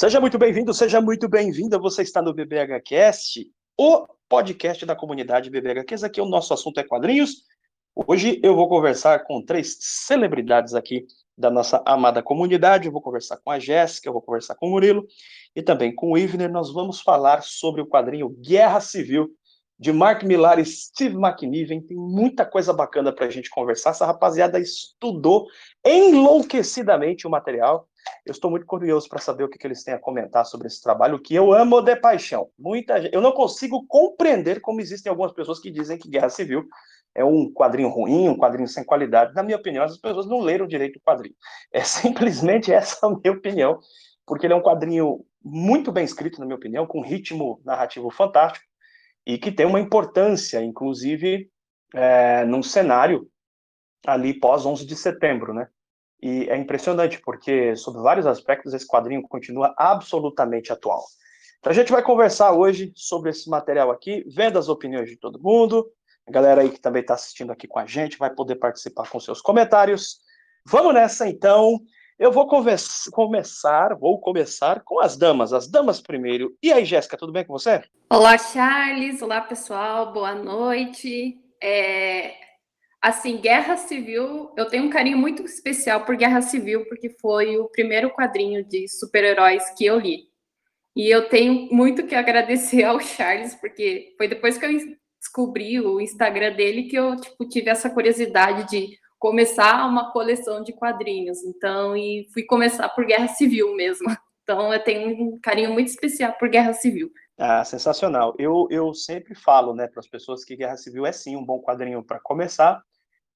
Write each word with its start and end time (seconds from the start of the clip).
Seja 0.00 0.18
muito 0.18 0.38
bem-vindo, 0.38 0.72
seja 0.72 0.98
muito 0.98 1.28
bem-vinda. 1.28 1.78
Você 1.78 2.00
está 2.00 2.22
no 2.22 2.32
BBHcast, 2.32 3.46
o 3.78 4.06
podcast 4.30 4.86
da 4.86 4.96
comunidade 4.96 5.50
BBHQs. 5.50 6.02
Aqui 6.02 6.22
o 6.22 6.24
nosso 6.24 6.54
assunto 6.54 6.80
é 6.80 6.82
quadrinhos. 6.82 7.42
Hoje 7.94 8.40
eu 8.42 8.56
vou 8.56 8.66
conversar 8.66 9.24
com 9.24 9.44
três 9.44 9.76
celebridades 9.78 10.74
aqui 10.74 11.04
da 11.36 11.50
nossa 11.50 11.82
amada 11.84 12.22
comunidade. 12.22 12.86
Eu 12.86 12.92
vou 12.92 13.02
conversar 13.02 13.36
com 13.44 13.50
a 13.50 13.58
Jéssica, 13.58 14.08
eu 14.08 14.14
vou 14.14 14.22
conversar 14.22 14.54
com 14.54 14.68
o 14.68 14.70
Murilo 14.70 15.06
e 15.54 15.60
também 15.60 15.94
com 15.94 16.12
o 16.12 16.16
Ivner. 16.16 16.50
Nós 16.50 16.72
vamos 16.72 17.02
falar 17.02 17.42
sobre 17.42 17.82
o 17.82 17.86
quadrinho 17.86 18.30
Guerra 18.30 18.80
Civil, 18.80 19.28
de 19.78 19.92
Mark 19.92 20.22
Millar 20.22 20.58
e 20.58 20.64
Steve 20.64 21.14
McNiven. 21.14 21.82
Tem 21.82 21.98
muita 21.98 22.46
coisa 22.46 22.72
bacana 22.72 23.14
para 23.14 23.26
a 23.26 23.30
gente 23.30 23.50
conversar. 23.50 23.90
Essa 23.90 24.06
rapaziada 24.06 24.58
estudou 24.58 25.46
enlouquecidamente 25.84 27.26
o 27.26 27.30
material. 27.30 27.89
Eu 28.24 28.32
estou 28.32 28.50
muito 28.50 28.66
curioso 28.66 29.08
para 29.08 29.18
saber 29.18 29.44
o 29.44 29.48
que, 29.48 29.58
que, 29.58 29.66
eles 29.66 29.82
têm 29.82 29.94
a 29.94 29.98
comentar 29.98 30.44
sobre 30.44 30.66
esse 30.66 30.82
trabalho, 30.82 31.20
que 31.20 31.34
eu 31.34 31.52
amo 31.52 31.80
de 31.80 31.96
paixão. 31.96 32.48
Muita 32.58 32.98
Eu 33.12 33.20
não 33.20 33.32
consigo 33.32 33.84
compreender 33.86 34.60
como 34.60 34.80
existem 34.80 35.10
algumas 35.10 35.32
pessoas 35.32 35.58
que 35.58 35.70
dizem 35.70 35.98
que 35.98 36.08
Guerra 36.08 36.28
Civil 36.28 36.66
é 37.14 37.24
um 37.24 37.52
quadrinho 37.52 37.88
ruim, 37.88 38.28
um 38.28 38.36
quadrinho 38.36 38.68
sem 38.68 38.84
qualidade. 38.84 39.34
Na 39.34 39.42
minha 39.42 39.56
opinião, 39.56 39.84
as 39.84 39.96
pessoas 39.96 40.26
não 40.26 40.40
leram 40.40 40.66
direito 40.66 40.96
o 40.96 41.00
quadrinho. 41.00 41.34
É 41.72 41.82
simplesmente 41.84 42.72
essa 42.72 43.06
a 43.06 43.10
minha 43.10 43.32
opinião, 43.32 43.78
porque 44.26 44.46
ele 44.46 44.54
é 44.54 44.56
um 44.56 44.62
quadrinho 44.62 45.24
muito 45.42 45.90
bem 45.90 46.04
escrito, 46.04 46.38
na 46.38 46.46
minha 46.46 46.56
opinião, 46.56 46.86
com 46.86 46.98
um 46.98 47.04
ritmo 47.04 47.60
narrativo 47.64 48.10
fantástico, 48.10 48.64
e 49.26 49.38
que 49.38 49.50
tem 49.50 49.66
uma 49.66 49.80
importância, 49.80 50.62
inclusive, 50.62 51.50
é, 51.94 52.44
num 52.44 52.62
cenário 52.62 53.28
ali 54.06 54.38
pós 54.38 54.64
11 54.64 54.86
de 54.86 54.96
setembro, 54.96 55.52
né? 55.52 55.68
E 56.22 56.48
é 56.50 56.56
impressionante, 56.56 57.20
porque, 57.24 57.74
sob 57.76 57.98
vários 58.00 58.26
aspectos, 58.26 58.74
esse 58.74 58.86
quadrinho 58.86 59.22
continua 59.22 59.74
absolutamente 59.76 60.72
atual. 60.72 61.04
Então, 61.58 61.70
a 61.70 61.74
gente 61.74 61.92
vai 61.92 62.02
conversar 62.02 62.52
hoje 62.52 62.92
sobre 62.94 63.30
esse 63.30 63.48
material 63.48 63.90
aqui, 63.90 64.24
vendo 64.28 64.58
as 64.58 64.68
opiniões 64.68 65.08
de 65.08 65.16
todo 65.16 65.42
mundo. 65.42 65.90
A 66.26 66.30
galera 66.30 66.62
aí 66.62 66.70
que 66.70 66.80
também 66.80 67.02
está 67.02 67.14
assistindo 67.14 67.50
aqui 67.50 67.66
com 67.66 67.78
a 67.78 67.86
gente 67.86 68.18
vai 68.18 68.30
poder 68.30 68.56
participar 68.56 69.08
com 69.08 69.18
seus 69.18 69.40
comentários. 69.40 70.20
Vamos 70.66 70.94
nessa, 70.94 71.28
então. 71.28 71.80
Eu 72.18 72.30
vou 72.30 72.46
começar, 72.46 73.94
vou 73.94 74.20
começar 74.20 74.82
com 74.84 75.00
as 75.00 75.16
damas. 75.16 75.54
As 75.54 75.66
damas 75.66 76.02
primeiro. 76.02 76.54
E 76.62 76.70
aí, 76.70 76.84
Jéssica, 76.84 77.16
tudo 77.16 77.32
bem 77.32 77.46
com 77.46 77.54
você? 77.54 77.82
Olá, 78.10 78.36
Charles. 78.36 79.22
Olá, 79.22 79.40
pessoal. 79.40 80.12
Boa 80.12 80.34
noite. 80.34 81.38
É... 81.62 82.49
Assim, 83.02 83.38
Guerra 83.38 83.78
Civil, 83.78 84.52
eu 84.56 84.66
tenho 84.66 84.84
um 84.84 84.90
carinho 84.90 85.16
muito 85.16 85.42
especial 85.42 86.04
por 86.04 86.16
Guerra 86.16 86.42
Civil, 86.42 86.84
porque 86.86 87.08
foi 87.18 87.56
o 87.56 87.68
primeiro 87.68 88.10
quadrinho 88.10 88.62
de 88.62 88.86
super-heróis 88.88 89.70
que 89.70 89.86
eu 89.86 89.98
li. 89.98 90.24
E 90.94 91.08
eu 91.08 91.28
tenho 91.28 91.68
muito 91.72 92.06
que 92.06 92.14
agradecer 92.14 92.84
ao 92.84 93.00
Charles, 93.00 93.54
porque 93.54 94.14
foi 94.18 94.28
depois 94.28 94.58
que 94.58 94.66
eu 94.66 94.70
descobri 95.18 95.80
o 95.80 96.00
Instagram 96.00 96.54
dele 96.54 96.84
que 96.84 96.96
eu 96.96 97.16
tipo, 97.16 97.48
tive 97.48 97.70
essa 97.70 97.88
curiosidade 97.88 98.68
de 98.68 98.98
começar 99.18 99.86
uma 99.86 100.12
coleção 100.12 100.62
de 100.62 100.72
quadrinhos. 100.72 101.42
Então, 101.44 101.96
e 101.96 102.26
fui 102.34 102.42
começar 102.42 102.88
por 102.90 103.06
Guerra 103.06 103.28
Civil 103.28 103.74
mesmo. 103.76 104.08
Então, 104.42 104.74
eu 104.74 104.82
tenho 104.82 105.34
um 105.34 105.38
carinho 105.40 105.72
muito 105.72 105.86
especial 105.86 106.32
por 106.32 106.48
Guerra 106.48 106.72
Civil. 106.72 107.08
Ah, 107.38 107.64
sensacional. 107.64 108.34
Eu, 108.36 108.66
eu 108.68 108.92
sempre 108.92 109.32
falo 109.32 109.76
né, 109.76 109.86
para 109.86 110.00
as 110.00 110.08
pessoas 110.08 110.44
que 110.44 110.56
Guerra 110.56 110.76
Civil 110.76 111.06
é 111.06 111.12
sim 111.12 111.36
um 111.36 111.44
bom 111.44 111.60
quadrinho 111.60 112.02
para 112.02 112.18
começar. 112.18 112.82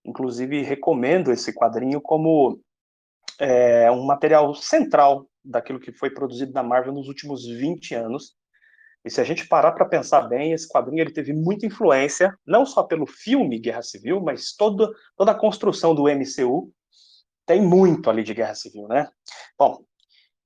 Inclusive, 0.05 0.63
recomendo 0.63 1.33
esse 1.33 1.53
quadrinho 1.53 2.01
como 2.01 2.61
é, 3.39 3.91
um 3.91 4.05
material 4.05 4.55
central 4.55 5.27
daquilo 5.45 5.81
que 5.81 5.93
foi 5.93 6.11
produzido 6.11 6.53
na 6.53 6.63
Marvel 6.63 6.93
nos 6.93 7.09
últimos 7.09 7.47
20 7.47 7.95
anos. 7.95 8.35
E 9.05 9.11
se 9.11 9.21
a 9.21 9.25
gente 9.25 9.47
parar 9.47 9.73
para 9.73 9.85
pensar 9.85 10.23
bem, 10.23 10.53
esse 10.53 10.67
quadrinho 10.69 11.03
ele 11.03 11.13
teve 11.13 11.33
muita 11.33 11.67
influência, 11.67 12.35
não 12.47 12.65
só 12.65 12.83
pelo 12.83 13.07
filme 13.07 13.59
Guerra 13.59 13.83
Civil, 13.83 14.21
mas 14.21 14.55
toda, 14.57 14.91
toda 15.17 15.33
a 15.33 15.39
construção 15.39 15.95
do 15.95 16.05
MCU 16.05 16.73
tem 17.47 17.61
muito 17.61 18.09
ali 18.09 18.23
de 18.23 18.33
Guerra 18.33 18.55
Civil, 18.55 18.89
né? 18.89 19.09
Bom, 19.59 19.85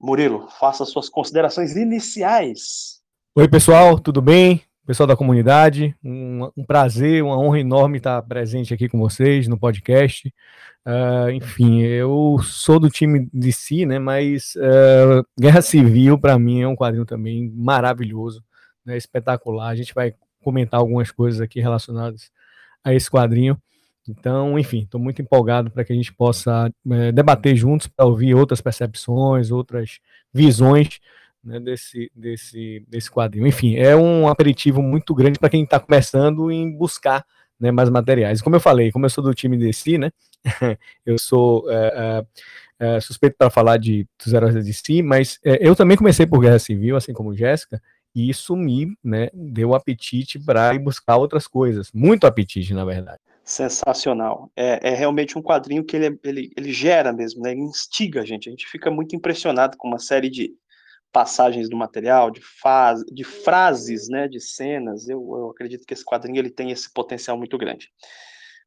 Murilo, 0.00 0.48
faça 0.58 0.84
suas 0.84 1.08
considerações 1.08 1.76
iniciais. 1.76 3.00
Oi, 3.36 3.48
pessoal, 3.48 3.98
tudo 4.00 4.20
bem? 4.20 4.67
Pessoal 4.88 5.06
da 5.06 5.14
comunidade, 5.14 5.94
um, 6.02 6.50
um 6.56 6.64
prazer, 6.64 7.22
uma 7.22 7.38
honra 7.38 7.60
enorme 7.60 7.98
estar 7.98 8.22
presente 8.22 8.72
aqui 8.72 8.88
com 8.88 8.98
vocês 8.98 9.46
no 9.46 9.58
podcast. 9.58 10.32
Uh, 10.86 11.28
enfim, 11.30 11.82
eu 11.82 12.38
sou 12.42 12.80
do 12.80 12.88
time 12.88 13.28
de 13.30 13.52
si, 13.52 13.84
né? 13.84 13.98
Mas 13.98 14.54
uh, 14.56 15.22
Guerra 15.38 15.60
Civil, 15.60 16.18
para 16.18 16.38
mim, 16.38 16.62
é 16.62 16.66
um 16.66 16.74
quadrinho 16.74 17.04
também 17.04 17.52
maravilhoso 17.54 18.42
né, 18.82 18.96
espetacular. 18.96 19.68
A 19.68 19.76
gente 19.76 19.92
vai 19.92 20.14
comentar 20.42 20.80
algumas 20.80 21.10
coisas 21.10 21.42
aqui 21.42 21.60
relacionadas 21.60 22.30
a 22.82 22.94
esse 22.94 23.10
quadrinho. 23.10 23.60
Então, 24.08 24.58
enfim, 24.58 24.84
estou 24.84 24.98
muito 24.98 25.20
empolgado 25.20 25.70
para 25.70 25.84
que 25.84 25.92
a 25.92 25.96
gente 25.96 26.14
possa 26.14 26.72
é, 26.92 27.12
debater 27.12 27.54
juntos, 27.54 27.88
para 27.88 28.06
ouvir 28.06 28.34
outras 28.34 28.62
percepções, 28.62 29.50
outras 29.50 29.98
visões 30.32 30.98
né, 31.42 31.60
desse, 31.60 32.10
desse, 32.14 32.84
desse 32.88 33.10
quadrinho. 33.10 33.46
Enfim, 33.46 33.76
é 33.76 33.96
um 33.96 34.28
aperitivo 34.28 34.82
muito 34.82 35.14
grande 35.14 35.38
para 35.38 35.48
quem 35.48 35.64
está 35.64 35.78
começando 35.78 36.50
em 36.50 36.70
buscar 36.70 37.24
né, 37.58 37.70
mais 37.70 37.88
materiais. 37.90 38.40
Como 38.40 38.56
eu 38.56 38.60
falei, 38.60 38.92
como 38.92 39.06
eu 39.06 39.10
sou 39.10 39.22
do 39.22 39.34
time 39.34 39.56
DC, 39.56 39.98
né, 39.98 40.10
eu 41.04 41.18
sou 41.18 41.70
é, 41.70 42.24
é, 42.80 42.96
é 42.96 43.00
suspeito 43.00 43.36
para 43.36 43.50
falar 43.50 43.76
de, 43.78 44.06
dos 44.22 44.32
heróis 44.32 44.54
da 44.54 44.60
DC, 44.60 45.02
mas 45.02 45.38
é, 45.44 45.66
eu 45.66 45.74
também 45.74 45.96
comecei 45.96 46.26
por 46.26 46.40
Guerra 46.40 46.58
Civil, 46.58 46.96
assim 46.96 47.12
como 47.12 47.34
Jéssica, 47.34 47.82
e 48.14 48.28
isso 48.28 48.56
me 48.56 48.96
né, 49.02 49.28
deu 49.32 49.74
apetite 49.74 50.38
para 50.38 50.74
ir 50.74 50.78
buscar 50.78 51.16
outras 51.16 51.46
coisas. 51.46 51.90
Muito 51.92 52.26
apetite, 52.26 52.74
na 52.74 52.84
verdade. 52.84 53.20
Sensacional. 53.44 54.50
É, 54.54 54.90
é 54.90 54.94
realmente 54.94 55.38
um 55.38 55.42
quadrinho 55.42 55.82
que 55.84 55.96
ele, 55.96 56.18
ele, 56.22 56.52
ele 56.56 56.72
gera 56.72 57.12
mesmo, 57.12 57.42
né? 57.42 57.52
ele 57.52 57.60
instiga 57.60 58.20
a 58.20 58.24
gente. 58.24 58.48
A 58.48 58.50
gente 58.50 58.66
fica 58.66 58.90
muito 58.90 59.16
impressionado 59.16 59.76
com 59.78 59.88
uma 59.88 59.98
série 59.98 60.28
de 60.28 60.52
passagens 61.12 61.68
do 61.68 61.76
material, 61.76 62.30
de, 62.30 62.40
faz, 62.40 63.02
de 63.12 63.24
frases, 63.24 64.08
né, 64.08 64.28
de 64.28 64.40
cenas. 64.40 65.08
Eu, 65.08 65.20
eu 65.20 65.50
acredito 65.50 65.86
que 65.86 65.94
esse 65.94 66.04
quadrinho 66.04 66.38
ele 66.38 66.50
tem 66.50 66.70
esse 66.70 66.92
potencial 66.92 67.36
muito 67.36 67.56
grande. 67.56 67.90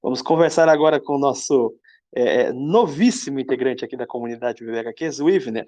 Vamos 0.02 0.22
conversar 0.22 0.68
agora 0.68 1.00
com 1.00 1.16
o 1.16 1.20
nosso 1.20 1.76
é, 2.16 2.44
é 2.44 2.54
novíssimo 2.54 3.40
integrante 3.40 3.86
aqui 3.86 3.96
da 3.96 4.08
comunidade 4.08 4.66
VHQs, 4.66 5.20
o 5.20 5.30
Ivner. 5.30 5.68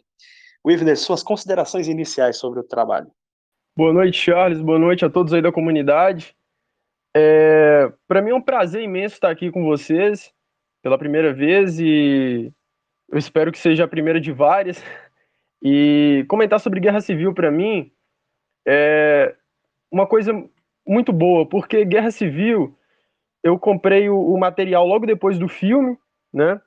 Ivner, 0.68 0.98
suas 0.98 1.22
considerações 1.22 1.88
iniciais 1.88 2.38
sobre 2.38 2.60
o 2.60 2.64
trabalho. 2.64 3.12
Boa 3.76 3.92
noite, 3.92 4.18
Charles. 4.18 4.62
Boa 4.62 4.80
noite 4.80 5.04
a 5.04 5.10
todos 5.10 5.34
aí 5.34 5.42
da 5.42 5.52
comunidade. 5.52 6.36
É, 7.16 7.92
Para 8.08 8.22
mim 8.22 8.32
é 8.32 8.36
um 8.36 8.42
prazer 8.42 8.82
imenso 8.82 9.16
estar 9.16 9.30
aqui 9.30 9.52
com 9.52 9.64
vocês 9.64 10.32
pela 10.82 10.98
primeira 10.98 11.34
vez 11.34 11.80
e 11.80 12.52
eu 13.10 13.18
espero 13.18 13.52
que 13.52 13.60
seja 13.60 13.84
a 13.84 13.88
primeira 13.88 14.20
de 14.20 14.32
várias. 14.32 14.84
E 15.64 16.26
comentar 16.28 16.60
sobre 16.60 16.80
guerra 16.80 17.00
civil 17.00 17.34
para 17.34 17.50
mim 17.50 17.92
é 18.68 19.34
uma 19.92 20.06
coisa 20.06 20.34
muito 20.86 21.14
boa, 21.14 21.48
porque 21.48 21.86
guerra 21.86 22.12
civil 22.12 22.76
eu 23.42 23.58
comprei 23.58 24.10
o, 24.10 24.18
o 24.18 24.38
material 24.38 24.86
logo 24.86 25.06
depois 25.06 25.40
do 25.40 25.48
filme, 25.48 25.98
né? 26.34 26.60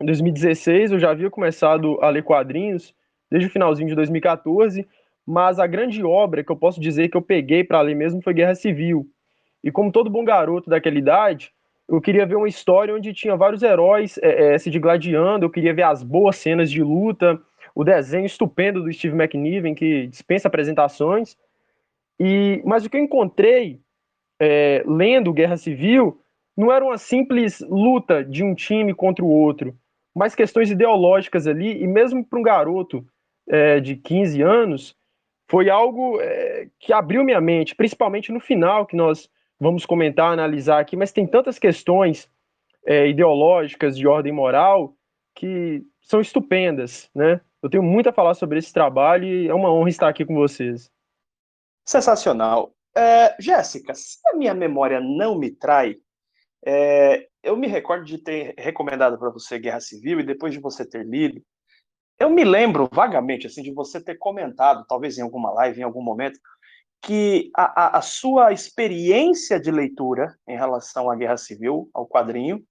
Em 0.00 0.06
2016 0.06 0.92
eu 0.92 0.98
já 0.98 1.10
havia 1.10 1.30
começado 1.30 1.98
a 2.02 2.10
ler 2.10 2.24
quadrinhos 2.24 2.94
desde 3.30 3.48
o 3.48 3.52
finalzinho 3.52 3.88
de 3.88 3.94
2014 3.94 4.86
mas 5.26 5.58
a 5.58 5.66
grande 5.66 6.04
obra 6.04 6.44
que 6.44 6.52
eu 6.52 6.56
posso 6.56 6.80
dizer 6.80 7.08
que 7.08 7.16
eu 7.16 7.22
peguei 7.22 7.64
para 7.64 7.80
ler 7.80 7.94
mesmo 7.94 8.22
foi 8.22 8.34
Guerra 8.34 8.54
Civil. 8.54 9.06
E 9.62 9.70
como 9.70 9.90
todo 9.90 10.10
bom 10.10 10.24
garoto 10.24 10.68
daquela 10.68 10.98
idade, 10.98 11.50
eu 11.88 12.00
queria 12.00 12.26
ver 12.26 12.36
uma 12.36 12.48
história 12.48 12.94
onde 12.94 13.14
tinha 13.14 13.36
vários 13.36 13.62
heróis 13.62 14.18
é, 14.22 14.54
é, 14.54 14.58
se 14.58 14.70
digladiando, 14.70 15.46
eu 15.46 15.50
queria 15.50 15.72
ver 15.72 15.84
as 15.84 16.02
boas 16.02 16.36
cenas 16.36 16.70
de 16.70 16.82
luta, 16.82 17.40
o 17.74 17.82
desenho 17.82 18.26
estupendo 18.26 18.82
do 18.82 18.92
Steve 18.92 19.16
McNiven, 19.16 19.74
que 19.74 20.06
dispensa 20.06 20.48
apresentações. 20.48 21.36
E 22.18 22.62
Mas 22.64 22.84
o 22.84 22.90
que 22.90 22.96
eu 22.96 23.02
encontrei 23.02 23.80
é, 24.40 24.84
lendo 24.86 25.32
Guerra 25.32 25.56
Civil 25.56 26.20
não 26.56 26.72
era 26.72 26.84
uma 26.84 26.98
simples 26.98 27.60
luta 27.60 28.24
de 28.24 28.44
um 28.44 28.54
time 28.54 28.94
contra 28.94 29.24
o 29.24 29.28
outro, 29.28 29.76
mas 30.14 30.34
questões 30.34 30.70
ideológicas 30.70 31.46
ali, 31.46 31.82
e 31.82 31.86
mesmo 31.86 32.24
para 32.24 32.38
um 32.38 32.42
garoto 32.42 33.04
é, 33.48 33.80
de 33.80 33.96
15 33.96 34.40
anos, 34.42 34.96
foi 35.48 35.68
algo 35.68 36.20
é, 36.20 36.68
que 36.78 36.92
abriu 36.92 37.24
minha 37.24 37.40
mente, 37.40 37.74
principalmente 37.74 38.30
no 38.30 38.40
final, 38.40 38.86
que 38.86 38.96
nós 38.96 39.28
vamos 39.58 39.84
comentar, 39.84 40.32
analisar 40.32 40.78
aqui, 40.78 40.96
mas 40.96 41.12
tem 41.12 41.26
tantas 41.26 41.58
questões 41.58 42.30
é, 42.86 43.08
ideológicas 43.08 43.96
de 43.96 44.06
ordem 44.06 44.32
moral 44.32 44.94
que 45.34 45.82
são 46.00 46.20
estupendas, 46.20 47.10
né? 47.14 47.40
Eu 47.64 47.70
tenho 47.70 47.82
muito 47.82 48.10
a 48.10 48.12
falar 48.12 48.34
sobre 48.34 48.58
esse 48.58 48.70
trabalho 48.70 49.24
e 49.24 49.48
é 49.48 49.54
uma 49.54 49.72
honra 49.72 49.88
estar 49.88 50.06
aqui 50.06 50.22
com 50.22 50.34
vocês. 50.34 50.92
Sensacional. 51.82 52.74
É, 52.94 53.34
Jéssica, 53.40 53.94
se 53.94 54.18
a 54.26 54.36
minha 54.36 54.52
memória 54.52 55.00
não 55.00 55.38
me 55.38 55.50
trai, 55.50 55.96
é, 56.62 57.26
eu 57.42 57.56
me 57.56 57.66
recordo 57.66 58.04
de 58.04 58.18
ter 58.18 58.54
recomendado 58.58 59.18
para 59.18 59.30
você 59.30 59.58
Guerra 59.58 59.80
Civil 59.80 60.20
e 60.20 60.26
depois 60.26 60.52
de 60.52 60.60
você 60.60 60.84
ter 60.84 61.06
lido, 61.06 61.42
eu 62.20 62.28
me 62.28 62.44
lembro 62.44 62.86
vagamente 62.92 63.46
assim 63.46 63.62
de 63.62 63.72
você 63.72 63.98
ter 63.98 64.16
comentado, 64.18 64.84
talvez 64.86 65.16
em 65.16 65.22
alguma 65.22 65.50
live, 65.52 65.80
em 65.80 65.84
algum 65.84 66.02
momento, 66.02 66.38
que 67.00 67.50
a, 67.56 67.96
a, 67.96 67.98
a 67.98 68.02
sua 68.02 68.52
experiência 68.52 69.58
de 69.58 69.70
leitura 69.70 70.36
em 70.46 70.54
relação 70.54 71.10
à 71.10 71.16
Guerra 71.16 71.38
Civil, 71.38 71.88
ao 71.94 72.06
quadrinho, 72.06 72.62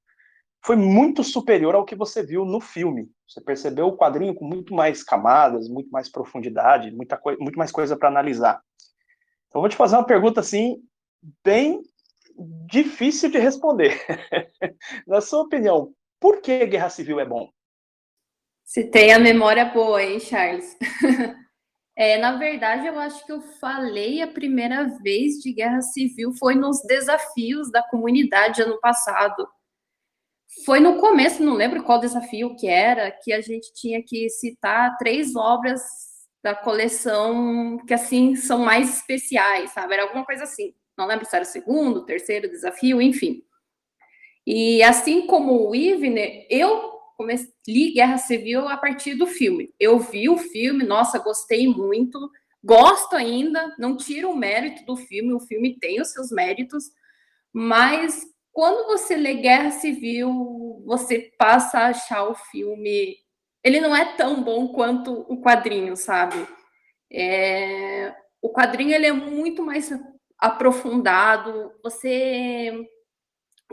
foi 0.64 0.76
muito 0.76 1.24
superior 1.24 1.74
ao 1.74 1.84
que 1.84 1.96
você 1.96 2.24
viu 2.24 2.46
no 2.46 2.62
filme. 2.62 3.10
Você 3.28 3.42
percebeu 3.42 3.88
o 3.88 3.98
quadrinho 3.98 4.36
com 4.36 4.46
muito 4.46 4.74
mais 4.74 5.04
camadas, 5.04 5.68
muito 5.68 5.90
mais 5.90 6.10
profundidade, 6.10 6.92
muita 6.92 7.20
muito 7.40 7.58
mais 7.58 7.72
coisa 7.72 7.98
para 7.98 8.10
analisar. 8.10 8.62
Então, 9.48 9.62
vou 9.62 9.70
te 9.70 9.76
fazer 9.76 9.96
uma 9.96 10.06
pergunta 10.06 10.40
assim, 10.40 10.82
bem 11.44 11.82
difícil 12.68 13.30
de 13.30 13.38
responder. 13.38 14.00
Na 15.08 15.22
sua 15.22 15.42
opinião, 15.42 15.94
por 16.20 16.42
que 16.42 16.66
Guerra 16.66 16.90
Civil 16.90 17.20
é 17.20 17.26
bom? 17.26 17.50
Se 18.64 18.86
tem 18.86 19.14
a 19.14 19.20
memória 19.20 19.66
boa, 19.66 20.02
hein, 20.02 20.20
Charles? 20.20 20.76
é, 21.96 22.18
na 22.18 22.38
verdade, 22.38 22.88
eu 22.88 22.98
acho 22.98 23.26
que 23.26 23.32
eu 23.32 23.42
falei 23.60 24.22
a 24.22 24.28
primeira 24.28 24.86
vez 25.04 25.36
de 25.36 25.54
Guerra 25.54 25.82
Civil 25.82 26.34
foi 26.34 26.56
nos 26.56 26.82
desafios 26.84 27.72
da 27.72 27.84
comunidade 27.84 28.62
ano 28.62 28.80
passado 28.80 29.48
foi 30.66 30.80
no 30.80 30.98
começo, 30.98 31.44
não 31.44 31.54
lembro 31.54 31.84
qual 31.84 32.00
desafio 32.00 32.56
que 32.56 32.68
era, 32.68 33.12
que 33.12 33.34
a 33.34 33.42
gente 33.42 33.74
tinha 33.74 34.02
que 34.02 34.30
citar 34.30 34.98
três 34.98 35.36
obras 35.36 35.82
da 36.44 36.54
coleção 36.54 37.78
que 37.88 37.94
assim 37.94 38.36
são 38.36 38.60
mais 38.60 38.98
especiais, 38.98 39.72
sabe? 39.72 39.94
Era 39.94 40.04
alguma 40.04 40.26
coisa 40.26 40.44
assim. 40.44 40.74
Não 40.98 41.08
lembro 41.08 41.26
se 41.26 41.36
era 41.36 41.44
o 41.44 41.48
segundo, 41.48 41.98
o 41.98 42.06
terceiro 42.06 42.50
desafio, 42.50 43.02
enfim. 43.02 43.42
E 44.46 44.84
assim 44.84 45.26
como 45.26 45.70
o 45.70 45.76
Ivner, 45.76 46.46
eu 46.50 46.92
comecei, 47.18 47.50
li 47.68 47.94
Guerra 47.94 48.18
Civil 48.18 48.68
a 48.68 48.78
partir 48.78 49.16
do 49.16 49.26
filme. 49.26 49.74
Eu 49.80 50.00
vi 50.00 50.30
o 50.30 50.38
filme, 50.38 50.84
nossa, 50.84 51.18
gostei 51.20 51.68
muito, 51.68 52.30
gosto 52.64 53.16
ainda, 53.16 53.74
não 53.80 53.96
tiro 53.96 54.30
o 54.32 54.38
mérito 54.38 54.86
do 54.86 54.98
filme, 54.98 55.34
o 55.34 55.40
filme 55.40 55.78
tem 55.80 56.02
os 56.02 56.10
seus 56.10 56.30
méritos, 56.30 56.92
mas 57.54 58.26
quando 58.54 58.86
você 58.86 59.18
lê 59.18 59.34
Guerra 59.34 59.72
Civil, 59.72 60.84
você 60.86 61.34
passa 61.38 61.80
a 61.80 61.88
achar 61.88 62.30
o 62.30 62.36
filme. 62.36 63.18
Ele 63.64 63.82
não 63.82 63.96
é 63.96 64.16
tão 64.16 64.44
bom 64.44 64.68
quanto 64.68 65.26
o 65.28 65.42
quadrinho, 65.42 65.98
sabe? 65.98 66.48
É... 67.12 68.16
O 68.40 68.54
quadrinho 68.54 68.94
ele 68.94 69.08
é 69.08 69.12
muito 69.12 69.64
mais 69.64 69.90
aprofundado. 70.38 71.72
Você. 71.82 72.72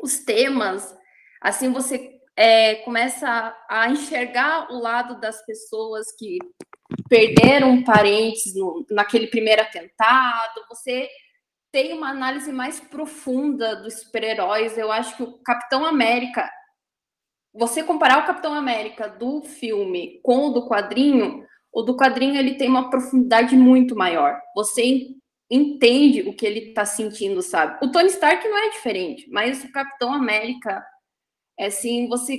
Os 0.02 0.20
temas, 0.20 0.96
assim, 1.42 1.70
você 1.70 2.18
é, 2.34 2.76
começa 2.76 3.54
a 3.68 3.90
enxergar 3.90 4.72
o 4.72 4.80
lado 4.80 5.20
das 5.20 5.44
pessoas 5.44 6.06
que 6.16 6.38
perderam 7.06 7.84
parentes 7.84 8.54
no, 8.54 8.86
naquele 8.90 9.26
primeiro 9.26 9.60
atentado. 9.60 10.64
Você 10.70 11.06
tem 11.72 11.92
uma 11.92 12.10
análise 12.10 12.52
mais 12.52 12.80
profunda 12.80 13.76
dos 13.76 14.00
super-heróis. 14.00 14.76
Eu 14.76 14.90
acho 14.90 15.16
que 15.16 15.22
o 15.22 15.38
Capitão 15.38 15.84
América, 15.84 16.50
você 17.52 17.82
comparar 17.82 18.22
o 18.22 18.26
Capitão 18.26 18.54
América 18.54 19.08
do 19.08 19.42
filme 19.42 20.20
com 20.22 20.46
o 20.46 20.50
do 20.50 20.68
quadrinho, 20.68 21.46
o 21.72 21.82
do 21.82 21.96
quadrinho 21.96 22.36
ele 22.36 22.54
tem 22.54 22.68
uma 22.68 22.90
profundidade 22.90 23.56
muito 23.56 23.94
maior. 23.94 24.40
Você 24.54 25.08
entende 25.50 26.22
o 26.22 26.34
que 26.34 26.46
ele 26.46 26.68
está 26.68 26.84
sentindo, 26.84 27.42
sabe? 27.42 27.84
O 27.84 27.90
Tony 27.90 28.08
Stark 28.08 28.46
não 28.48 28.58
é 28.58 28.70
diferente, 28.70 29.28
mas 29.30 29.64
o 29.64 29.72
Capitão 29.72 30.12
América, 30.12 30.84
é 31.58 31.66
assim, 31.66 32.08
você 32.08 32.38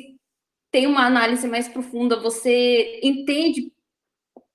tem 0.71 0.87
uma 0.87 1.05
análise 1.05 1.45
mais 1.47 1.67
profunda, 1.67 2.21
você 2.21 3.01
entende 3.03 3.71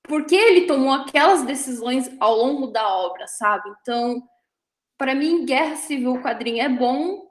por 0.03 0.25
que 0.25 0.35
ele 0.35 0.65
tomou 0.65 0.91
aquelas 0.91 1.43
decisões 1.43 2.09
ao 2.19 2.35
longo 2.35 2.67
da 2.67 2.87
obra, 2.87 3.27
sabe? 3.27 3.69
Então, 3.81 4.23
para 4.97 5.13
mim, 5.15 5.45
Guerra 5.45 5.75
Civil 5.75 6.21
quadrinho 6.21 6.61
é 6.61 6.69
bom 6.69 7.27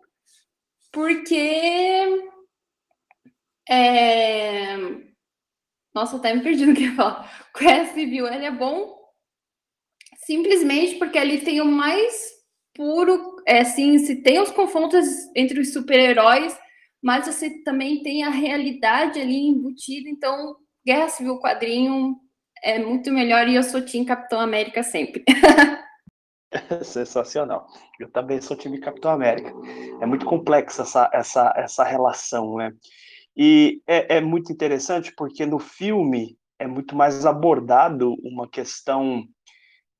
porque. 0.92 2.30
É... 3.68 4.76
Nossa, 5.94 6.16
até 6.16 6.34
me 6.34 6.42
perdi 6.42 6.66
no 6.66 6.74
que 6.74 6.84
ia 6.84 6.94
falar. 6.94 7.48
Guerra 7.58 7.86
Civil 7.92 8.26
ele 8.26 8.46
é 8.46 8.50
bom 8.50 8.96
simplesmente 10.24 10.96
porque 10.96 11.18
ele 11.18 11.38
tem 11.38 11.60
o 11.60 11.64
mais 11.64 12.30
puro. 12.74 13.36
É, 13.46 13.60
assim, 13.60 13.98
se 13.98 14.22
tem 14.22 14.40
os 14.40 14.50
confrontos 14.50 15.06
entre 15.34 15.60
os 15.60 15.72
super-heróis, 15.72 16.56
mas 17.02 17.26
você 17.26 17.62
também 17.62 18.02
tem 18.02 18.24
a 18.24 18.30
realidade 18.30 19.20
ali 19.20 19.46
embutida. 19.46 20.08
Então, 20.08 20.56
Guerra 20.84 21.08
Civil 21.08 21.38
quadrinho 21.38 22.16
é 22.62 22.78
muito 22.78 23.12
melhor 23.12 23.48
e 23.48 23.54
eu 23.54 23.62
sou 23.62 23.82
Team 23.82 24.04
Capitão 24.04 24.40
América 24.40 24.82
sempre. 24.82 25.24
Sensacional. 26.84 27.66
Eu 27.98 28.10
também 28.10 28.40
sou 28.40 28.56
time 28.56 28.78
Capitão 28.78 29.10
América. 29.10 29.52
É 30.00 30.06
muito 30.06 30.26
complexa 30.26 30.82
essa, 30.82 31.10
essa, 31.12 31.52
essa 31.56 31.84
relação, 31.84 32.56
né? 32.56 32.72
E 33.36 33.82
é, 33.86 34.16
é 34.16 34.20
muito 34.20 34.52
interessante 34.52 35.12
porque 35.14 35.44
no 35.44 35.58
filme 35.58 36.38
é 36.58 36.66
muito 36.66 36.96
mais 36.96 37.26
abordado 37.26 38.14
uma 38.22 38.48
questão 38.48 39.26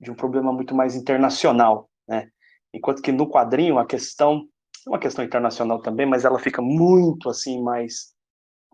de 0.01 0.11
um 0.11 0.15
problema 0.15 0.53
muito 0.53 0.75
mais 0.75 0.95
internacional, 0.95 1.91
né? 2.09 2.29
Enquanto 2.73 3.03
que 3.03 3.13
no 3.13 3.29
quadrinho 3.29 3.79
a 3.79 3.87
questão 3.87 4.47
é 4.87 4.91
uma 4.91 4.99
questão 4.99 5.25
internacional 5.25 5.81
também, 5.83 6.07
mas 6.07 6.25
ela 6.25 6.39
fica 6.39 6.63
muito 6.63 7.29
assim 7.29 7.63
mais 7.63 8.15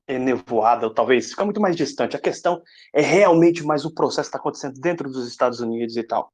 nevoada, 0.09 0.87
ou 0.87 0.93
talvez 0.93 1.31
fica 1.31 1.45
muito 1.45 1.61
mais 1.61 1.77
distante. 1.77 2.17
A 2.17 2.21
questão 2.21 2.61
é 2.93 3.01
realmente 3.01 3.65
mais 3.65 3.85
o 3.85 3.95
processo 3.95 4.29
que 4.29 4.37
está 4.37 4.39
acontecendo 4.39 4.79
dentro 4.81 5.11
dos 5.11 5.27
Estados 5.29 5.61
Unidos 5.61 5.97
e 5.97 6.03
tal. 6.03 6.31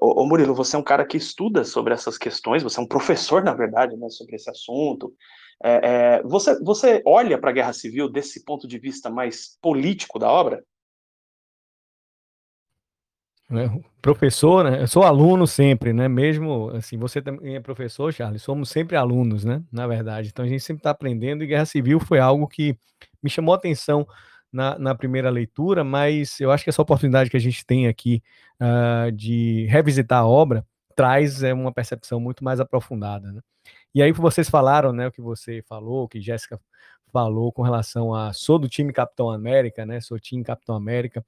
Ô, 0.00 0.26
Murilo, 0.26 0.54
você 0.54 0.74
é 0.74 0.78
um 0.78 0.82
cara 0.82 1.04
que 1.04 1.16
estuda 1.16 1.64
sobre 1.64 1.94
essas 1.94 2.18
questões, 2.18 2.62
você 2.62 2.80
é 2.80 2.82
um 2.82 2.88
professor, 2.88 3.44
na 3.44 3.54
verdade, 3.54 3.96
né, 3.96 4.08
sobre 4.08 4.36
esse 4.36 4.50
assunto. 4.50 5.14
É, 5.62 6.16
é, 6.16 6.22
você, 6.24 6.58
você 6.62 7.02
olha 7.06 7.38
para 7.38 7.50
a 7.50 7.52
Guerra 7.52 7.72
Civil 7.72 8.08
desse 8.08 8.44
ponto 8.44 8.66
de 8.66 8.78
vista 8.78 9.08
mais 9.08 9.56
político 9.60 10.18
da 10.18 10.30
obra? 10.30 10.64
É, 13.50 13.68
professor, 14.00 14.64
né? 14.64 14.82
Eu 14.82 14.88
sou 14.88 15.02
aluno 15.02 15.46
sempre, 15.46 15.92
né? 15.92 16.08
Mesmo 16.08 16.70
assim, 16.70 16.96
você 16.96 17.20
também 17.20 17.54
é 17.54 17.60
professor, 17.60 18.10
Charles, 18.12 18.42
somos 18.42 18.70
sempre 18.70 18.96
alunos, 18.96 19.44
né? 19.44 19.62
Na 19.70 19.86
verdade. 19.86 20.30
Então 20.32 20.44
a 20.44 20.48
gente 20.48 20.62
sempre 20.64 20.80
está 20.80 20.90
aprendendo 20.90 21.44
e 21.44 21.46
Guerra 21.46 21.66
Civil 21.66 22.00
foi 22.00 22.18
algo 22.18 22.48
que 22.48 22.76
me 23.22 23.28
chamou 23.28 23.52
a 23.52 23.58
atenção 23.58 24.06
na, 24.52 24.78
na, 24.78 24.94
primeira 24.94 25.30
leitura, 25.30 25.82
mas 25.82 26.38
eu 26.40 26.50
acho 26.50 26.64
que 26.64 26.70
essa 26.70 26.82
oportunidade 26.82 27.30
que 27.30 27.36
a 27.36 27.40
gente 27.40 27.64
tem 27.64 27.88
aqui 27.88 28.22
uh, 28.60 29.10
de 29.10 29.66
revisitar 29.70 30.20
a 30.20 30.26
obra 30.26 30.66
traz 30.94 31.42
é, 31.42 31.52
uma 31.52 31.72
percepção 31.72 32.20
muito 32.20 32.44
mais 32.44 32.60
aprofundada. 32.60 33.32
Né? 33.32 33.40
E 33.94 34.02
aí 34.02 34.12
vocês 34.12 34.48
falaram, 34.48 34.92
né, 34.92 35.08
o 35.08 35.12
que 35.12 35.20
você 35.20 35.62
falou, 35.68 36.04
o 36.04 36.08
que 36.08 36.20
Jéssica 36.20 36.60
falou 37.12 37.52
com 37.52 37.62
relação 37.62 38.14
a 38.14 38.32
sou 38.32 38.58
do 38.58 38.68
time 38.68 38.92
Capitão 38.92 39.30
América, 39.30 39.84
né, 39.84 40.00
sou 40.00 40.18
time 40.18 40.44
Capitão 40.44 40.74
América. 40.74 41.24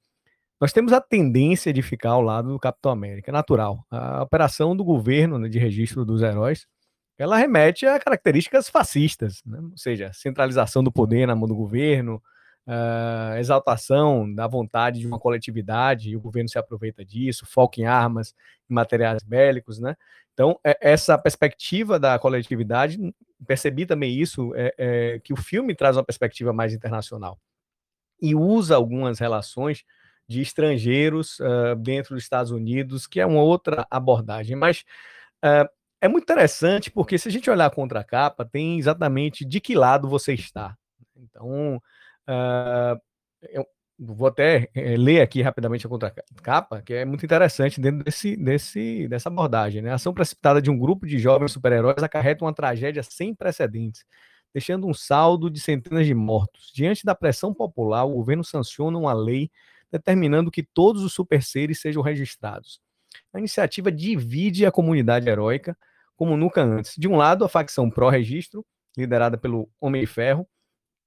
Nós 0.59 0.71
temos 0.71 0.93
a 0.93 1.01
tendência 1.01 1.73
de 1.73 1.81
ficar 1.81 2.11
ao 2.11 2.21
lado 2.21 2.49
do 2.49 2.59
Capitão 2.59 2.91
América, 2.91 3.29
é 3.29 3.33
natural. 3.33 3.85
A 3.91 4.23
operação 4.23 4.75
do 4.75 4.83
governo 4.83 5.37
né, 5.37 5.49
de 5.49 5.59
registro 5.59 6.05
dos 6.05 6.21
heróis, 6.21 6.65
ela 7.17 7.37
remete 7.37 7.85
a 7.85 7.99
características 7.99 8.69
fascistas, 8.69 9.41
né? 9.45 9.59
ou 9.59 9.77
seja, 9.77 10.11
centralização 10.13 10.83
do 10.83 10.91
poder 10.91 11.27
na 11.27 11.35
mão 11.35 11.47
do 11.47 11.55
governo, 11.55 12.21
uh, 12.67 13.37
exaltação 13.37 14.33
da 14.33 14.47
vontade 14.47 14.99
de 14.99 15.07
uma 15.07 15.19
coletividade, 15.19 16.09
e 16.09 16.15
o 16.15 16.21
governo 16.21 16.49
se 16.49 16.57
aproveita 16.57 17.03
disso, 17.03 17.45
foca 17.45 17.81
em 17.81 17.85
armas, 17.85 18.35
em 18.69 18.73
materiais 18.73 19.23
bélicos, 19.23 19.79
né? 19.79 19.95
Então, 20.33 20.59
é, 20.63 20.77
essa 20.81 21.17
perspectiva 21.17 21.97
da 21.97 22.19
coletividade, 22.19 22.99
percebi 23.47 23.85
também 23.85 24.13
isso, 24.13 24.53
é, 24.55 24.73
é, 24.77 25.19
que 25.19 25.33
o 25.33 25.37
filme 25.37 25.73
traz 25.73 25.95
uma 25.95 26.03
perspectiva 26.03 26.51
mais 26.51 26.73
internacional 26.73 27.39
e 28.21 28.35
usa 28.35 28.75
algumas 28.75 29.19
relações 29.19 29.83
de 30.27 30.41
estrangeiros 30.41 31.39
uh, 31.39 31.75
dentro 31.77 32.15
dos 32.15 32.23
Estados 32.23 32.51
Unidos, 32.51 33.05
que 33.05 33.19
é 33.19 33.25
uma 33.25 33.41
outra 33.41 33.85
abordagem, 33.89 34.55
mas 34.55 34.83
uh, 35.43 35.69
é 36.01 36.07
muito 36.07 36.23
interessante 36.23 36.89
porque 36.89 37.17
se 37.17 37.27
a 37.27 37.31
gente 37.31 37.49
olhar 37.49 37.69
contra 37.69 37.99
a 37.99 38.03
capa, 38.03 38.43
tem 38.43 38.77
exatamente 38.79 39.45
de 39.45 39.59
que 39.59 39.75
lado 39.75 40.09
você 40.09 40.33
está. 40.33 40.75
Então, 41.15 41.81
Uh, 42.27 42.99
eu 43.49 43.65
vou 43.97 44.27
até 44.27 44.69
é, 44.73 44.97
ler 44.97 45.21
aqui 45.21 45.41
rapidamente 45.41 45.85
a 45.85 45.89
contracapa, 45.89 46.81
que 46.81 46.93
é 46.93 47.05
muito 47.05 47.25
interessante 47.25 47.79
dentro 47.79 48.03
desse, 48.03 48.35
desse, 48.35 49.07
dessa 49.07 49.29
abordagem. 49.29 49.81
Né? 49.81 49.91
A 49.91 49.95
ação 49.95 50.13
precipitada 50.13 50.61
de 50.61 50.69
um 50.69 50.77
grupo 50.77 51.05
de 51.05 51.17
jovens 51.17 51.51
super-heróis 51.51 52.03
acarreta 52.03 52.43
uma 52.43 52.53
tragédia 52.53 53.03
sem 53.03 53.33
precedentes, 53.33 54.05
deixando 54.53 54.87
um 54.87 54.93
saldo 54.93 55.49
de 55.49 55.59
centenas 55.59 56.05
de 56.05 56.13
mortos. 56.13 56.71
Diante 56.73 57.05
da 57.05 57.15
pressão 57.15 57.53
popular, 57.53 58.03
o 58.05 58.13
governo 58.13 58.43
sanciona 58.43 58.97
uma 58.97 59.13
lei 59.13 59.49
determinando 59.91 60.51
que 60.51 60.63
todos 60.63 61.03
os 61.03 61.13
super-seres 61.13 61.79
sejam 61.79 62.01
registrados. 62.01 62.81
A 63.33 63.39
iniciativa 63.39 63.91
divide 63.91 64.65
a 64.65 64.71
comunidade 64.71 65.29
heróica 65.29 65.77
como 66.17 66.37
nunca 66.37 66.63
antes. 66.63 66.95
De 66.97 67.07
um 67.07 67.15
lado, 67.15 67.43
a 67.43 67.49
facção 67.49 67.89
pró-registro, 67.89 68.65
liderada 68.97 69.37
pelo 69.37 69.69
Homem 69.79 70.01
de 70.01 70.07
Ferro, 70.07 70.47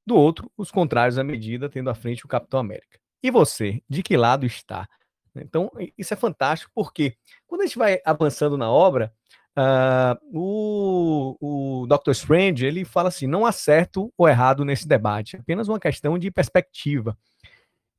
do 0.09 0.17
outro, 0.17 0.50
os 0.57 0.71
contrários 0.71 1.19
à 1.19 1.25
medida, 1.25 1.69
tendo 1.69 1.91
à 1.91 1.95
frente 1.95 2.25
o 2.25 2.29
Capitão 2.29 2.59
América. 2.59 2.99
E 3.23 3.31
você, 3.31 3.83
de 3.88 4.03
que 4.03 4.17
lado 4.17 4.47
está? 4.47 4.88
Então, 5.37 5.71
isso 5.97 6.12
é 6.12 6.17
fantástico, 6.17 6.73
porque 6.75 7.15
quando 7.47 7.62
a 7.62 7.67
gente 7.67 7.79
vai 7.79 8.00
avançando 8.05 8.57
na 8.57 8.71
obra, 8.71 9.12
uh, 9.57 10.19
o, 10.33 11.37
o 11.83 11.87
Dr. 11.87 12.11
Strange 12.11 12.67
ele 12.67 12.85
fala 12.85 13.09
assim: 13.09 13.27
não 13.27 13.47
há 13.47 13.53
certo 13.53 14.12
ou 14.17 14.29
errado 14.29 14.65
nesse 14.65 14.88
debate, 14.88 15.37
apenas 15.37 15.69
uma 15.69 15.79
questão 15.79 16.19
de 16.19 16.31
perspectiva. 16.31 17.17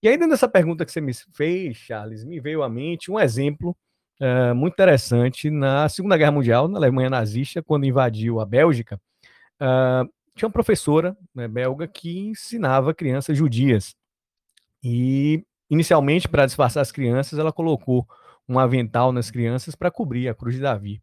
E 0.02 0.08
aí, 0.08 0.16
dentro 0.16 0.32
dessa 0.32 0.48
pergunta 0.48 0.86
que 0.86 0.92
você 0.92 1.02
me 1.02 1.14
fez, 1.34 1.78
Charles, 1.78 2.24
me 2.24 2.40
veio 2.40 2.64
à 2.64 2.70
mente 2.70 3.12
um 3.12 3.20
exemplo 3.20 3.76
uh, 4.22 4.56
muito 4.56 4.74
interessante. 4.74 5.50
Na 5.50 5.90
Segunda 5.90 6.18
Guerra 6.18 6.32
Mundial, 6.32 6.68
na 6.68 6.78
Alemanha 6.78 7.10
nazista, 7.10 7.62
quando 7.62 7.86
invadiu 7.86 8.40
a 8.40 8.46
Bélgica, 8.46 9.00
uh, 9.62 10.10
tinha 10.40 10.48
uma 10.48 10.54
professora 10.54 11.16
né, 11.36 11.48
belga 11.48 11.88
que 11.88 12.20
ensinava 12.20 12.94
crianças 12.94 13.38
judias. 13.38 13.96
E 14.84 15.44
Inicialmente, 15.70 16.28
para 16.28 16.48
disfarçar 16.48 16.82
as 16.82 16.92
crianças, 16.92 17.38
ela 17.38 17.54
colocou 17.54 18.08
um 18.48 18.58
avental 18.58 19.12
nas 19.12 19.30
crianças 19.30 19.76
para 19.76 19.92
cobrir 19.92 20.28
a 20.28 20.34
cruz 20.34 20.56
de 20.56 20.62
Davi. 20.62 21.02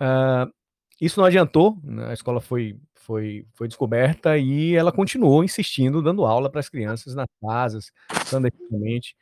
Uh, 0.00 0.52
isso 1.00 1.20
não 1.20 1.26
adiantou, 1.26 1.78
né? 1.84 2.08
a 2.08 2.12
escola 2.12 2.40
foi, 2.40 2.76
foi, 2.92 3.46
foi 3.54 3.68
descoberta 3.68 4.36
e 4.36 4.74
ela 4.74 4.90
continuou 4.90 5.44
insistindo, 5.44 6.02
dando 6.02 6.24
aula 6.24 6.50
para 6.50 6.58
as 6.58 6.68
crianças 6.68 7.14
nas 7.14 7.28
casas, 7.40 7.92
clandestinamente. 8.28 9.14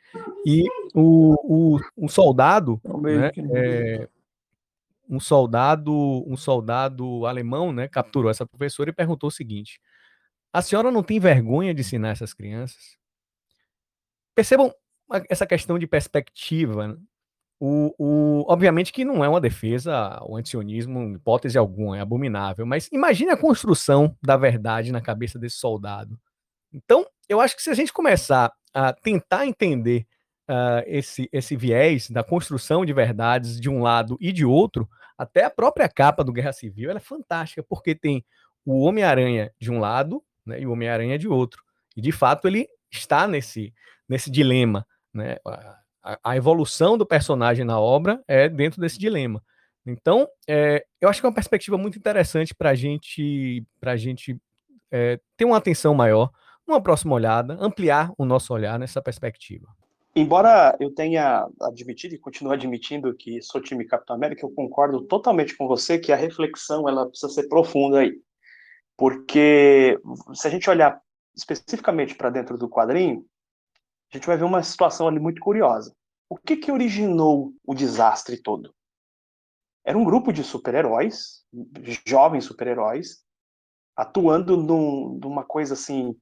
E 0.43 0.63
o, 0.95 1.35
o, 1.75 1.79
um 1.95 2.07
soldado, 2.07 2.81
né, 2.99 3.31
é, 3.53 4.09
um 5.13 5.19
soldado, 5.19 5.93
um 6.27 6.35
soldado 6.35 7.25
alemão, 7.27 7.71
né, 7.71 7.87
capturou 7.87 8.31
essa 8.31 8.45
professora 8.45 8.89
e 8.89 8.93
perguntou 8.93 9.27
o 9.27 9.31
seguinte: 9.31 9.79
a 10.51 10.61
senhora 10.61 10.91
não 10.91 11.03
tem 11.03 11.19
vergonha 11.19 11.73
de 11.73 11.81
ensinar 11.81 12.09
essas 12.09 12.33
crianças? 12.33 12.97
Percebam 14.35 14.73
essa 15.29 15.45
questão 15.45 15.77
de 15.77 15.85
perspectiva. 15.85 16.87
Né? 16.87 16.97
O, 17.59 17.93
o, 17.97 18.51
obviamente 18.51 18.91
que 18.91 19.05
não 19.05 19.23
é 19.23 19.29
uma 19.29 19.39
defesa 19.39 20.19
o 20.23 20.35
antisionismo, 20.35 21.15
hipótese 21.15 21.57
alguma, 21.57 21.97
é 21.97 22.01
abominável, 22.01 22.65
mas 22.65 22.89
imagine 22.91 23.29
a 23.29 23.37
construção 23.37 24.17
da 24.21 24.35
verdade 24.35 24.91
na 24.91 24.99
cabeça 24.99 25.37
desse 25.37 25.57
soldado. 25.57 26.19
Então, 26.73 27.05
eu 27.29 27.39
acho 27.39 27.55
que 27.55 27.61
se 27.61 27.69
a 27.69 27.75
gente 27.75 27.93
começar 27.93 28.51
a 28.73 28.91
tentar 28.91 29.45
entender 29.45 30.07
uh, 30.49 30.83
esse, 30.87 31.29
esse 31.31 31.55
viés 31.55 32.09
da 32.09 32.23
construção 32.23 32.83
de 32.83 32.93
verdades 32.93 33.59
de 33.59 33.69
um 33.69 33.81
lado 33.81 34.17
e 34.19 34.31
de 34.31 34.43
outro, 34.45 34.89
até 35.17 35.43
a 35.43 35.49
própria 35.49 35.87
capa 35.87 36.23
do 36.23 36.33
Guerra 36.33 36.53
Civil 36.53 36.91
é 36.91 36.99
fantástica, 36.99 37.63
porque 37.63 37.95
tem 37.95 38.25
o 38.65 38.81
Homem-Aranha 38.83 39.51
de 39.59 39.71
um 39.71 39.79
lado 39.79 40.23
né, 40.45 40.59
e 40.59 40.65
o 40.65 40.71
Homem-Aranha 40.71 41.17
de 41.17 41.27
outro. 41.27 41.61
E, 41.95 42.01
de 42.01 42.11
fato, 42.11 42.47
ele 42.47 42.67
está 42.91 43.27
nesse, 43.27 43.73
nesse 44.07 44.31
dilema. 44.31 44.85
Né? 45.13 45.37
A, 46.01 46.19
a, 46.23 46.37
evolução 46.37 46.97
do 46.97 47.05
personagem 47.05 47.65
na 47.65 47.79
obra 47.79 48.23
é 48.27 48.49
dentro 48.49 48.81
desse 48.81 48.97
dilema. 48.97 49.43
Então, 49.85 50.27
é, 50.47 50.85
eu 50.99 51.09
acho 51.09 51.19
que 51.19 51.25
é 51.25 51.29
uma 51.29 51.35
perspectiva 51.35 51.77
muito 51.77 51.97
interessante 51.97 52.55
para 52.55 52.73
gente, 52.73 53.65
a 53.81 53.95
gente 53.95 54.39
é, 54.91 55.19
ter 55.35 55.45
uma 55.45 55.57
atenção 55.57 55.93
maior, 55.93 56.31
uma 56.65 56.81
próxima 56.81 57.13
olhada, 57.13 57.57
ampliar 57.59 58.11
o 58.17 58.25
nosso 58.25 58.53
olhar 58.53 58.79
nessa 58.79 59.01
perspectiva. 59.01 59.67
Embora 60.15 60.77
eu 60.79 60.93
tenha 60.93 61.47
admitido 61.61 62.13
e 62.13 62.19
continuo 62.19 62.53
admitindo 62.53 63.15
que 63.15 63.41
sou 63.41 63.59
time 63.59 63.85
Capitão 63.85 64.15
América, 64.15 64.45
eu 64.45 64.51
concordo 64.51 65.01
totalmente 65.05 65.57
com 65.57 65.67
você 65.67 65.97
que 65.97 66.11
a 66.11 66.15
reflexão 66.15 66.87
ela 66.87 67.07
precisa 67.07 67.33
ser 67.33 67.47
profunda 67.47 67.99
aí. 68.01 68.21
Porque 68.95 69.99
se 70.35 70.47
a 70.47 70.51
gente 70.51 70.69
olhar 70.69 71.01
especificamente 71.35 72.13
para 72.13 72.29
dentro 72.29 72.57
do 72.57 72.69
quadrinho, 72.69 73.25
a 74.11 74.17
gente 74.17 74.27
vai 74.27 74.37
ver 74.37 74.43
uma 74.43 74.61
situação 74.61 75.07
ali 75.07 75.19
muito 75.19 75.41
curiosa. 75.41 75.95
O 76.29 76.37
que, 76.37 76.57
que 76.57 76.71
originou 76.71 77.51
o 77.65 77.73
desastre 77.73 78.41
todo? 78.41 78.73
Era 79.83 79.97
um 79.97 80.03
grupo 80.03 80.31
de 80.31 80.43
super-heróis, 80.43 81.43
jovens 82.07 82.45
super-heróis, 82.45 83.23
atuando 83.95 84.55
num, 84.55 85.19
numa 85.21 85.43
coisa 85.43 85.73
assim, 85.73 86.15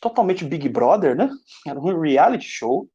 totalmente 0.00 0.44
Big 0.44 0.68
Brother, 0.68 1.16
né? 1.16 1.30
Era 1.66 1.80
um 1.80 1.98
reality 1.98 2.44
show. 2.44 2.88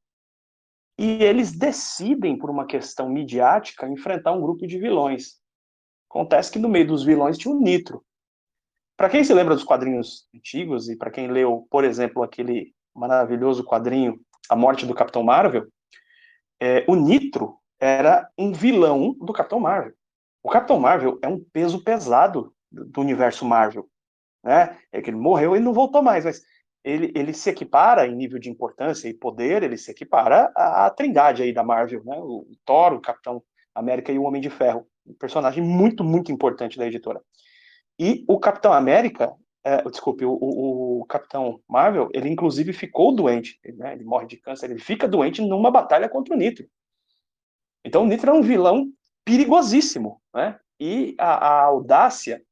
E 0.98 1.24
eles 1.24 1.52
decidem, 1.52 2.38
por 2.38 2.50
uma 2.50 2.66
questão 2.66 3.10
midiática, 3.10 3.88
enfrentar 3.88 4.32
um 4.32 4.42
grupo 4.42 4.66
de 4.66 4.78
vilões. 4.78 5.36
Acontece 6.10 6.52
que 6.52 6.60
no 6.60 6.70
meio 6.70 6.88
dos 6.88 7.04
vilões 7.04 7.38
tinha 7.38 7.54
o 7.54 7.60
Nitro. 7.60 8.04
Para 8.98 9.10
quem 9.10 9.24
se 9.24 9.34
lembra 9.34 9.56
dos 9.56 9.64
quadrinhos 9.64 10.28
antigos 10.34 10.90
e 10.90 10.96
para 10.96 11.12
quem 11.12 11.28
leu, 11.28 11.68
por 11.70 11.84
exemplo, 11.84 12.24
aquele 12.24 12.74
maravilhoso 12.96 13.64
quadrinho 13.64 14.20
a 14.50 14.56
morte 14.56 14.86
do 14.86 14.96
Capitão 14.96 15.24
Marvel, 15.24 15.68
é, 16.62 16.86
o 16.88 16.96
Nitro 16.96 17.58
era 17.80 18.30
um 18.38 18.54
vilão 18.54 19.14
do 19.20 19.34
Capitão 19.34 19.60
Marvel. 19.60 19.94
O 20.42 20.50
Capitão 20.50 20.80
Marvel 20.80 21.20
é 21.22 21.28
um 21.28 21.44
peso 21.52 21.84
pesado 21.84 22.54
do 22.72 23.02
universo 23.02 23.44
Marvel. 23.44 23.90
Né? 24.44 24.78
É 24.92 25.02
que 25.02 25.10
ele 25.10 25.18
morreu 25.18 25.56
e 25.56 25.60
não 25.60 25.74
voltou 25.74 26.02
mais, 26.02 26.24
mas 26.24 26.42
ele, 26.86 27.12
ele 27.16 27.34
se 27.34 27.50
equipara 27.50 28.06
em 28.06 28.16
nível 28.16 28.38
de 28.38 28.48
importância 28.48 29.10
e 29.10 29.14
poder, 29.14 29.64
ele 29.64 29.76
se 29.76 29.90
equipara 29.90 30.52
à, 30.56 30.86
à 30.86 30.90
trindade 30.92 31.42
aí 31.42 31.52
da 31.52 31.64
Marvel, 31.64 32.04
né? 32.06 32.16
o 32.20 32.46
Thor, 32.64 32.94
o 32.94 33.02
Capitão 33.02 33.42
América 33.74 34.12
e 34.12 34.20
o 34.20 34.24
Homem 34.24 34.40
de 34.40 34.52
Ferro. 34.52 34.88
Um 35.04 35.16
personagem 35.16 35.64
muito, 35.64 36.04
muito 36.04 36.32
importante 36.32 36.78
da 36.78 36.86
editora. 36.86 37.20
E 37.98 38.24
o 38.28 38.40
Capitão 38.40 38.72
América, 38.72 39.34
é, 39.64 39.82
desculpe, 39.90 40.24
o, 40.26 40.32
o, 40.32 41.02
o, 41.02 41.06
Capitão 41.06 41.60
Marvel, 41.68 42.10
ele 42.14 42.30
inclusive 42.30 42.72
ficou 42.72 43.16
doente, 43.16 43.60
né? 43.78 43.94
ele 43.94 44.04
morre 44.04 44.28
de 44.28 44.38
câncer, 44.38 44.70
ele 44.70 44.80
fica 44.80 45.08
doente 45.08 45.42
numa 45.42 45.72
batalha 45.72 46.08
contra 46.08 46.36
o 46.36 46.38
Nitro. 46.38 46.68
Então 47.84 48.04
o 48.04 48.08
Nitro 48.08 48.30
é 48.30 48.34
um 48.34 48.44
vilão 48.44 48.92
perigosíssimo, 49.24 50.22
né? 50.34 50.60
E 50.80 51.16
a, 51.18 51.48
a 51.48 51.64
audácia 51.64 52.44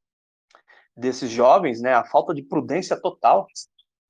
desses 0.96 1.30
jovens, 1.30 1.80
né, 1.80 1.92
a 1.92 2.04
falta 2.04 2.32
de 2.32 2.42
prudência 2.42 2.96
total 2.96 3.46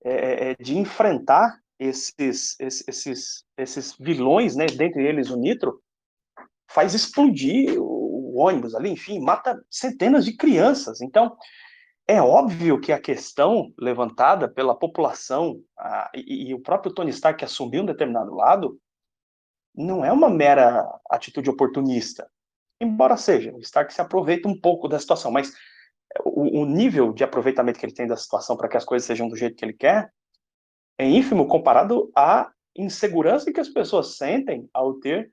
é, 0.04 0.12
é, 0.12 0.50
é 0.50 0.54
de 0.56 0.76
enfrentar 0.78 1.58
esses, 1.78 2.56
esses, 2.60 3.44
esses 3.56 3.96
vilões, 3.98 4.54
né, 4.54 4.66
dentre 4.66 5.04
eles 5.04 5.30
o 5.30 5.36
Nitro, 5.36 5.80
faz 6.70 6.94
explodir 6.94 7.76
o 7.78 8.36
ônibus 8.36 8.74
ali, 8.74 8.90
enfim, 8.90 9.20
mata 9.20 9.60
centenas 9.70 10.24
de 10.24 10.36
crianças. 10.36 11.00
Então, 11.00 11.36
é 12.06 12.20
óbvio 12.20 12.80
que 12.80 12.92
a 12.92 13.00
questão 13.00 13.72
levantada 13.78 14.48
pela 14.48 14.78
população 14.78 15.60
a, 15.78 16.10
e, 16.14 16.50
e, 16.50 16.54
o 16.54 16.60
próprio 16.60 16.92
Tony 16.92 17.10
Stark 17.10 17.42
assumiu 17.44 17.82
um 17.82 17.86
determinado 17.86 18.34
lado 18.34 18.78
não 19.74 20.04
é 20.04 20.12
uma 20.12 20.30
mera 20.30 20.86
atitude 21.10 21.50
oportunista, 21.50 22.30
embora 22.80 23.16
seja. 23.16 23.52
O 23.52 23.60
Stark 23.60 23.92
se 23.92 24.00
aproveita 24.00 24.48
um 24.48 24.58
pouco 24.58 24.86
da 24.86 25.00
situação, 25.00 25.32
mas 25.32 25.52
o, 26.24 26.62
o 26.62 26.66
nível 26.66 27.12
de 27.12 27.24
aproveitamento 27.24 27.78
que 27.78 27.86
ele 27.86 27.94
tem 27.94 28.06
da 28.06 28.16
situação 28.16 28.56
para 28.56 28.68
que 28.68 28.76
as 28.76 28.84
coisas 28.84 29.06
sejam 29.06 29.28
do 29.28 29.36
jeito 29.36 29.56
que 29.56 29.64
ele 29.64 29.72
quer 29.72 30.12
é 30.98 31.08
ínfimo 31.08 31.48
comparado 31.48 32.10
à 32.14 32.50
insegurança 32.76 33.52
que 33.52 33.60
as 33.60 33.68
pessoas 33.68 34.16
sentem 34.16 34.68
ao 34.72 34.94
ter 34.94 35.32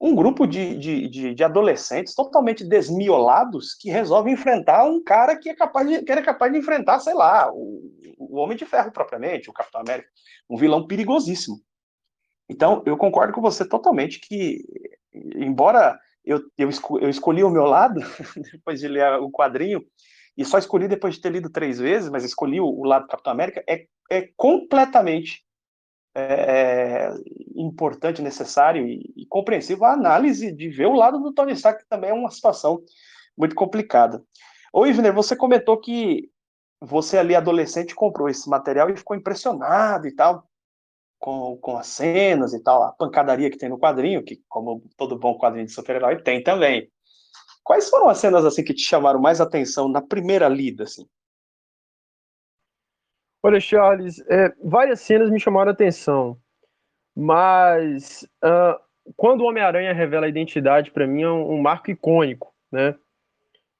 um 0.00 0.14
grupo 0.14 0.46
de, 0.46 0.76
de, 0.76 1.08
de, 1.08 1.34
de, 1.34 1.44
adolescentes 1.44 2.14
totalmente 2.14 2.62
desmiolados 2.62 3.74
que 3.74 3.90
resolvem 3.90 4.34
enfrentar 4.34 4.84
um 4.84 5.02
cara 5.02 5.36
que 5.38 5.48
é 5.48 5.54
capaz 5.54 5.88
de, 5.88 6.02
que 6.02 6.12
era 6.12 6.22
capaz 6.22 6.52
de 6.52 6.58
enfrentar, 6.58 7.00
sei 7.00 7.14
lá, 7.14 7.50
o, 7.50 7.90
o 8.18 8.36
Homem 8.36 8.56
de 8.56 8.66
Ferro 8.66 8.92
propriamente, 8.92 9.48
o 9.48 9.54
Capitão 9.54 9.80
América, 9.80 10.08
um 10.50 10.56
vilão 10.56 10.86
perigosíssimo. 10.86 11.56
Então, 12.48 12.82
eu 12.84 12.96
concordo 12.96 13.32
com 13.32 13.40
você 13.40 13.66
totalmente 13.66 14.20
que, 14.20 14.62
embora 15.34 15.98
eu, 16.24 16.42
eu, 16.58 16.68
eu 17.00 17.08
escolhi 17.08 17.42
o 17.42 17.50
meu 17.50 17.64
lado, 17.64 18.00
depois 18.52 18.80
de 18.80 18.88
ler 18.88 19.18
o 19.20 19.30
quadrinho, 19.30 19.82
e 20.36 20.44
só 20.44 20.58
escolhi 20.58 20.86
depois 20.86 21.14
de 21.14 21.20
ter 21.20 21.30
lido 21.30 21.50
três 21.50 21.78
vezes, 21.78 22.10
mas 22.10 22.24
escolhi 22.24 22.60
o, 22.60 22.66
o 22.66 22.84
lado 22.84 23.02
do 23.02 23.08
Capitão 23.08 23.32
América, 23.32 23.64
é, 23.68 23.86
é 24.10 24.28
completamente 24.36 25.44
é, 26.14 26.22
é, 26.22 27.14
importante, 27.54 28.22
necessário 28.22 28.86
e, 28.86 29.12
e, 29.16 29.26
compreensível 29.26 29.84
a 29.84 29.92
análise 29.92 30.50
de 30.50 30.68
ver 30.68 30.86
o 30.86 30.94
lado 30.94 31.18
do 31.18 31.32
Tony 31.32 31.52
Stark, 31.52 31.82
que 31.82 31.88
também 31.88 32.10
é 32.10 32.14
uma 32.14 32.30
situação 32.30 32.82
muito 33.36 33.54
complicada. 33.54 34.22
Ô, 34.72 34.86
Ivner, 34.86 35.12
você 35.12 35.36
comentou 35.36 35.78
que 35.78 36.30
você 36.80 37.18
ali, 37.18 37.34
adolescente, 37.34 37.94
comprou 37.94 38.28
esse 38.28 38.48
material 38.48 38.90
e 38.90 38.96
ficou 38.96 39.16
impressionado 39.16 40.06
e 40.06 40.14
tal, 40.14 40.46
com, 41.18 41.56
com 41.58 41.76
as 41.76 41.86
cenas 41.86 42.54
e 42.54 42.62
tal, 42.62 42.82
a 42.82 42.92
pancadaria 42.92 43.50
que 43.50 43.58
tem 43.58 43.68
no 43.68 43.78
quadrinho, 43.78 44.24
que, 44.24 44.42
como 44.48 44.82
todo 44.96 45.18
bom 45.18 45.36
quadrinho 45.38 45.66
de 45.66 45.72
super-herói, 45.72 46.22
tem 46.22 46.42
também. 46.42 46.90
Quais 47.66 47.90
foram 47.90 48.08
as 48.08 48.18
cenas, 48.18 48.44
assim, 48.44 48.62
que 48.62 48.72
te 48.72 48.82
chamaram 48.82 49.20
mais 49.20 49.40
atenção 49.40 49.88
na 49.88 50.00
primeira 50.00 50.48
lida, 50.48 50.84
assim? 50.84 51.04
Olha, 53.42 53.58
Charles, 53.58 54.20
é, 54.28 54.54
várias 54.62 55.00
cenas 55.00 55.30
me 55.30 55.40
chamaram 55.40 55.72
atenção, 55.72 56.40
mas 57.12 58.22
uh, 58.44 58.80
quando 59.16 59.40
o 59.40 59.46
Homem-Aranha 59.46 59.92
revela 59.92 60.26
a 60.26 60.28
identidade, 60.28 60.92
para 60.92 61.08
mim 61.08 61.22
é 61.22 61.28
um, 61.28 61.54
um, 61.54 61.60
marco 61.60 61.90
icônico, 61.90 62.54
né? 62.70 62.94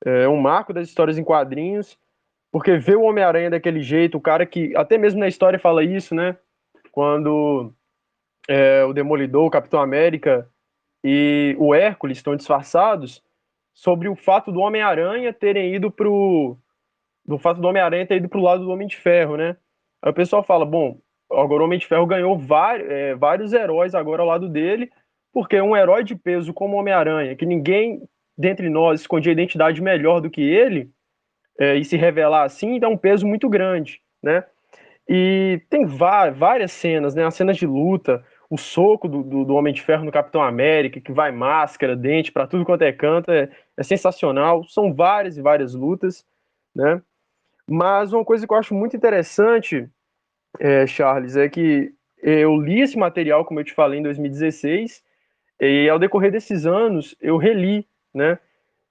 É 0.05 0.29
um 0.29 0.41
marco 0.41 0.73
das 0.73 0.89
histórias 0.89 1.17
em 1.17 1.23
quadrinhos, 1.23 1.97
porque 2.51 2.77
ver 2.79 2.97
o 2.97 3.05
Homem-Aranha 3.05 3.51
daquele 3.51 3.83
jeito, 3.83 4.19
o 4.19 4.21
cara 4.21 4.45
que 4.45 4.77
até 4.77 4.99
mesmo 4.99 5.21
na 5.21 5.29
história 5.29 5.61
fala 5.61 5.85
isso, 5.85 6.13
né? 6.13 6.37
Quando 6.91 7.73
é, 8.49 8.85
o 8.85 8.93
Demolidor, 8.93 9.47
o 9.47 9.51
Capitão 9.51 9.81
América 9.81 10.51
e 11.05 11.55
o 11.61 11.73
Hércules 11.73 12.19
estão 12.19 12.35
disfarçados 12.35 13.25
sobre 13.77 14.09
o 14.09 14.17
fato 14.17 14.51
do 14.51 14.61
Homem-Aranha 14.61 15.35
terem 15.35 15.75
ido 15.75 15.91
pro 15.91 16.57
do 17.27 17.39
fato 17.39 17.61
do 17.61 17.69
Homem-Aranha 17.69 18.07
ter 18.07 18.17
ido 18.17 18.29
pro 18.29 18.41
lado 18.41 18.65
do 18.65 18.71
Homem 18.71 18.89
de 18.89 18.97
Ferro, 18.97 19.37
né? 19.37 19.57
Aí 20.01 20.11
o 20.11 20.15
pessoal 20.15 20.43
fala, 20.43 20.65
bom, 20.65 20.99
agora 21.31 21.63
o 21.63 21.67
Homem 21.67 21.79
de 21.79 21.87
Ferro 21.87 22.07
ganhou 22.07 22.39
vários, 22.39 22.89
é, 22.89 23.15
vários 23.15 23.53
heróis 23.53 23.95
agora 23.95 24.23
ao 24.23 24.29
lado 24.29 24.49
dele, 24.49 24.91
porque 25.33 25.61
um 25.61 25.77
herói 25.77 26.05
de 26.05 26.17
peso 26.17 26.55
como 26.55 26.77
o 26.77 26.81
Homem-Aranha, 26.81 27.37
que 27.37 27.45
ninguém 27.45 28.01
dentre 28.39 28.71
nós 28.71 29.01
escondia 29.01 29.33
identidade 29.33 29.83
melhor 29.83 30.21
do 30.21 30.31
que 30.31 30.41
ele, 30.41 30.91
é, 31.59 31.75
e 31.75 31.85
se 31.85 31.97
revelar 31.97 32.45
assim, 32.45 32.79
dá 32.79 32.89
um 32.89 32.97
peso 32.97 33.27
muito 33.27 33.49
grande, 33.49 34.01
né? 34.23 34.45
E 35.09 35.61
tem 35.69 35.85
várias 35.85 36.73
cenas, 36.73 37.15
né? 37.15 37.25
As 37.25 37.35
cenas 37.35 37.57
de 37.57 37.67
luta, 37.67 38.25
o 38.49 38.57
soco 38.57 39.09
do, 39.09 39.23
do, 39.23 39.45
do, 39.45 39.55
Homem 39.55 39.75
de 39.75 39.83
Ferro 39.83 40.05
no 40.05 40.13
Capitão 40.13 40.43
América, 40.43 41.01
que 41.01 41.13
vai 41.13 41.33
máscara, 41.33 41.97
dente, 41.97 42.31
para 42.31 42.47
tudo 42.47 42.65
quanto 42.65 42.83
é 42.83 42.93
canto, 42.93 43.31
é, 43.31 43.49
é, 43.77 43.83
sensacional. 43.83 44.65
São 44.69 44.95
várias 44.95 45.37
e 45.37 45.43
várias 45.43 45.75
lutas, 45.75 46.25
né? 46.75 47.03
Mas 47.69 48.13
uma 48.13 48.25
coisa 48.25 48.47
que 48.47 48.53
eu 48.53 48.57
acho 48.57 48.75
muito 48.75 48.97
interessante, 48.97 49.89
é, 50.61 50.87
Charles, 50.87 51.37
é 51.37 51.49
que 51.49 51.93
eu 52.19 52.57
li 52.57 52.81
esse 52.81 52.97
material, 52.97 53.45
como 53.45 53.61
eu 53.61 53.65
te 53.65 53.75
falei, 53.75 53.99
em 53.99 54.03
2016, 54.03 55.03
e 55.61 55.89
ao 55.89 55.99
decorrer 55.99 56.31
desses 56.31 56.67
anos 56.67 57.17
eu 57.21 57.37
reli, 57.37 57.87
né? 58.15 58.39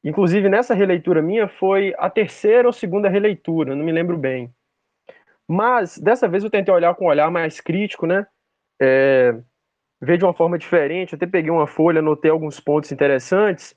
Inclusive, 0.03 0.49
nessa 0.49 0.75
releitura 0.75 1.21
minha 1.21 1.47
foi 1.47 1.95
a 1.97 2.09
terceira 2.09 2.67
ou 2.67 2.73
segunda 2.73 3.09
releitura, 3.09 3.75
não 3.75 3.83
me 3.83 3.91
lembro 3.91 4.17
bem. 4.17 4.53
Mas 5.47 5.97
dessa 5.97 6.27
vez 6.27 6.43
eu 6.43 6.49
tentei 6.49 6.73
olhar 6.73 6.93
com 6.95 7.05
um 7.05 7.07
olhar 7.09 7.31
mais 7.31 7.59
crítico, 7.59 8.05
né? 8.05 8.27
É, 8.81 9.33
ver 10.01 10.17
de 10.17 10.25
uma 10.25 10.33
forma 10.33 10.57
diferente. 10.57 11.15
Até 11.15 11.25
peguei 11.25 11.51
uma 11.51 11.67
folha, 11.67 11.99
anotei 11.99 12.31
alguns 12.31 12.59
pontos 12.59 12.91
interessantes. 12.91 13.75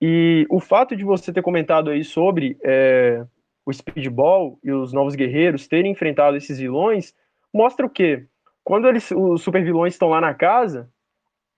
E 0.00 0.46
o 0.48 0.60
fato 0.60 0.94
de 0.94 1.04
você 1.04 1.32
ter 1.32 1.42
comentado 1.42 1.90
aí 1.90 2.04
sobre 2.04 2.56
é, 2.62 3.24
o 3.66 3.72
Speedball 3.72 4.58
e 4.62 4.70
os 4.70 4.92
Novos 4.92 5.14
Guerreiros 5.14 5.66
terem 5.66 5.92
enfrentado 5.92 6.36
esses 6.36 6.58
vilões 6.58 7.14
mostra 7.52 7.84
o 7.84 7.90
quê? 7.90 8.26
Quando 8.62 8.88
eles, 8.88 9.10
os 9.10 9.42
super 9.42 9.64
vilões 9.64 9.94
estão 9.94 10.08
lá 10.08 10.20
na 10.20 10.34
casa, 10.34 10.90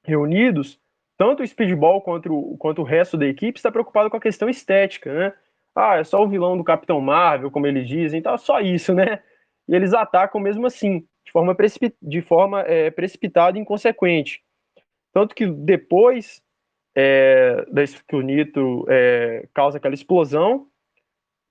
reunidos, 0.05 0.81
tanto 1.19 1.43
o 1.43 1.47
Speedball 1.47 2.01
quanto, 2.01 2.33
o, 2.33 2.57
quanto 2.57 2.81
o 2.81 2.85
resto 2.85 3.19
da 3.19 3.27
equipe 3.27 3.59
está 3.59 3.71
preocupado 3.71 4.09
com 4.09 4.17
a 4.17 4.21
questão 4.21 4.49
estética, 4.49 5.13
né? 5.13 5.35
Ah, 5.75 5.97
é 5.99 6.05
só 6.05 6.23
o 6.23 6.29
vilão 6.29 6.57
do 6.57 6.65
Capitão 6.65 7.01
Marvel, 7.01 7.51
como 7.51 7.67
eles 7.67 7.87
dizem, 7.87 8.23
é 8.25 8.37
só 8.39 8.61
isso, 8.61 8.95
né? 8.95 9.21
E 9.69 9.75
eles 9.75 9.93
atacam 9.93 10.41
mesmo 10.41 10.67
assim 10.67 11.07
de 11.25 11.33
forma, 11.33 11.57
de 12.03 12.23
forma 12.23 12.61
é, 12.63 12.91
precipitada 12.91 13.59
e 13.59 13.61
inconsequente. 13.61 14.43
Tanto 15.13 15.35
que 15.35 15.47
depois 15.47 16.43
é, 16.97 17.65
que 18.09 18.17
o 18.17 18.21
Nitro 18.21 18.85
é, 18.89 19.49
causa 19.55 19.79
aquela 19.79 19.95
explosão, 19.95 20.67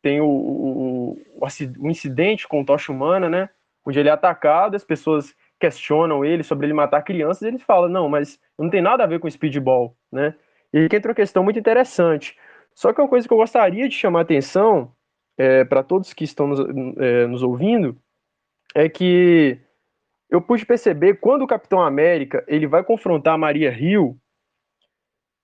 tem 0.01 0.21
o, 0.21 0.27
o, 0.27 1.21
o, 1.41 1.89
incidente 1.89 2.47
com 2.47 2.61
o 2.61 2.65
Tocha 2.65 2.91
Humana, 2.91 3.29
né? 3.29 3.49
Onde 3.85 3.99
ele 3.99 4.09
é 4.09 4.11
atacado, 4.11 4.75
as 4.75 4.83
pessoas 4.83 5.35
questionam 5.59 6.23
ele 6.23 6.43
sobre 6.43 6.67
ele 6.67 6.73
matar 6.73 7.01
crianças, 7.01 7.43
ele 7.43 7.59
fala, 7.59 7.89
não, 7.89 8.07
mas 8.07 8.39
não 8.57 8.69
tem 8.69 8.81
nada 8.81 9.03
a 9.03 9.07
ver 9.07 9.19
com 9.19 9.29
speedball, 9.29 9.95
né? 10.11 10.33
E 10.71 10.79
aí 10.79 10.89
que 10.89 10.95
entra 10.95 11.09
uma 11.09 11.15
questão 11.15 11.43
muito 11.43 11.59
interessante. 11.59 12.37
Só 12.73 12.93
que 12.93 13.01
uma 13.01 13.09
coisa 13.09 13.27
que 13.27 13.33
eu 13.33 13.37
gostaria 13.37 13.89
de 13.89 13.95
chamar 13.95 14.19
a 14.19 14.21
atenção 14.21 14.93
é, 15.37 15.65
para 15.65 15.83
todos 15.83 16.13
que 16.13 16.23
estão 16.23 16.47
nos, 16.47 16.59
é, 16.97 17.27
nos 17.27 17.43
ouvindo 17.43 17.97
é 18.75 18.87
que 18.87 19.59
eu 20.29 20.41
pude 20.41 20.65
perceber 20.65 21.15
quando 21.15 21.43
o 21.43 21.47
Capitão 21.47 21.81
América 21.81 22.43
ele 22.47 22.67
vai 22.67 22.83
confrontar 22.83 23.33
a 23.33 23.37
Maria 23.37 23.71
Hill, 23.71 24.17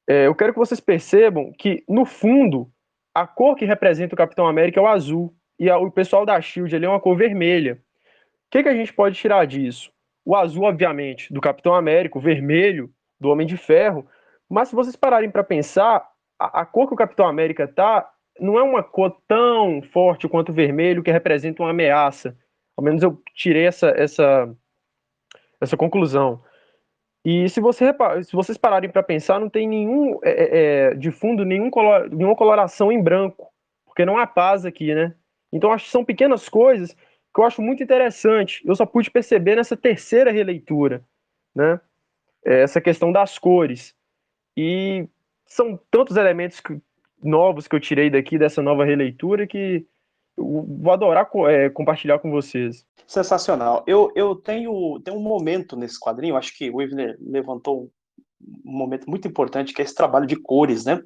é, 0.07 0.27
eu 0.27 0.35
quero 0.35 0.53
que 0.53 0.59
vocês 0.59 0.79
percebam 0.79 1.51
que, 1.57 1.83
no 1.89 2.05
fundo, 2.05 2.69
a 3.13 3.25
cor 3.25 3.55
que 3.55 3.65
representa 3.65 4.13
o 4.13 4.17
Capitão 4.17 4.45
América 4.45 4.79
é 4.79 4.83
o 4.83 4.87
azul, 4.87 5.33
e 5.59 5.69
a, 5.69 5.77
o 5.77 5.89
pessoal 5.89 6.25
da 6.25 6.39
SHIELD 6.39 6.83
é 6.83 6.89
uma 6.89 6.99
cor 6.99 7.17
vermelha. 7.17 7.73
O 7.73 8.51
que, 8.51 8.63
que 8.63 8.69
a 8.69 8.75
gente 8.75 8.93
pode 8.93 9.15
tirar 9.15 9.45
disso? 9.45 9.91
O 10.23 10.35
azul, 10.35 10.63
obviamente, 10.63 11.33
do 11.33 11.41
Capitão 11.41 11.73
América, 11.73 12.17
o 12.17 12.21
vermelho 12.21 12.89
do 13.19 13.29
Homem 13.29 13.47
de 13.47 13.57
Ferro, 13.57 14.07
mas 14.49 14.69
se 14.69 14.75
vocês 14.75 14.95
pararem 14.95 15.31
para 15.31 15.43
pensar, 15.43 16.07
a, 16.39 16.61
a, 16.61 16.65
cor 16.65 16.87
que 16.87 16.93
o 16.93 16.97
Capitão 16.97 17.27
América 17.27 17.67
tá 17.67 18.09
não 18.39 18.59
é 18.59 18.63
uma 18.63 18.83
cor 18.83 19.17
tão 19.27 19.81
forte 19.81 20.27
quanto 20.27 20.49
o 20.49 20.53
vermelho 20.53 21.01
que 21.01 21.11
representa 21.11 21.63
uma 21.63 21.71
ameaça. 21.71 22.37
Ao 22.77 22.83
menos 22.83 23.01
eu 23.01 23.21
tirei 23.33 23.65
essa, 23.65 23.89
essa, 23.89 24.53
essa 25.59 25.77
conclusão. 25.77 26.43
E 27.23 27.49
se, 27.49 27.59
você, 27.59 27.93
se 28.23 28.33
vocês 28.33 28.57
pararem 28.57 28.89
para 28.89 29.01
pensar, 29.01 29.39
não 29.39 29.49
tem 29.49 29.67
nenhum 29.67 30.19
é, 30.23 30.29
é, 30.29 30.49
é, 30.91 30.93
de 30.93 31.09
fundo 31.09 31.43
nenhum 31.43 31.71
color, 31.71 32.09
nenhuma 32.09 32.35
coloração 32.35 32.91
em 32.91 33.01
branco, 33.01 33.51
porque 33.85 34.05
não 34.05 34.17
há 34.17 34.27
paz 34.27 34.63
aqui, 34.63 34.93
né? 34.93 35.15
Então 35.51 35.71
acho 35.71 35.85
que 35.85 35.91
são 35.91 36.05
pequenas 36.05 36.47
coisas 36.47 36.93
que 36.93 37.41
eu 37.41 37.43
acho 37.43 37.61
muito 37.61 37.81
interessante. 37.81 38.61
Eu 38.65 38.75
só 38.75 38.85
pude 38.85 39.09
perceber 39.09 39.55
nessa 39.55 39.75
terceira 39.75 40.31
releitura, 40.31 41.03
né? 41.55 41.79
É, 42.45 42.61
essa 42.61 42.79
questão 42.79 43.11
das 43.11 43.39
cores. 43.39 43.95
E 44.55 45.07
são 45.47 45.79
tantos 45.89 46.17
elementos 46.17 46.59
que, 46.59 46.79
novos 47.23 47.67
que 47.67 47.75
eu 47.75 47.79
tirei 47.79 48.09
daqui 48.09 48.37
dessa 48.37 48.61
nova 48.61 48.85
releitura 48.85 49.47
que 49.47 49.85
vou 50.37 50.91
adorar 50.91 51.29
é, 51.49 51.69
compartilhar 51.69 52.19
com 52.19 52.31
vocês. 52.31 52.85
Sensacional. 53.07 53.83
Eu, 53.87 54.11
eu 54.15 54.35
tenho, 54.35 54.99
tenho 55.03 55.17
um 55.17 55.21
momento 55.21 55.75
nesse 55.75 55.99
quadrinho, 55.99 56.35
acho 56.35 56.57
que 56.57 56.69
o 56.69 56.81
Ivner 56.81 57.17
levantou 57.21 57.91
um 58.65 58.77
momento 58.77 59.09
muito 59.09 59.27
importante, 59.27 59.73
que 59.73 59.81
é 59.81 59.85
esse 59.85 59.95
trabalho 59.95 60.25
de 60.25 60.35
cores, 60.35 60.85
né? 60.85 61.01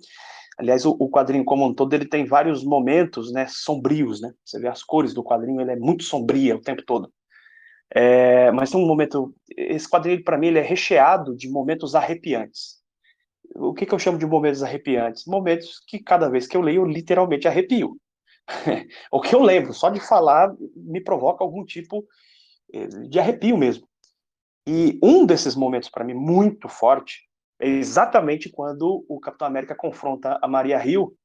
Aliás, 0.57 0.85
o, 0.85 0.91
o, 0.99 1.09
quadrinho 1.09 1.45
como 1.45 1.65
um 1.65 1.73
todo, 1.73 1.93
ele 1.93 2.05
tem 2.05 2.25
vários 2.25 2.65
momentos, 2.65 3.31
né, 3.31 3.45
sombrios, 3.47 4.19
né? 4.19 4.33
Você 4.43 4.59
vê 4.59 4.67
as 4.67 4.83
cores 4.83 5.13
do 5.13 5.23
quadrinho, 5.23 5.61
ele 5.61 5.71
é 5.71 5.75
muito 5.77 6.03
sombria 6.03 6.55
o 6.55 6.61
tempo 6.61 6.83
todo. 6.85 7.09
É, 7.93 8.51
mas 8.51 8.69
tem 8.69 8.79
um 8.81 8.85
momento, 8.85 9.33
esse 9.55 9.89
quadrinho 9.89 10.23
para 10.23 10.37
mim 10.37 10.47
ele 10.47 10.59
é 10.59 10.61
recheado 10.61 11.35
de 11.35 11.49
momentos 11.49 11.95
arrepiantes. 11.95 12.77
O 13.55 13.73
que, 13.73 13.85
que 13.85 13.93
eu 13.93 13.99
chamo 13.99 14.17
de 14.17 14.25
momentos 14.25 14.61
arrepiantes? 14.61 15.25
Momentos 15.25 15.81
que 15.87 15.99
cada 15.99 16.29
vez 16.29 16.45
que 16.45 16.55
eu 16.55 16.61
leio, 16.61 16.81
eu 16.81 16.85
literalmente 16.85 17.47
arrepio. 17.47 17.97
o 19.11 19.21
que 19.21 19.35
eu 19.35 19.41
lembro, 19.41 19.73
só 19.73 19.89
de 19.89 19.99
falar, 19.99 20.53
me 20.75 21.01
provoca 21.01 21.43
algum 21.43 21.63
tipo 21.63 22.05
eh, 22.73 22.87
de 22.87 23.19
arrepio 23.19 23.57
mesmo. 23.57 23.87
E 24.67 24.99
um 25.01 25.25
desses 25.25 25.55
momentos, 25.55 25.89
para 25.89 26.03
mim, 26.03 26.13
muito 26.13 26.67
forte, 26.67 27.27
é 27.59 27.67
exatamente 27.67 28.49
quando 28.49 29.05
o 29.07 29.19
Capitão 29.19 29.47
América 29.47 29.75
confronta 29.75 30.39
a 30.41 30.47
Maria 30.47 30.85
Hill, 30.85 31.15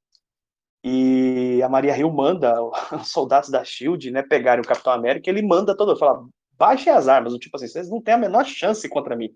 e 0.86 1.62
a 1.62 1.68
Maria 1.68 1.96
Hill 1.96 2.12
manda 2.12 2.62
os 2.92 3.08
soldados 3.10 3.48
da 3.48 3.64
SHIELD 3.64 4.10
né, 4.10 4.22
pegarem 4.22 4.62
o 4.62 4.68
Capitão 4.68 4.92
América, 4.92 5.30
ele 5.30 5.40
manda 5.40 5.74
todo, 5.74 5.96
fala, 5.96 6.26
baixem 6.52 6.92
as 6.92 7.08
armas, 7.08 7.32
tipo 7.38 7.56
assim, 7.56 7.66
vocês 7.66 7.88
não 7.88 8.02
têm 8.02 8.14
a 8.14 8.18
menor 8.18 8.44
chance 8.44 8.86
contra 8.88 9.16
mim. 9.16 9.34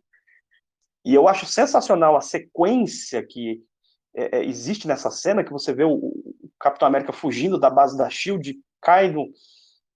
E 1.04 1.14
eu 1.14 1.26
acho 1.26 1.46
sensacional 1.46 2.16
a 2.16 2.20
sequência 2.20 3.24
que 3.26 3.62
é, 4.14 4.38
é, 4.38 4.44
existe 4.44 4.86
nessa 4.86 5.10
cena 5.10 5.44
que 5.44 5.52
você 5.52 5.72
vê 5.72 5.84
o, 5.84 5.92
o, 5.92 6.50
Capitão 6.58 6.88
América 6.88 7.12
fugindo 7.12 7.58
da 7.58 7.70
base 7.70 7.96
da 7.96 8.10
Shield, 8.10 8.56
cai 8.80 9.10
no, 9.10 9.28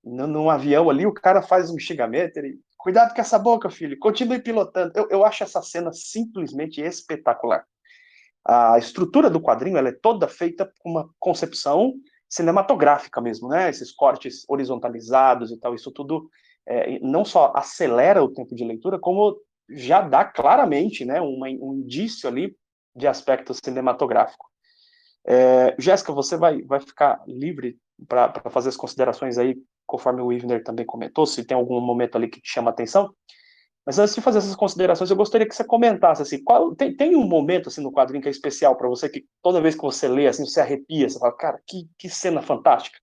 no, 0.04 0.26
num 0.26 0.50
avião 0.50 0.88
ali, 0.88 1.04
o 1.04 1.12
cara 1.12 1.42
faz 1.42 1.70
um 1.70 1.78
xingamento, 1.78 2.36
ele, 2.36 2.60
cuidado 2.78 3.14
com 3.14 3.20
essa 3.20 3.38
boca, 3.38 3.68
filho, 3.68 3.98
continue 3.98 4.40
pilotando. 4.40 4.92
Eu, 4.94 5.08
eu 5.10 5.24
acho 5.24 5.42
essa 5.42 5.60
cena 5.60 5.92
simplesmente 5.92 6.80
espetacular. 6.80 7.64
A 8.44 8.78
estrutura 8.78 9.30
do 9.30 9.40
quadrinho 9.40 9.76
ela 9.76 9.88
é 9.88 9.92
toda 9.92 10.26
feita 10.26 10.72
com 10.80 10.90
uma 10.90 11.08
concepção 11.18 11.94
cinematográfica 12.28 13.20
mesmo, 13.20 13.48
né? 13.48 13.70
Esses 13.70 13.92
cortes 13.92 14.44
horizontalizados 14.48 15.52
e 15.52 15.58
tal, 15.58 15.74
isso 15.74 15.92
tudo 15.92 16.28
é, 16.66 16.98
não 17.00 17.24
só 17.24 17.52
acelera 17.54 18.22
o 18.22 18.32
tempo 18.32 18.54
de 18.54 18.64
leitura, 18.64 18.98
como 18.98 19.36
já 19.68 20.00
dá 20.00 20.24
claramente, 20.24 21.04
né, 21.04 21.20
uma, 21.20 21.48
um 21.48 21.74
indício 21.74 22.28
ali 22.28 22.56
de 22.94 23.06
aspecto 23.06 23.54
cinematográfico. 23.54 24.46
É, 25.24 25.74
Jéssica, 25.78 26.12
você 26.12 26.36
vai, 26.36 26.62
vai 26.62 26.80
ficar 26.80 27.22
livre 27.26 27.78
para 28.08 28.32
fazer 28.50 28.70
as 28.70 28.76
considerações 28.76 29.38
aí, 29.38 29.56
conforme 29.86 30.20
o 30.20 30.32
Ivner 30.32 30.64
também 30.64 30.84
comentou, 30.84 31.26
se 31.26 31.44
tem 31.44 31.56
algum 31.56 31.80
momento 31.80 32.16
ali 32.16 32.28
que 32.28 32.40
te 32.40 32.50
chama 32.50 32.70
a 32.70 32.72
atenção. 32.72 33.14
Mas 33.84 33.98
antes 33.98 34.14
de 34.14 34.20
fazer 34.20 34.38
essas 34.38 34.54
considerações, 34.54 35.10
eu 35.10 35.16
gostaria 35.16 35.46
que 35.46 35.54
você 35.54 35.64
comentasse 35.64 36.22
assim, 36.22 36.42
qual, 36.42 36.74
tem, 36.74 36.96
tem 36.96 37.16
um 37.16 37.26
momento 37.26 37.68
assim 37.68 37.82
no 37.82 37.92
quadrinho 37.92 38.22
que 38.22 38.28
é 38.28 38.30
especial 38.30 38.76
para 38.76 38.88
você, 38.88 39.08
que 39.08 39.26
toda 39.42 39.60
vez 39.60 39.74
que 39.74 39.82
você 39.82 40.06
lê, 40.06 40.28
assim, 40.28 40.44
você 40.44 40.60
arrepia, 40.60 41.08
você 41.08 41.18
fala, 41.18 41.36
cara, 41.36 41.60
que, 41.66 41.88
que 41.98 42.08
cena 42.08 42.40
fantástica. 42.40 42.98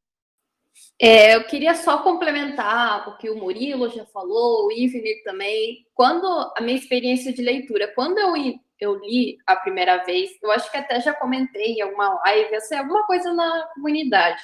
É, 1.01 1.35
eu 1.35 1.45
queria 1.45 1.75
só 1.75 2.01
complementar 2.01 3.09
o 3.09 3.17
que 3.17 3.29
o 3.29 3.37
Murilo 3.37 3.89
já 3.89 4.05
falou, 4.05 4.67
o 4.67 4.71
Ivner 4.71 5.21
também. 5.23 5.85
Quando 5.93 6.25
a 6.55 6.61
minha 6.61 6.77
experiência 6.77 7.33
de 7.33 7.41
leitura, 7.41 7.91
quando 7.93 8.17
eu 8.17 8.35
eu 8.79 8.95
li 8.95 9.37
a 9.45 9.55
primeira 9.55 10.03
vez, 10.03 10.31
eu 10.41 10.51
acho 10.51 10.71
que 10.71 10.77
até 10.77 10.99
já 11.01 11.13
comentei 11.13 11.73
em 11.73 11.81
alguma 11.81 12.13
live, 12.25 12.55
assim, 12.55 12.75
alguma 12.75 13.05
coisa 13.05 13.33
na 13.33 13.67
comunidade. 13.73 14.41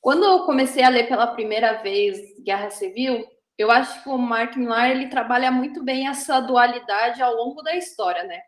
Quando 0.00 0.24
eu 0.24 0.44
comecei 0.44 0.82
a 0.82 0.88
ler 0.88 1.08
pela 1.08 1.28
primeira 1.28 1.74
vez 1.82 2.18
Guerra 2.42 2.70
Civil, 2.70 3.24
eu 3.56 3.70
acho 3.70 4.02
que 4.02 4.08
o 4.08 4.18
Mark 4.18 4.56
Millar 4.56 4.90
ele 4.90 5.08
trabalha 5.08 5.50
muito 5.50 5.82
bem 5.84 6.08
essa 6.08 6.40
dualidade 6.40 7.22
ao 7.22 7.34
longo 7.34 7.62
da 7.62 7.76
história, 7.76 8.24
né? 8.24 8.40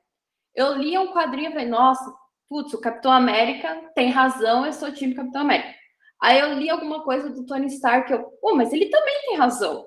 Eu 0.55 0.75
li 0.75 0.99
um 0.99 1.13
quadrinho 1.13 1.51
e 1.51 1.53
falei, 1.53 1.69
nossa, 1.69 2.05
putz, 2.49 2.73
o 2.75 2.81
Capitão 2.81 3.13
América 3.13 3.91
tem 3.95 4.11
razão, 4.11 4.67
eu 4.67 4.73
sou 4.73 4.93
time 4.93 5.15
Capitão 5.15 5.43
América. 5.43 5.75
Aí 6.21 6.39
eu 6.41 6.55
li 6.55 6.71
alguma 6.71 7.05
coisa 7.05 7.31
do 7.31 7.45
Tony 7.47 7.67
Stark, 7.67 8.11
eu, 8.11 8.25
pô, 8.41 8.55
mas 8.55 8.73
ele 8.73 8.87
também 8.89 9.15
tem 9.23 9.37
razão. 9.37 9.87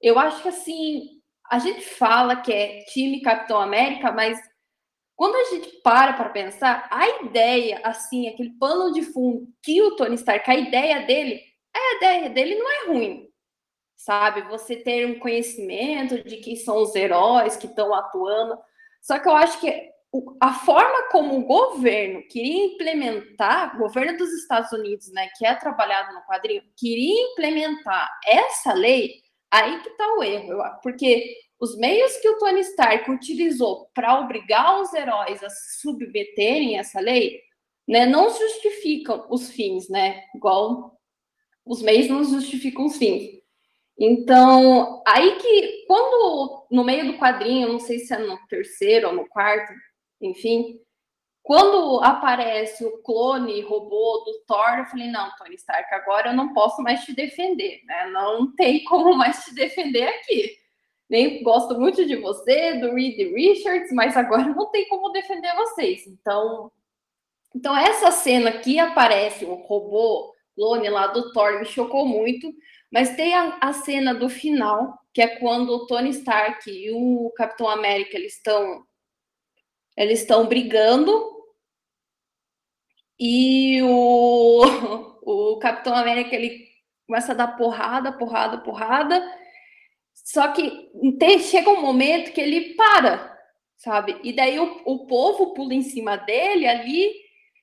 Eu 0.00 0.18
acho 0.18 0.42
que 0.42 0.48
assim, 0.48 1.15
a 1.50 1.58
gente 1.58 1.82
fala 1.82 2.36
que 2.36 2.52
é 2.52 2.84
time 2.84 3.22
Capitão 3.22 3.60
América, 3.60 4.12
mas 4.12 4.38
quando 5.14 5.34
a 5.36 5.44
gente 5.44 5.80
para 5.82 6.12
para 6.12 6.28
pensar, 6.28 6.86
a 6.90 7.22
ideia, 7.24 7.80
assim, 7.82 8.28
aquele 8.28 8.50
pano 8.58 8.92
de 8.92 9.02
fundo 9.02 9.48
que 9.62 9.80
o 9.82 9.96
Tony 9.96 10.14
Stark, 10.14 10.48
a 10.50 10.56
ideia 10.56 11.06
dele, 11.06 11.42
a 11.74 11.96
ideia 11.96 12.30
dele 12.30 12.54
não 12.56 12.70
é 12.70 12.86
ruim, 12.88 13.28
sabe? 13.96 14.42
Você 14.42 14.76
ter 14.76 15.06
um 15.06 15.18
conhecimento 15.18 16.22
de 16.22 16.36
quem 16.36 16.54
são 16.54 16.82
os 16.82 16.94
heróis 16.94 17.56
que 17.56 17.66
estão 17.66 17.94
atuando. 17.94 18.58
Só 19.00 19.18
que 19.18 19.28
eu 19.28 19.34
acho 19.34 19.58
que 19.60 19.90
a 20.40 20.52
forma 20.52 21.08
como 21.10 21.38
o 21.38 21.44
governo 21.44 22.22
queria 22.28 22.66
implementar, 22.66 23.74
o 23.74 23.78
governo 23.78 24.16
dos 24.18 24.32
Estados 24.32 24.70
Unidos, 24.72 25.10
né, 25.12 25.28
que 25.36 25.46
é 25.46 25.54
trabalhado 25.54 26.14
no 26.14 26.22
quadrinho, 26.22 26.62
queria 26.76 27.32
implementar 27.32 28.10
essa 28.26 28.72
lei, 28.72 29.22
aí 29.50 29.80
que 29.80 29.88
está 29.88 30.14
o 30.14 30.22
erro, 30.22 30.62
porque 30.82 31.36
os 31.58 31.76
meios 31.76 32.16
que 32.18 32.28
o 32.28 32.38
Tony 32.38 32.60
Stark 32.60 33.10
utilizou 33.10 33.88
para 33.94 34.20
obrigar 34.20 34.80
os 34.80 34.92
heróis 34.92 35.42
a 35.42 35.48
se 35.48 35.80
submeterem 35.80 36.76
a 36.76 36.80
essa 36.80 37.00
lei, 37.00 37.40
né, 37.88 38.04
não 38.04 38.28
justificam 38.28 39.26
os 39.30 39.50
fins, 39.50 39.88
né? 39.88 40.24
Igual 40.34 40.98
os 41.64 41.80
meios 41.80 42.08
não 42.08 42.24
justificam 42.24 42.86
os 42.86 42.96
fins. 42.96 43.40
Então, 43.98 45.02
aí 45.06 45.36
que 45.36 45.84
quando 45.86 46.66
no 46.70 46.84
meio 46.84 47.06
do 47.06 47.18
quadrinho, 47.18 47.68
não 47.68 47.80
sei 47.80 48.00
se 48.00 48.12
é 48.12 48.18
no 48.18 48.38
terceiro 48.48 49.08
ou 49.08 49.14
no 49.14 49.28
quarto, 49.28 49.72
enfim, 50.20 50.78
quando 51.46 52.00
aparece 52.02 52.84
o 52.84 52.98
clone 53.02 53.60
robô 53.60 54.24
do 54.26 54.40
Thor, 54.48 54.78
eu 54.78 54.86
falei, 54.86 55.06
não, 55.06 55.30
Tony 55.36 55.54
Stark, 55.54 55.94
agora 55.94 56.30
eu 56.30 56.34
não 56.34 56.52
posso 56.52 56.82
mais 56.82 57.04
te 57.04 57.14
defender, 57.14 57.82
né? 57.84 58.10
Não 58.10 58.52
tem 58.56 58.82
como 58.84 59.14
mais 59.14 59.44
te 59.44 59.54
defender 59.54 60.08
aqui. 60.08 60.58
Nem 61.08 61.44
gosto 61.44 61.78
muito 61.78 62.04
de 62.04 62.16
você, 62.16 62.80
do 62.80 62.92
Reed 62.92 63.32
Richards, 63.32 63.92
mas 63.92 64.16
agora 64.16 64.42
não 64.42 64.72
tem 64.72 64.88
como 64.88 65.10
defender 65.10 65.54
vocês. 65.54 66.04
Então, 66.08 66.72
então 67.54 67.76
essa 67.76 68.10
cena 68.10 68.50
que 68.50 68.80
aparece 68.80 69.44
o 69.44 69.54
robô 69.54 70.34
clone 70.56 70.88
lá 70.88 71.06
do 71.06 71.30
Thor 71.30 71.60
me 71.60 71.64
chocou 71.64 72.04
muito, 72.04 72.52
mas 72.90 73.14
tem 73.14 73.32
a, 73.36 73.56
a 73.60 73.72
cena 73.72 74.12
do 74.12 74.28
final, 74.28 74.98
que 75.14 75.22
é 75.22 75.28
quando 75.28 75.70
o 75.70 75.86
Tony 75.86 76.10
Stark 76.10 76.68
e 76.68 76.90
o 76.90 77.32
Capitão 77.36 77.68
América 77.68 78.16
eles 78.16 78.34
estão 78.34 78.84
eles 79.96 80.20
estão 80.20 80.46
brigando 80.46 81.35
e 83.18 83.80
o, 83.82 84.62
o 85.22 85.58
Capitão 85.58 85.94
América 85.94 86.34
ele 86.34 86.66
começa 87.06 87.32
a 87.32 87.36
dar 87.36 87.56
porrada, 87.56 88.12
porrada, 88.12 88.58
porrada. 88.58 89.22
Só 90.14 90.48
que 90.48 90.90
chega 91.40 91.70
um 91.70 91.80
momento 91.80 92.32
que 92.32 92.40
ele 92.40 92.74
para, 92.74 93.38
sabe? 93.76 94.18
E 94.24 94.32
daí 94.32 94.58
o, 94.58 94.82
o 94.84 95.06
povo 95.06 95.54
pula 95.54 95.74
em 95.74 95.82
cima 95.82 96.16
dele 96.16 96.66
ali, 96.66 97.12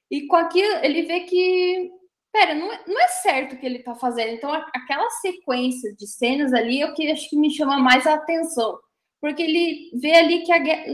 e 0.10 0.28
com 0.28 0.36
aquilo 0.36 0.76
ele 0.84 1.02
vê 1.04 1.22
que, 1.22 1.92
pera, 2.32 2.54
não 2.54 2.72
é, 2.72 2.84
não 2.88 3.02
é 3.02 3.08
certo 3.08 3.54
o 3.54 3.58
que 3.58 3.66
ele 3.66 3.80
tá 3.80 3.96
fazendo. 3.96 4.32
Então, 4.32 4.54
aquela 4.54 5.10
sequência 5.10 5.94
de 5.96 6.08
cenas 6.08 6.54
ali 6.54 6.82
é 6.82 6.86
o 6.86 6.94
que 6.94 7.12
acho 7.12 7.30
que 7.30 7.36
me 7.36 7.52
chama 7.52 7.80
mais 7.80 8.06
a 8.08 8.14
atenção. 8.14 8.80
Porque 9.20 9.42
ele 9.42 9.90
vê 10.00 10.16
ali 10.16 10.44
que 10.44 10.52
a 10.52 10.60
guerra 10.60 10.86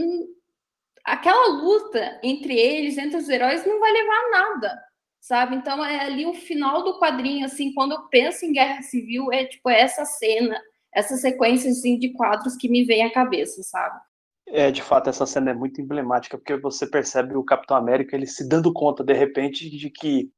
aquela 1.14 1.48
luta 1.48 2.20
entre 2.24 2.58
eles, 2.58 2.98
entre 2.98 3.18
os 3.18 3.30
heróis, 3.30 3.66
não 3.66 3.80
vai 3.80 3.92
levar 3.92 4.14
a 4.14 4.30
nada, 4.30 4.84
sabe? 5.20 5.56
Então 5.56 5.84
é 5.84 6.06
ali 6.06 6.26
o 6.26 6.34
final 6.34 6.84
do 6.84 7.00
quadrinho, 7.00 7.46
assim, 7.46 7.74
quando 7.74 7.94
eu 7.94 8.02
penso 8.10 8.46
em 8.46 8.54
Guerra 8.54 8.82
Civil, 8.82 9.32
é 9.32 9.46
tipo 9.46 9.70
essa 9.70 10.06
cena, 10.06 10.60
essa 10.94 11.18
sequência 11.18 11.72
assim, 11.72 11.98
de 11.98 12.14
quadros 12.14 12.56
que 12.56 12.70
me 12.70 12.84
vem 12.84 13.04
à 13.04 13.12
cabeça, 13.12 13.62
sabe? 13.64 14.00
É, 14.48 14.72
de 14.72 14.82
fato, 14.82 15.10
essa 15.10 15.26
cena 15.26 15.52
é 15.52 15.54
muito 15.54 15.80
emblemática, 15.80 16.38
porque 16.38 16.58
você 16.58 16.88
percebe 16.88 17.36
o 17.36 17.44
Capitão 17.44 17.78
América 17.78 18.16
ele 18.16 18.26
se 18.26 18.48
dando 18.48 18.74
conta, 18.74 19.04
de 19.04 19.14
repente, 19.14 19.70
de 19.70 19.90
que 19.92 20.32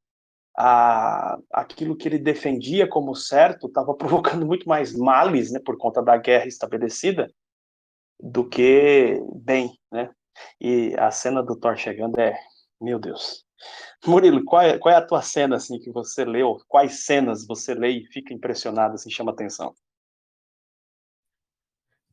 a, 0.58 1.38
aquilo 1.52 1.96
que 1.96 2.08
ele 2.08 2.20
defendia 2.20 2.88
como 2.88 3.16
certo 3.16 3.68
estava 3.68 3.94
provocando 3.96 4.46
muito 4.46 4.68
mais 4.68 4.94
males, 4.94 5.52
né, 5.52 5.60
por 5.64 5.78
conta 5.78 6.02
da 6.02 6.18
guerra 6.18 6.48
estabelecida, 6.48 7.32
do 8.20 8.48
que 8.48 9.20
bem, 9.34 9.72
né? 9.92 10.10
E 10.60 10.96
a 10.98 11.12
cena 11.12 11.42
do 11.42 11.56
Thor 11.56 11.76
chegando 11.76 12.20
é, 12.20 12.38
meu 12.80 13.00
Deus. 13.00 13.46
Murilo, 14.06 14.44
qual 14.44 14.62
é, 14.62 14.78
qual 14.78 14.94
é 14.94 14.98
a 14.98 15.06
tua 15.06 15.22
cena 15.22 15.56
assim 15.58 15.80
que 15.80 15.92
você 15.92 16.26
leu? 16.26 16.58
Quais 16.68 17.06
cenas 17.06 17.46
você 17.46 17.74
lê 17.74 17.90
e 17.92 18.06
fica 18.08 18.34
impressionado, 18.34 18.96
assim, 18.96 19.10
chama 19.10 19.32
atenção? 19.32 19.74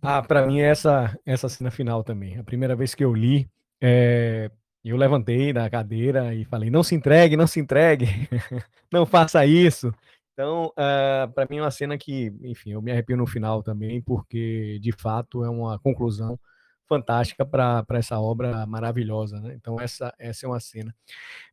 Ah, 0.03 0.23
para 0.23 0.47
mim 0.47 0.61
é 0.61 0.69
essa 0.69 1.19
essa 1.25 1.49
cena 1.49 1.71
final 1.71 2.05
também. 2.05 2.39
A 2.39 2.45
primeira 2.45 2.77
vez 2.77 2.95
que 2.95 3.05
eu 3.05 3.13
li, 3.13 3.51
é, 3.81 4.51
eu 4.85 4.97
levantei 4.97 5.53
da 5.53 5.69
cadeira 5.69 6.35
e 6.35 6.45
falei: 6.45 6.71
não 6.71 6.83
se 6.83 6.95
entregue, 6.95 7.37
não 7.37 7.47
se 7.47 7.61
entregue, 7.61 8.07
não 8.93 9.05
faça 9.07 9.45
isso. 9.45 9.93
Então, 10.33 10.67
uh, 10.69 10.73
ah, 10.77 11.31
para 11.35 11.49
mim 11.51 11.59
é 11.59 11.63
uma 11.63 11.71
cena 11.71 11.99
que, 11.99 12.33
enfim, 12.43 12.71
eu 12.73 12.81
me 12.81 12.93
arrepio 12.93 13.17
no 13.17 13.27
final 13.27 13.61
também, 13.61 14.01
porque 14.01 14.79
de 14.81 14.93
fato 14.93 15.45
é 15.45 15.51
uma 15.51 15.81
conclusão 15.81 16.39
fantástica 16.89 17.45
para 17.45 17.85
essa 17.91 18.19
obra 18.19 18.67
maravilhosa, 18.67 19.41
né? 19.41 19.55
Então 19.55 19.81
essa, 19.81 20.13
essa 20.19 20.47
é 20.47 20.49
uma 20.49 20.59
cena. 20.59 20.95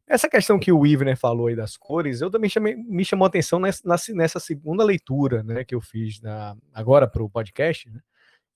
Essa 0.08 0.30
questão 0.30 0.60
que 0.60 0.72
o 0.72 0.86
Ivner 0.86 1.18
falou 1.18 1.48
aí 1.48 1.56
das 1.56 1.76
cores, 1.76 2.22
eu 2.22 2.32
também 2.32 2.50
chamei, 2.50 2.76
me 2.76 3.04
chamou 3.04 3.26
a 3.26 3.28
atenção 3.28 3.60
nessa, 3.60 3.82
nessa 4.14 4.40
segunda 4.40 4.84
leitura, 4.84 5.44
né, 5.44 5.64
que 5.64 5.76
eu 5.76 5.82
fiz 5.82 6.22
na, 6.22 6.56
agora 6.74 7.08
para 7.08 7.24
o 7.24 7.30
podcast, 7.30 7.90
né? 7.90 8.00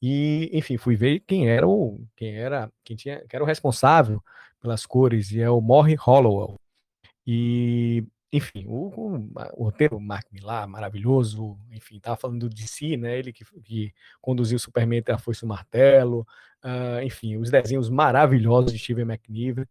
E, 0.01 0.49
enfim, 0.53 0.77
fui 0.77 0.95
ver 0.95 1.19
quem 1.21 1.49
era 1.49 1.67
o 1.67 2.01
quem 2.15 2.37
era 2.37 2.71
quem 2.85 2.95
tinha 2.95 3.19
que 3.27 3.35
era 3.35 3.43
o 3.43 3.47
responsável 3.47 4.23
pelas 4.61 4.85
cores 4.85 5.31
e 5.31 5.41
é 5.41 5.49
o 5.49 5.59
Morrie 5.59 5.97
Hollowell. 5.99 6.55
E 7.27 8.05
enfim, 8.31 8.65
o, 8.67 8.89
o, 8.95 9.31
o 9.57 9.63
roteiro 9.63 9.99
Mark 9.99 10.27
Millar, 10.31 10.67
maravilhoso, 10.67 11.57
enfim, 11.71 11.97
estava 11.97 12.15
falando 12.15 12.47
de 12.47 12.67
si, 12.67 12.95
né? 12.95 13.17
Ele 13.17 13.33
que, 13.33 13.43
que 13.63 13.93
conduziu 14.21 14.59
Superman 14.59 14.99
até 14.99 15.11
a 15.13 15.17
Força 15.17 15.41
do 15.45 15.49
Martelo, 15.49 16.27
uh, 16.63 17.01
enfim, 17.03 17.37
os 17.37 17.49
desenhos 17.49 17.89
maravilhosos 17.89 18.71
de 18.71 18.79
Steven 18.79 19.05
McNiven, 19.05 19.65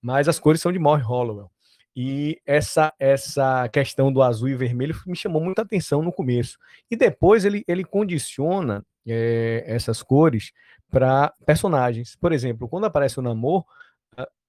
mas 0.00 0.28
as 0.28 0.38
cores 0.38 0.60
são 0.60 0.72
de 0.72 0.78
Morrie 0.78 1.02
Hollowell. 1.02 1.50
E 1.96 2.40
essa 2.44 2.92
essa 2.98 3.68
questão 3.68 4.12
do 4.12 4.20
azul 4.20 4.48
e 4.48 4.54
vermelho 4.54 4.94
me 5.06 5.14
chamou 5.14 5.40
muita 5.40 5.62
atenção 5.62 6.02
no 6.02 6.12
começo. 6.12 6.58
E 6.90 6.96
depois 6.96 7.44
ele, 7.44 7.64
ele 7.68 7.84
condiciona 7.84 8.84
é, 9.06 9.62
essas 9.66 10.02
cores 10.02 10.52
para 10.90 11.32
personagens. 11.46 12.16
Por 12.16 12.32
exemplo, 12.32 12.68
quando 12.68 12.86
aparece 12.86 13.18
o 13.18 13.22
Namor, 13.22 13.64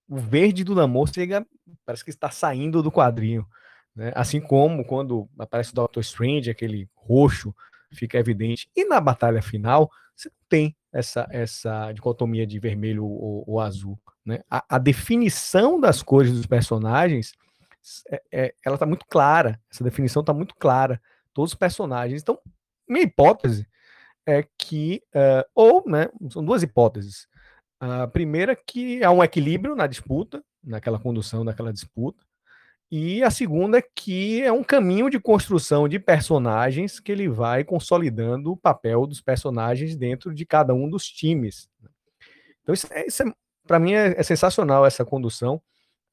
o 0.07 0.17
verde 0.17 0.63
do 0.63 0.75
Namor 0.75 1.09
chega, 1.13 1.45
parece 1.85 2.03
que 2.03 2.09
está 2.09 2.29
saindo 2.29 2.81
do 2.81 2.91
quadrinho. 2.91 3.45
Né? 3.95 4.11
Assim 4.15 4.39
como 4.39 4.85
quando 4.85 5.29
aparece 5.37 5.71
o 5.71 5.75
Doctor 5.75 6.01
Strange, 6.01 6.49
aquele 6.49 6.89
roxo 6.95 7.53
fica 7.93 8.17
evidente. 8.17 8.69
E 8.75 8.85
na 8.85 8.99
batalha 8.99 9.41
final, 9.41 9.89
você 10.15 10.31
tem 10.47 10.75
essa, 10.91 11.27
essa 11.29 11.91
dicotomia 11.91 12.47
de 12.47 12.57
vermelho 12.59 13.05
ou, 13.05 13.43
ou 13.45 13.59
azul. 13.59 13.99
Né? 14.25 14.41
A, 14.49 14.63
a, 14.75 14.77
definição 14.77 15.79
das 15.79 16.01
cores 16.01 16.31
dos 16.31 16.45
personagens, 16.45 17.33
é, 18.09 18.23
é, 18.31 18.55
ela 18.65 18.75
está 18.75 18.85
muito 18.85 19.05
clara. 19.05 19.59
Essa 19.71 19.83
definição 19.83 20.21
está 20.21 20.33
muito 20.33 20.55
clara. 20.55 21.01
Todos 21.33 21.51
os 21.51 21.57
personagens. 21.57 22.21
Então, 22.21 22.39
minha 22.87 23.03
hipótese 23.03 23.67
é 24.25 24.47
que, 24.57 25.03
uh, 25.13 25.45
ou, 25.53 25.83
né, 25.85 26.07
são 26.31 26.43
duas 26.43 26.63
hipóteses. 26.63 27.27
A 27.79 28.07
primeira 28.07 28.53
é 28.53 28.55
que 28.55 29.03
há 29.03 29.11
um 29.11 29.23
equilíbrio 29.23 29.75
na 29.75 29.85
disputa, 29.85 30.43
naquela 30.63 30.97
condução 30.97 31.43
daquela 31.43 31.73
disputa. 31.73 32.23
E 32.91 33.23
a 33.23 33.31
segunda 33.31 33.79
é 33.79 33.83
que 33.95 34.41
é 34.41 34.51
um 34.51 34.63
caminho 34.63 35.09
de 35.09 35.19
construção 35.19 35.87
de 35.87 35.99
personagens 35.99 36.99
que 36.99 37.11
ele 37.11 37.27
vai 37.27 37.63
consolidando 37.63 38.51
o 38.51 38.57
papel 38.57 39.07
dos 39.07 39.21
personagens 39.21 39.95
dentro 39.95 40.33
de 40.33 40.45
cada 40.45 40.73
um 40.73 40.87
dos 40.89 41.07
times. 41.07 41.67
Né. 41.81 41.89
Então, 42.61 42.73
isso, 42.73 42.87
é, 42.91 43.07
isso 43.07 43.23
é, 43.23 43.33
para 43.65 43.79
mim 43.79 43.93
é, 43.93 44.19
é, 44.19 44.23
sensacional 44.23 44.85
essa 44.85 45.03
condução 45.03 45.61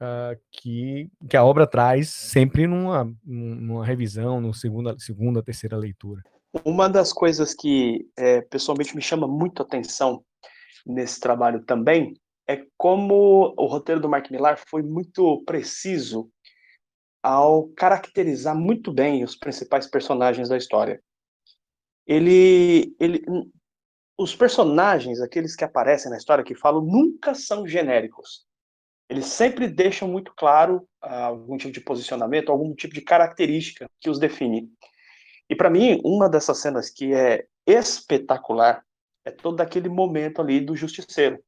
uh, 0.00 0.38
que, 0.50 1.10
que 1.28 1.36
a 1.36 1.44
obra 1.44 1.66
traz 1.66 2.08
sempre 2.08 2.66
numa, 2.66 3.12
numa 3.24 3.84
revisão, 3.84 4.40
numa 4.40 4.54
segunda, 4.54 4.98
segunda, 4.98 5.42
terceira 5.42 5.76
leitura. 5.76 6.22
Uma 6.64 6.88
das 6.88 7.12
coisas 7.12 7.54
que 7.54 8.06
é, 8.16 8.40
pessoalmente 8.42 8.96
me 8.96 9.02
chama 9.02 9.26
muito 9.26 9.62
atenção 9.62 10.22
nesse 10.86 11.20
trabalho 11.20 11.62
também 11.64 12.14
é 12.48 12.62
como 12.76 13.54
o 13.56 13.66
roteiro 13.66 14.00
do 14.00 14.08
Mark 14.08 14.30
Millar 14.30 14.58
foi 14.68 14.82
muito 14.82 15.42
preciso 15.46 16.28
ao 17.22 17.68
caracterizar 17.68 18.56
muito 18.56 18.92
bem 18.92 19.22
os 19.22 19.36
principais 19.36 19.86
personagens 19.86 20.48
da 20.48 20.56
história. 20.56 21.02
ele, 22.06 22.94
ele, 22.98 23.22
os 24.18 24.34
personagens, 24.34 25.20
aqueles 25.20 25.54
que 25.54 25.64
aparecem 25.64 26.10
na 26.10 26.16
história 26.16 26.44
que 26.44 26.54
falam, 26.54 26.82
nunca 26.82 27.34
são 27.34 27.66
genéricos. 27.66 28.46
Eles 29.08 29.26
sempre 29.26 29.68
deixam 29.68 30.08
muito 30.08 30.32
claro 30.34 30.88
ah, 31.00 31.26
algum 31.26 31.56
tipo 31.56 31.72
de 31.72 31.80
posicionamento, 31.80 32.50
algum 32.50 32.74
tipo 32.74 32.94
de 32.94 33.02
característica 33.02 33.88
que 34.00 34.08
os 34.08 34.18
define. 34.18 34.70
E 35.48 35.54
para 35.54 35.70
mim, 35.70 36.00
uma 36.04 36.28
dessas 36.28 36.58
cenas 36.58 36.88
que 36.88 37.12
é 37.12 37.46
espetacular 37.66 38.84
é 39.24 39.30
todo 39.30 39.60
aquele 39.60 39.88
momento 39.88 40.40
ali 40.40 40.60
do 40.60 40.74
justiceiro. 40.74 41.38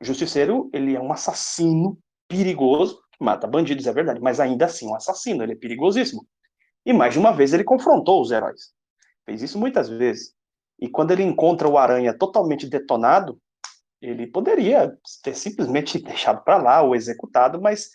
O 0.00 0.04
justiceiro, 0.04 0.70
ele 0.72 0.94
é 0.94 1.00
um 1.00 1.12
assassino 1.12 1.98
perigoso, 2.28 3.02
mata 3.20 3.46
bandidos, 3.46 3.86
é 3.86 3.92
verdade, 3.92 4.20
mas 4.20 4.40
ainda 4.40 4.66
assim 4.66 4.88
um 4.88 4.94
assassino, 4.94 5.42
ele 5.42 5.52
é 5.52 5.56
perigosíssimo. 5.56 6.26
E 6.84 6.92
mais 6.92 7.14
de 7.14 7.18
uma 7.18 7.32
vez 7.32 7.52
ele 7.52 7.64
confrontou 7.64 8.20
os 8.20 8.30
heróis. 8.30 8.72
Fez 9.24 9.42
isso 9.42 9.58
muitas 9.58 9.88
vezes. 9.88 10.34
E 10.78 10.88
quando 10.88 11.10
ele 11.10 11.22
encontra 11.22 11.68
o 11.68 11.78
Aranha 11.78 12.16
totalmente 12.16 12.68
detonado, 12.68 13.40
ele 14.00 14.26
poderia 14.26 14.96
ter 15.22 15.34
simplesmente 15.34 15.98
deixado 15.98 16.42
para 16.44 16.58
lá 16.58 16.82
ou 16.82 16.94
executado, 16.94 17.60
mas 17.60 17.90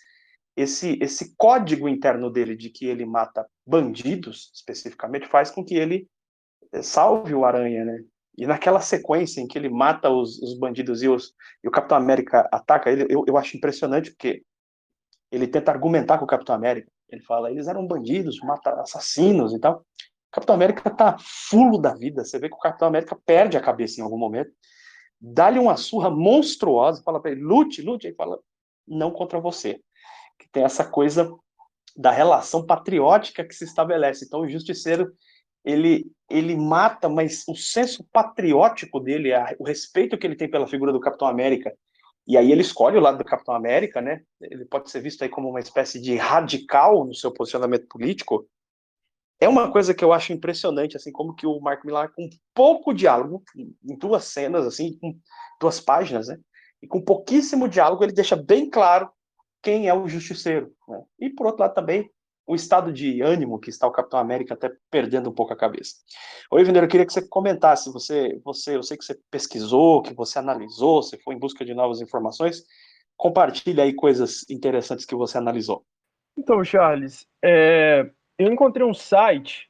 esse, 0.56 0.98
esse 1.00 1.34
código 1.36 1.88
interno 1.88 2.30
dele 2.30 2.56
de 2.56 2.68
que 2.68 2.86
ele 2.86 3.06
mata 3.06 3.46
bandidos, 3.66 4.50
especificamente, 4.54 5.26
faz 5.26 5.50
com 5.50 5.64
que 5.64 5.74
ele 5.74 6.06
eh, 6.72 6.82
salve 6.82 7.34
o 7.34 7.44
Aranha, 7.44 7.84
né? 7.84 8.04
E 8.36 8.46
naquela 8.46 8.80
sequência 8.80 9.40
em 9.40 9.46
que 9.46 9.58
ele 9.58 9.68
mata 9.68 10.10
os, 10.10 10.40
os 10.42 10.58
bandidos 10.58 11.02
e, 11.02 11.08
os, 11.08 11.34
e 11.62 11.68
o 11.68 11.70
Capitão 11.70 11.96
América 11.96 12.48
ataca 12.50 12.90
ele, 12.90 13.06
eu, 13.08 13.24
eu 13.26 13.36
acho 13.36 13.56
impressionante, 13.56 14.10
porque 14.10 14.42
ele 15.32 15.48
tenta 15.48 15.72
argumentar 15.72 16.18
com 16.18 16.24
o 16.24 16.28
Capitão 16.28 16.54
América. 16.54 16.90
Ele 17.08 17.22
fala, 17.22 17.50
eles 17.50 17.66
eram 17.66 17.86
bandidos, 17.86 18.38
assassinos 18.78 19.54
e 19.54 19.58
tal. 19.58 19.78
O 19.78 20.30
Capitão 20.30 20.54
América 20.54 20.90
tá 20.90 21.16
fulo 21.18 21.78
da 21.78 21.94
vida. 21.94 22.24
Você 22.24 22.38
vê 22.38 22.48
que 22.48 22.54
o 22.54 22.58
Capitão 22.58 22.88
América 22.88 23.18
perde 23.24 23.56
a 23.56 23.60
cabeça 23.60 24.00
em 24.00 24.04
algum 24.04 24.18
momento. 24.18 24.50
Dá-lhe 25.18 25.58
uma 25.58 25.76
surra 25.76 26.10
monstruosa, 26.10 27.02
fala 27.02 27.20
para 27.20 27.30
ele, 27.30 27.42
lute, 27.42 27.80
lute. 27.80 28.06
Ele 28.06 28.16
fala, 28.16 28.38
não 28.86 29.10
contra 29.10 29.40
você. 29.40 29.80
Que 30.38 30.48
tem 30.50 30.64
essa 30.64 30.84
coisa 30.84 31.34
da 31.96 32.10
relação 32.10 32.64
patriótica 32.64 33.44
que 33.44 33.54
se 33.54 33.64
estabelece. 33.64 34.24
Então, 34.24 34.40
o 34.40 34.48
justiceiro 34.48 35.12
ele, 35.64 36.10
ele 36.28 36.56
mata, 36.56 37.08
mas 37.08 37.44
o 37.48 37.54
senso 37.54 38.04
patriótico 38.12 39.00
dele, 39.00 39.30
o 39.58 39.64
respeito 39.64 40.18
que 40.18 40.26
ele 40.26 40.36
tem 40.36 40.50
pela 40.50 40.66
figura 40.66 40.92
do 40.92 41.00
Capitão 41.00 41.28
América, 41.28 41.72
e 42.26 42.36
aí 42.36 42.52
ele 42.52 42.62
escolhe 42.62 42.96
o 42.96 43.00
lado 43.00 43.18
do 43.18 43.24
Capitão 43.24 43.54
América, 43.54 44.00
né? 44.00 44.22
Ele 44.40 44.64
pode 44.64 44.90
ser 44.90 45.00
visto 45.00 45.22
aí 45.22 45.28
como 45.28 45.48
uma 45.48 45.60
espécie 45.60 46.00
de 46.00 46.16
radical 46.16 47.04
no 47.04 47.14
seu 47.14 47.32
posicionamento 47.32 47.88
político. 47.88 48.48
É 49.40 49.48
uma 49.48 49.72
coisa 49.72 49.92
que 49.92 50.04
eu 50.04 50.12
acho 50.12 50.32
impressionante, 50.32 50.96
assim, 50.96 51.10
como 51.10 51.34
que 51.34 51.46
o 51.46 51.60
Mark 51.60 51.84
Millar, 51.84 52.12
com 52.14 52.30
pouco 52.54 52.94
diálogo, 52.94 53.42
em 53.56 53.96
duas 53.98 54.24
cenas, 54.24 54.64
assim, 54.64 54.96
com 54.98 55.18
duas 55.60 55.80
páginas, 55.80 56.28
né? 56.28 56.38
E 56.80 56.86
com 56.86 57.00
pouquíssimo 57.00 57.68
diálogo, 57.68 58.04
ele 58.04 58.12
deixa 58.12 58.36
bem 58.36 58.70
claro 58.70 59.10
quem 59.62 59.88
é 59.88 59.94
o 59.94 60.08
justiceiro. 60.08 60.72
Né? 60.88 61.02
E 61.20 61.30
por 61.30 61.46
outro 61.46 61.62
lado 61.62 61.74
também 61.74 62.10
o 62.46 62.54
estado 62.54 62.92
de 62.92 63.20
ânimo 63.22 63.58
que 63.58 63.70
está 63.70 63.86
o 63.86 63.92
Capitão 63.92 64.18
América 64.18 64.54
até 64.54 64.70
perdendo 64.90 65.30
um 65.30 65.32
pouco 65.32 65.52
a 65.52 65.56
cabeça. 65.56 65.96
Oi, 66.50 66.64
Vineiro, 66.64 66.86
eu 66.86 66.90
queria 66.90 67.06
que 67.06 67.12
você 67.12 67.26
comentasse, 67.26 67.92
você, 67.92 68.40
você, 68.44 68.76
eu 68.76 68.82
sei 68.82 68.96
que 68.96 69.04
você 69.04 69.18
pesquisou, 69.30 70.02
que 70.02 70.12
você 70.12 70.38
analisou, 70.38 71.02
você 71.02 71.16
foi 71.18 71.34
em 71.34 71.38
busca 71.38 71.64
de 71.64 71.74
novas 71.74 72.00
informações, 72.00 72.64
compartilha 73.16 73.84
aí 73.84 73.94
coisas 73.94 74.44
interessantes 74.50 75.06
que 75.06 75.14
você 75.14 75.38
analisou. 75.38 75.84
Então, 76.36 76.64
Charles, 76.64 77.26
é, 77.44 78.10
eu 78.38 78.52
encontrei 78.52 78.86
um 78.86 78.94
site, 78.94 79.68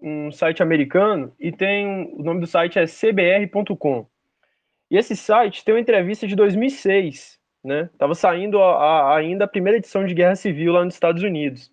um 0.00 0.30
site 0.30 0.62
americano, 0.62 1.32
e 1.40 1.50
tem, 1.50 2.14
o 2.14 2.22
nome 2.22 2.40
do 2.40 2.46
site 2.46 2.78
é 2.78 2.86
cbr.com, 2.86 4.06
e 4.90 4.96
esse 4.96 5.16
site 5.16 5.64
tem 5.64 5.74
uma 5.74 5.80
entrevista 5.80 6.26
de 6.26 6.36
2006, 6.36 7.40
né, 7.64 7.90
tava 7.98 8.14
saindo 8.14 8.62
a, 8.62 8.76
a, 8.76 9.16
ainda 9.16 9.44
a 9.44 9.48
primeira 9.48 9.78
edição 9.78 10.06
de 10.06 10.14
Guerra 10.14 10.36
Civil 10.36 10.72
lá 10.72 10.84
nos 10.84 10.94
Estados 10.94 11.22
Unidos, 11.22 11.72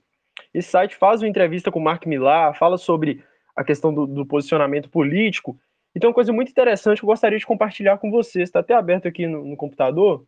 esse 0.53 0.69
site 0.69 0.95
faz 0.95 1.21
uma 1.21 1.27
entrevista 1.27 1.71
com 1.71 1.79
o 1.79 1.83
Mark 1.83 2.05
Millar, 2.05 2.57
fala 2.57 2.77
sobre 2.77 3.23
a 3.55 3.63
questão 3.63 3.93
do, 3.93 4.05
do 4.05 4.25
posicionamento 4.25 4.89
político. 4.89 5.57
Então, 5.95 6.09
uma 6.09 6.13
coisa 6.13 6.33
muito 6.33 6.49
interessante 6.49 6.99
que 6.99 7.05
eu 7.05 7.09
gostaria 7.09 7.37
de 7.37 7.45
compartilhar 7.45 7.97
com 7.97 8.11
vocês, 8.11 8.49
está 8.49 8.59
até 8.59 8.73
aberto 8.73 9.07
aqui 9.07 9.27
no, 9.27 9.43
no 9.45 9.55
computador. 9.55 10.25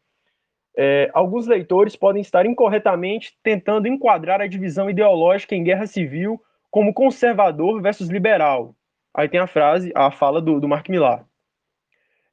É, 0.78 1.10
alguns 1.14 1.48
leitores 1.48 1.96
podem 1.96 2.22
estar 2.22 2.46
incorretamente 2.46 3.38
tentando 3.42 3.88
enquadrar 3.88 4.42
a 4.42 4.48
divisão 4.48 4.90
ideológica 4.90 5.56
em 5.56 5.64
guerra 5.64 5.88
civil 5.88 6.42
como 6.70 6.94
conservador 6.94 7.82
versus 7.82 8.10
liberal. 8.10 8.76
Aí 9.14 9.30
tem 9.30 9.40
a 9.40 9.48
frase, 9.48 9.92
a 9.96 10.12
fala 10.12 10.42
do, 10.42 10.60
do 10.60 10.68
Mark 10.68 10.90
Millar. 10.90 11.26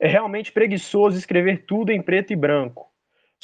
É 0.01 0.09
realmente 0.09 0.51
preguiçoso 0.51 1.17
escrever 1.17 1.65
tudo 1.65 1.93
em 1.93 2.03
preto 2.03 2.33
e 2.33 2.37
branco. 2.37 2.92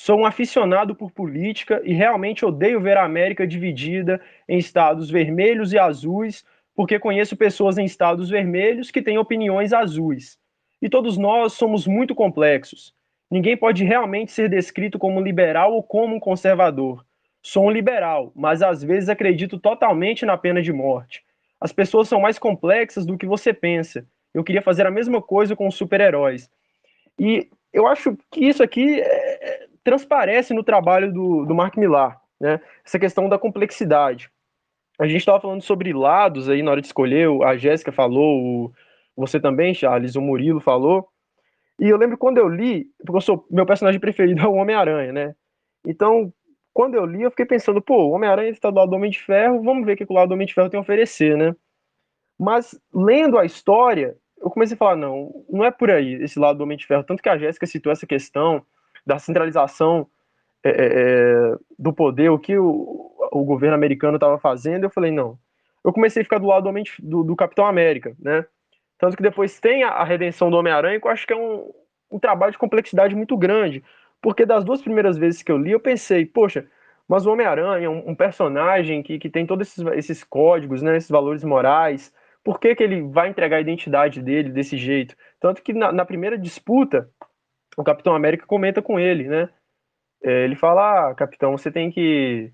Sou 0.01 0.17
um 0.17 0.25
aficionado 0.25 0.95
por 0.95 1.11
política 1.11 1.83
e 1.85 1.93
realmente 1.93 2.47
odeio 2.47 2.81
ver 2.81 2.97
a 2.97 3.05
América 3.05 3.45
dividida 3.45 4.21
em 4.49 4.57
estados 4.57 5.11
vermelhos 5.11 5.73
e 5.73 5.79
azuis, 5.79 6.45
porque 6.73 7.01
conheço 7.01 7.37
pessoas 7.37 7.79
em 7.79 7.85
estados 7.85 8.31
vermelhos 8.31 8.93
que 8.93 9.03
têm 9.03 9.19
opiniões 9.19 9.73
azuis. 9.73 10.39
E 10.81 10.89
todos 10.89 11.19
nós 11.19 11.55
somos 11.55 11.85
muito 11.85 12.15
complexos. 12.15 12.95
Ninguém 13.29 13.57
pode 13.57 13.83
realmente 13.83 14.31
ser 14.31 14.49
descrito 14.49 15.01
como 15.01 15.21
liberal 15.21 15.73
ou 15.73 15.83
como 15.83 16.15
um 16.15 16.21
conservador. 16.21 17.05
Sou 17.43 17.67
um 17.67 17.71
liberal, 17.71 18.31
mas 18.37 18.63
às 18.63 18.85
vezes 18.85 19.09
acredito 19.09 19.59
totalmente 19.59 20.25
na 20.25 20.39
pena 20.39 20.63
de 20.63 20.73
morte. 20.73 21.25
As 21.61 21.73
pessoas 21.73 22.09
são 22.09 22.21
mais 22.21 22.39
complexas 22.39 23.05
do 23.05 23.19
que 23.19 23.27
você 23.27 23.53
pensa. 23.53 24.07
Eu 24.33 24.45
queria 24.45 24.63
fazer 24.63 24.87
a 24.87 24.93
mesma 24.93 25.21
coisa 25.21 25.57
com 25.57 25.67
os 25.67 25.75
super-heróis. 25.75 26.49
E 27.19 27.49
eu 27.73 27.87
acho 27.87 28.17
que 28.31 28.45
isso 28.45 28.63
aqui 28.63 29.01
é, 29.01 29.28
transparece 29.89 30.53
no 30.53 30.63
trabalho 30.63 31.11
do, 31.11 31.47
do 31.47 31.55
Mark 31.55 31.75
Millar, 31.79 32.21
né? 32.39 32.61
Essa 32.85 32.99
questão 32.99 33.27
da 33.27 33.39
complexidade. 33.39 34.31
A 34.99 35.07
gente 35.07 35.21
estava 35.21 35.41
falando 35.41 35.63
sobre 35.63 35.95
lados 35.95 36.49
aí 36.49 36.63
na 36.63 36.73
hora 36.73 36.81
de 36.81 36.89
escolher, 36.89 37.27
a 37.43 37.57
Jéssica 37.57 37.91
falou, 37.91 38.71
você 39.17 39.41
também, 39.41 39.73
Charles, 39.73 40.15
o 40.15 40.21
Murilo 40.21 40.61
falou. 40.61 41.09
E 41.81 41.89
eu 41.89 41.97
lembro 41.97 42.19
quando 42.19 42.37
eu 42.37 42.49
li, 42.49 42.87
porque 42.99 43.17
eu 43.17 43.21
sou, 43.21 43.47
meu 43.51 43.65
personagem 43.65 43.99
preferido 43.99 44.41
é 44.45 44.47
o 44.47 44.55
Homem-Aranha, 44.55 45.13
né? 45.13 45.35
Então, 45.87 46.31
quando 46.75 46.95
eu 46.95 47.07
li, 47.07 47.23
eu 47.23 47.31
fiquei 47.31 47.47
pensando, 47.47 47.81
pô, 47.81 48.09
o 48.09 48.11
Homem-Aranha 48.11 48.51
está 48.51 48.71
do 48.71 48.77
lado 48.77 48.91
do 48.91 48.97
Homem 48.97 49.11
de 49.11 49.23
Ferro, 49.23 49.63
vamos 49.63 49.87
ver 49.87 49.95
o 49.95 49.97
que 49.97 50.05
o 50.07 50.13
lado 50.13 50.29
do 50.29 50.35
Homem 50.35 50.47
de 50.47 50.53
Ferro 50.53 50.69
tem 50.69 50.77
a 50.77 50.83
oferecer, 50.83 51.35
né? 51.37 51.57
Mas, 52.39 52.79
lendo 52.93 53.39
a 53.39 53.45
história, 53.47 54.17
eu 54.39 54.51
comecei 54.51 54.75
a 54.75 54.79
falar, 54.79 54.97
não, 54.97 55.45
não 55.49 55.65
é 55.65 55.71
por 55.71 55.91
aí 55.91 56.15
esse 56.23 56.39
lado 56.39 56.59
do 56.59 56.65
Homem 56.65 56.77
de 56.77 56.87
Ferro. 56.87 57.05
Tanto 57.05 57.23
que 57.23 57.29
a 57.29 57.39
Jéssica 57.39 57.67
citou 57.67 57.91
essa 57.91 58.07
questão 58.07 58.63
da 59.09 59.19
centralização 59.19 60.07
é, 60.63 60.69
é, 60.69 60.75
é, 60.75 61.57
do 61.79 61.95
poder, 61.95 62.29
o 62.29 62.39
que 62.39 62.59
o, 62.59 63.11
o 63.33 63.43
governo 63.43 63.75
americano 63.75 64.17
estava 64.17 64.39
fazendo, 64.39 64.85
eu 64.85 64.91
falei, 64.91 65.11
não. 65.11 65.39
Eu 65.83 65.95
comecei 65.95 66.21
a 66.21 66.25
ficar 66.25 66.39
do 66.39 66.47
lado 66.47 66.71
do, 66.71 66.83
do, 66.99 67.25
do 67.25 67.37
Capitão 67.37 67.65
América, 67.65 68.15
né? 68.19 68.45
Tanto 68.99 69.17
que 69.17 69.23
depois 69.23 69.59
tem 69.59 69.83
a, 69.83 69.91
a 69.91 70.05
redenção 70.05 70.51
do 70.51 70.59
Homem-Aranha, 70.59 71.01
que 71.01 71.07
eu 71.07 71.11
acho 71.11 71.27
que 71.27 71.33
é 71.33 71.37
um, 71.37 71.73
um 72.11 72.19
trabalho 72.19 72.53
de 72.53 72.59
complexidade 72.59 73.15
muito 73.15 73.35
grande. 73.37 73.83
Porque 74.21 74.45
das 74.45 74.63
duas 74.63 74.83
primeiras 74.83 75.17
vezes 75.17 75.43
que 75.43 75.51
eu 75.51 75.57
li, 75.57 75.71
eu 75.71 75.81
pensei, 75.81 76.27
poxa, 76.27 76.67
mas 77.09 77.25
o 77.25 77.33
Homem-Aranha 77.33 77.87
é 77.87 77.89
um, 77.89 78.11
um, 78.11 78.15
personagem 78.15 79.03
que, 79.03 79.19
que 79.19 79.31
tem 79.31 79.47
todos 79.47 79.69
esses, 79.69 79.87
esses 79.95 80.25
códigos, 80.25 80.83
né, 80.83 80.97
esses 80.97 81.09
valores 81.09 81.45
morais, 81.45 82.13
por 82.45 82.61
que, 82.61 82.75
que 82.75 82.83
ele 82.83 83.01
vai 83.03 83.29
entregar 83.29 83.57
a 83.57 83.61
identidade 83.61 84.21
dele 84.21 84.51
desse 84.51 84.77
jeito? 84.77 85.17
Tanto 85.41 85.63
que 85.63 85.73
na, 85.73 85.93
na 85.93 86.05
primeira 86.05 86.37
disputa, 86.37 87.09
o 87.79 87.85
Capitão 87.85 88.15
América 88.15 88.45
comenta 88.45 88.83
com 88.83 88.99
ele, 88.99 89.29
né? 89.29 89.49
É, 90.23 90.45
ele 90.45 90.57
fala, 90.57 91.11
ah, 91.11 91.15
Capitão, 91.15 91.57
você 91.57 91.71
tem 91.71 91.91
que 91.91 92.53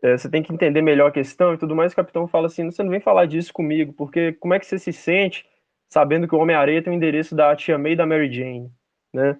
é, 0.00 0.16
você 0.16 0.30
tem 0.30 0.42
que 0.42 0.52
entender 0.52 0.80
melhor 0.80 1.08
a 1.08 1.12
questão 1.12 1.54
e 1.54 1.58
tudo 1.58 1.74
mais. 1.74 1.92
O 1.92 1.96
Capitão 1.96 2.28
fala 2.28 2.46
assim, 2.46 2.70
você 2.70 2.82
não 2.82 2.90
vem 2.90 3.00
falar 3.00 3.26
disso 3.26 3.52
comigo, 3.52 3.92
porque 3.92 4.32
como 4.34 4.54
é 4.54 4.60
que 4.60 4.66
você 4.66 4.78
se 4.78 4.92
sente 4.92 5.44
sabendo 5.88 6.28
que 6.28 6.34
o 6.34 6.38
Homem-Areia 6.38 6.82
tem 6.82 6.92
o 6.92 6.96
endereço 6.96 7.34
da 7.34 7.54
Tia 7.56 7.76
May 7.78 7.92
e 7.92 7.96
da 7.96 8.06
Mary 8.06 8.32
Jane, 8.32 8.70
né? 9.12 9.36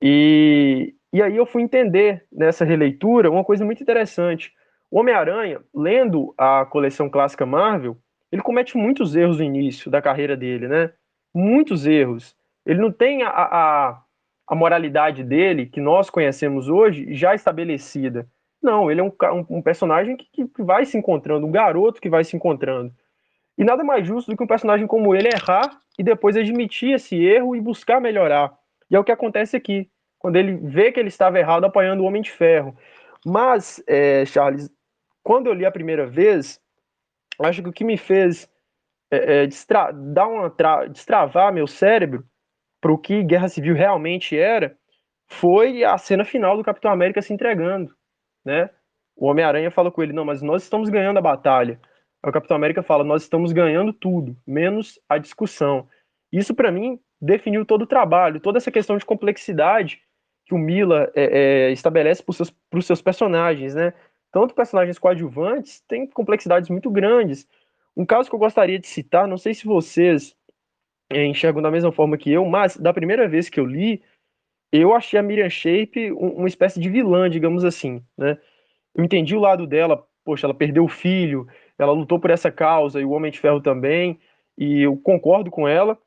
E, 0.00 0.94
e 1.12 1.22
aí 1.22 1.36
eu 1.36 1.46
fui 1.46 1.62
entender 1.62 2.26
nessa 2.32 2.64
releitura 2.64 3.30
uma 3.30 3.44
coisa 3.44 3.64
muito 3.64 3.82
interessante. 3.82 4.52
O 4.90 4.98
Homem-Aranha, 4.98 5.60
lendo 5.72 6.34
a 6.36 6.66
coleção 6.66 7.08
clássica 7.08 7.46
Marvel, 7.46 7.96
ele 8.32 8.42
comete 8.42 8.76
muitos 8.76 9.14
erros 9.14 9.38
no 9.38 9.44
início 9.44 9.90
da 9.90 10.02
carreira 10.02 10.36
dele, 10.36 10.66
né? 10.66 10.92
Muitos 11.32 11.86
erros. 11.86 12.36
Ele 12.66 12.80
não 12.80 12.90
tem 12.90 13.22
a, 13.22 13.30
a, 13.30 14.02
a 14.52 14.54
moralidade 14.54 15.24
dele, 15.24 15.64
que 15.64 15.80
nós 15.80 16.10
conhecemos 16.10 16.68
hoje, 16.68 17.14
já 17.14 17.34
estabelecida. 17.34 18.28
Não, 18.62 18.90
ele 18.90 19.00
é 19.00 19.02
um, 19.02 19.08
um, 19.08 19.56
um 19.56 19.62
personagem 19.62 20.14
que, 20.14 20.46
que, 20.46 20.62
vai 20.62 20.84
se 20.84 20.98
encontrando, 20.98 21.46
um 21.46 21.50
garoto 21.50 21.98
que 21.98 22.10
vai 22.10 22.22
se 22.22 22.36
encontrando. 22.36 22.92
E 23.56 23.64
nada 23.64 23.82
mais 23.82 24.06
justo 24.06 24.30
do 24.30 24.36
que 24.36 24.44
um 24.44 24.46
personagem 24.46 24.86
como 24.86 25.14
ele 25.14 25.30
errar 25.34 25.80
e 25.98 26.02
depois 26.02 26.36
admitir 26.36 26.92
esse 26.92 27.16
erro 27.16 27.56
e 27.56 27.62
buscar 27.62 27.98
melhorar. 27.98 28.52
E 28.90 28.94
é 28.94 28.98
o 28.98 29.04
que 29.04 29.10
acontece 29.10 29.56
aqui, 29.56 29.88
quando 30.18 30.36
ele 30.36 30.52
vê 30.52 30.92
que 30.92 31.00
ele 31.00 31.08
estava 31.08 31.38
errado 31.38 31.64
apoiando 31.64 32.02
o 32.02 32.06
Homem 32.06 32.20
de 32.20 32.30
Ferro. 32.30 32.76
Mas, 33.24 33.82
é, 33.86 34.26
Charles, 34.26 34.70
quando 35.22 35.46
eu 35.46 35.54
li 35.54 35.64
a 35.64 35.72
primeira 35.72 36.06
vez, 36.06 36.60
acho 37.40 37.62
que 37.62 37.70
o 37.70 37.72
que 37.72 37.84
me 37.84 37.96
fez 37.96 38.46
é, 39.10 39.44
é, 39.44 39.48
dar 39.94 40.26
uma 40.26 40.50
tra 40.50 40.84
destravar 40.88 41.54
meu 41.54 41.66
cérebro 41.66 42.22
para 42.82 42.92
o 42.92 42.98
que 42.98 43.22
Guerra 43.22 43.48
Civil 43.48 43.76
realmente 43.76 44.36
era, 44.36 44.76
foi 45.28 45.84
a 45.84 45.96
cena 45.96 46.24
final 46.24 46.56
do 46.56 46.64
Capitão 46.64 46.90
América 46.90 47.22
se 47.22 47.32
entregando, 47.32 47.94
né? 48.44 48.68
O 49.16 49.26
Homem-Aranha 49.26 49.70
fala 49.70 49.90
com 49.90 50.02
ele, 50.02 50.12
não, 50.12 50.24
mas 50.24 50.42
nós 50.42 50.64
estamos 50.64 50.88
ganhando 50.88 51.18
a 51.18 51.22
batalha. 51.22 51.80
Aí 52.22 52.28
o 52.28 52.32
Capitão 52.32 52.56
América 52.56 52.82
fala, 52.82 53.04
nós 53.04 53.22
estamos 53.22 53.52
ganhando 53.52 53.92
tudo, 53.92 54.36
menos 54.44 55.00
a 55.08 55.16
discussão. 55.16 55.88
Isso, 56.32 56.54
para 56.54 56.72
mim, 56.72 56.98
definiu 57.20 57.64
todo 57.64 57.82
o 57.82 57.86
trabalho, 57.86 58.40
toda 58.40 58.58
essa 58.58 58.70
questão 58.70 58.96
de 58.98 59.04
complexidade 59.04 60.02
que 60.44 60.54
o 60.54 60.58
Mila 60.58 61.10
é, 61.14 61.68
é, 61.68 61.72
estabelece 61.72 62.20
para 62.20 62.30
os 62.32 62.36
seus, 62.36 62.86
seus 62.86 63.00
personagens, 63.00 63.76
né? 63.76 63.92
Tanto 64.32 64.54
personagens 64.54 64.98
coadjuvantes 64.98 65.80
têm 65.86 66.06
complexidades 66.06 66.68
muito 66.68 66.90
grandes. 66.90 67.46
Um 67.96 68.04
caso 68.04 68.28
que 68.28 68.34
eu 68.34 68.40
gostaria 68.40 68.78
de 68.78 68.88
citar, 68.88 69.28
não 69.28 69.38
sei 69.38 69.54
se 69.54 69.66
vocês 69.66 70.34
enxergam 71.14 71.62
da 71.62 71.70
mesma 71.70 71.92
forma 71.92 72.16
que 72.16 72.30
eu, 72.30 72.44
mas 72.44 72.76
da 72.76 72.92
primeira 72.92 73.28
vez 73.28 73.48
que 73.48 73.60
eu 73.60 73.66
li, 73.66 74.02
eu 74.72 74.94
achei 74.94 75.18
a 75.18 75.22
Miriam 75.22 75.50
Shape 75.50 76.12
uma 76.12 76.48
espécie 76.48 76.80
de 76.80 76.88
vilã, 76.88 77.28
digamos 77.28 77.64
assim, 77.64 78.02
né? 78.16 78.38
Eu 78.94 79.04
entendi 79.04 79.34
o 79.36 79.40
lado 79.40 79.66
dela, 79.66 80.04
poxa, 80.24 80.46
ela 80.46 80.54
perdeu 80.54 80.84
o 80.84 80.88
filho, 80.88 81.46
ela 81.78 81.92
lutou 81.92 82.18
por 82.18 82.30
essa 82.30 82.50
causa 82.50 83.00
e 83.00 83.04
o 83.04 83.10
Homem 83.10 83.30
de 83.30 83.38
Ferro 83.38 83.60
também, 83.60 84.18
e 84.56 84.82
eu 84.82 84.96
concordo 84.96 85.50
com 85.50 85.66
ela, 85.66 85.98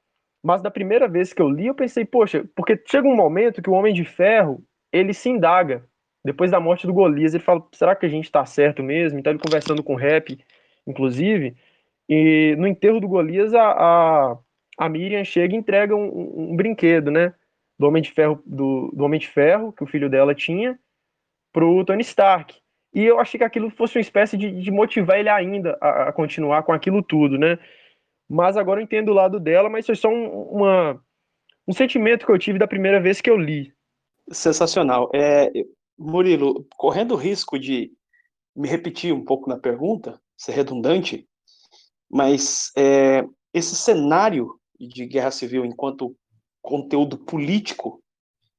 mas 0.44 0.62
da 0.62 0.70
primeira 0.70 1.08
vez 1.08 1.34
que 1.34 1.42
eu 1.42 1.50
li, 1.50 1.68
eu 1.68 1.76
pensei, 1.76 2.06
poxa, 2.06 2.46
porque 2.56 2.80
chega 2.88 3.08
um 3.08 3.16
momento 3.16 3.62
que 3.62 3.70
o 3.70 3.74
Homem 3.74 3.94
de 3.94 4.06
Ferro, 4.06 4.64
ele 4.92 5.14
se 5.14 5.30
indaga, 5.30 5.84
depois 6.24 6.50
da 6.52 6.60
morte 6.60 6.88
do 6.88 6.94
Golias, 6.94 7.34
ele 7.34 7.44
fala, 7.44 7.64
será 7.72 7.96
que 7.96 8.06
a 8.06 8.10
gente 8.10 8.32
tá 8.32 8.46
certo 8.46 8.82
mesmo? 8.82 9.20
Então 9.20 9.32
ele 9.32 9.40
conversando 9.40 9.84
com 9.84 9.94
o 9.94 9.98
Rap, 9.98 10.38
inclusive, 10.88 11.56
e 12.08 12.56
no 12.58 12.68
enterro 12.68 13.00
do 13.00 13.08
Golias, 13.08 13.54
a, 13.54 13.72
a, 13.72 14.38
a 14.78 14.90
Miriam 14.90 15.24
chega 15.24 15.56
e 15.56 15.58
entrega 15.58 15.96
um, 15.96 16.52
um 16.52 16.56
brinquedo, 16.56 17.12
né? 17.12 17.34
do 17.78 17.88
Homem 17.88 18.02
de 18.02 18.12
Ferro, 18.12 18.42
do, 18.46 18.92
do 18.94 19.04
Homem 19.04 19.20
de 19.20 19.28
Ferro, 19.28 19.72
que 19.74 19.84
o 19.84 19.88
filho 19.88 20.10
dela 20.10 20.34
tinha, 20.34 20.80
pro 21.52 21.84
Tony 21.86 22.02
Stark. 22.02 22.56
E 22.94 23.04
eu 23.04 23.20
achei 23.20 23.38
que 23.38 23.44
aquilo 23.44 23.70
fosse 23.70 23.98
uma 23.98 24.02
espécie 24.02 24.38
de, 24.38 24.52
de 24.52 24.72
motivar 24.72 25.20
ele 25.20 25.30
ainda 25.30 25.78
a, 25.82 26.10
a, 26.10 26.14
continuar 26.14 26.64
com 26.64 26.72
aquilo 26.72 27.04
tudo, 27.04 27.38
né? 27.38 27.60
Mas 28.30 28.56
agora 28.58 28.80
eu 28.80 28.84
entendo 28.84 29.10
o 29.10 29.14
lado 29.14 29.40
dela, 29.40 29.70
mas 29.70 29.86
foi 29.86 29.96
só 29.96 30.08
um, 30.08 30.44
uma, 30.44 31.02
um 31.68 31.74
sentimento 31.74 32.26
que 32.26 32.32
eu 32.32 32.40
tive 32.40 32.58
da 32.58 32.68
primeira 32.68 33.00
vez 33.02 33.20
que 33.20 33.30
eu 33.30 33.38
li. 33.38 33.74
Sensacional. 34.32 35.12
É, 35.14 35.52
Murilo, 35.98 36.66
correndo 36.78 37.14
o 37.14 37.18
risco 37.18 37.60
de 37.60 37.92
me 38.56 38.68
repetir 38.68 39.14
um 39.14 39.24
pouco 39.24 39.50
na 39.50 39.60
pergunta, 39.60 40.20
ser 40.38 40.54
redundante, 40.54 41.28
mas 42.10 42.72
é, 42.78 43.26
esse 43.54 43.76
cenário 43.76 44.58
de 44.80 45.06
guerra 45.06 45.32
civil 45.32 45.66
enquanto 45.66 46.16
conteúdo 46.62 47.18
político 47.18 48.02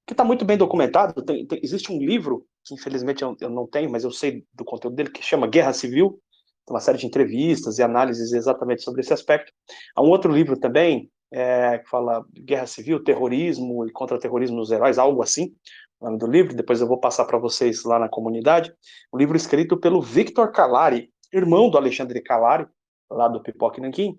que 0.06 0.12
está 0.12 0.24
muito 0.24 0.44
bem 0.44 0.56
documentado. 0.56 1.20
Tem, 1.22 1.44
tem, 1.46 1.60
existe 1.62 1.92
um 1.92 1.98
livro, 1.98 2.46
que 2.64 2.74
infelizmente 2.74 3.22
eu, 3.22 3.36
eu, 3.40 3.50
não 3.50 3.66
tenho, 3.66 3.90
mas 3.90 4.04
eu 4.04 4.10
sei 4.10 4.44
do 4.54 4.64
conteúdo 4.64 4.94
dele, 4.94 5.10
que 5.10 5.22
chama 5.22 5.46
Guerra 5.46 5.72
Civil, 5.72 6.20
tem 6.64 6.74
uma 6.74 6.80
série 6.80 6.98
de 6.98 7.06
entrevistas 7.06 7.78
e 7.78 7.82
análises 7.82 8.32
exatamente 8.32 8.82
sobre 8.82 9.00
esse 9.00 9.12
aspecto. 9.12 9.52
Há 9.94 10.02
um 10.02 10.08
outro 10.08 10.32
livro 10.32 10.58
também, 10.58 11.10
é, 11.32 11.78
que 11.78 11.88
fala 11.88 12.24
Guerra 12.32 12.66
Civil, 12.66 13.02
Terrorismo 13.02 13.84
e 13.84 13.90
Contra-Terrorismo 13.90 14.56
nos 14.56 14.70
Heróis, 14.70 14.98
algo 14.98 15.22
assim, 15.22 15.54
o 16.00 16.06
nome 16.06 16.18
do 16.18 16.26
livro, 16.26 16.54
depois 16.54 16.80
eu 16.80 16.86
vou 16.86 17.00
passar 17.00 17.24
para 17.24 17.38
vocês 17.38 17.84
lá 17.84 17.98
na 17.98 18.08
comunidade, 18.08 18.72
um 19.12 19.18
livro 19.18 19.36
escrito 19.36 19.76
pelo 19.76 20.00
Victor 20.00 20.52
Calari, 20.52 21.10
irmão 21.32 21.70
do 21.70 21.78
Alexandre 21.78 22.20
Calari, 22.20 22.66
lá 23.10 23.28
do 23.28 23.42
Pipoque 23.42 23.80
Nanquim, 23.80 24.18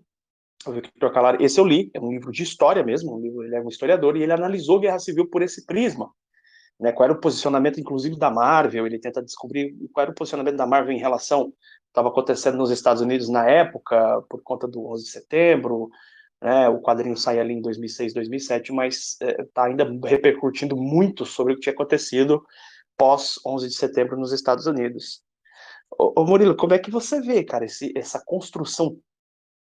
o 0.65 0.71
Victor 0.71 1.11
esse 1.39 1.59
eu 1.59 1.65
li, 1.65 1.91
é 1.93 1.99
um 1.99 2.11
livro 2.11 2.31
de 2.31 2.43
história 2.43 2.83
mesmo, 2.83 3.15
um 3.15 3.21
livro, 3.21 3.43
ele 3.43 3.55
é 3.55 3.61
um 3.61 3.69
historiador, 3.69 4.17
e 4.17 4.23
ele 4.23 4.33
analisou 4.33 4.79
Guerra 4.79 4.99
Civil 4.99 5.29
por 5.29 5.41
esse 5.41 5.65
prisma, 5.65 6.09
né, 6.79 6.91
qual 6.91 7.05
era 7.05 7.13
o 7.13 7.21
posicionamento, 7.21 7.79
inclusive, 7.79 8.17
da 8.17 8.29
Marvel, 8.29 8.85
ele 8.85 8.99
tenta 8.99 9.21
descobrir 9.23 9.75
qual 9.93 10.03
era 10.03 10.11
o 10.11 10.15
posicionamento 10.15 10.57
da 10.57 10.67
Marvel 10.67 10.93
em 10.93 10.99
relação 10.99 11.53
estava 11.97 12.09
acontecendo 12.09 12.57
nos 12.57 12.69
Estados 12.69 13.01
Unidos 13.01 13.27
na 13.27 13.49
época, 13.49 14.21
por 14.29 14.41
conta 14.43 14.67
do 14.67 14.85
11 14.85 15.03
de 15.05 15.09
setembro, 15.09 15.89
né, 16.39 16.69
o 16.69 16.79
quadrinho 16.79 17.17
sai 17.17 17.39
ali 17.39 17.53
em 17.53 17.61
2006, 17.61 18.13
2007, 18.13 18.71
mas 18.71 19.17
está 19.19 19.63
é, 19.63 19.69
ainda 19.69 19.83
repercutindo 20.07 20.77
muito 20.77 21.25
sobre 21.25 21.53
o 21.53 21.55
que 21.55 21.63
tinha 21.63 21.73
acontecido 21.73 22.45
pós 22.95 23.39
11 23.45 23.67
de 23.67 23.73
setembro 23.73 24.15
nos 24.15 24.31
Estados 24.31 24.67
Unidos. 24.67 25.23
Ô, 25.97 26.21
ô 26.21 26.25
Murilo, 26.25 26.55
como 26.55 26.73
é 26.73 26.79
que 26.79 26.91
você 26.91 27.19
vê, 27.19 27.43
cara, 27.43 27.65
esse, 27.65 27.91
essa 27.95 28.21
construção 28.23 28.95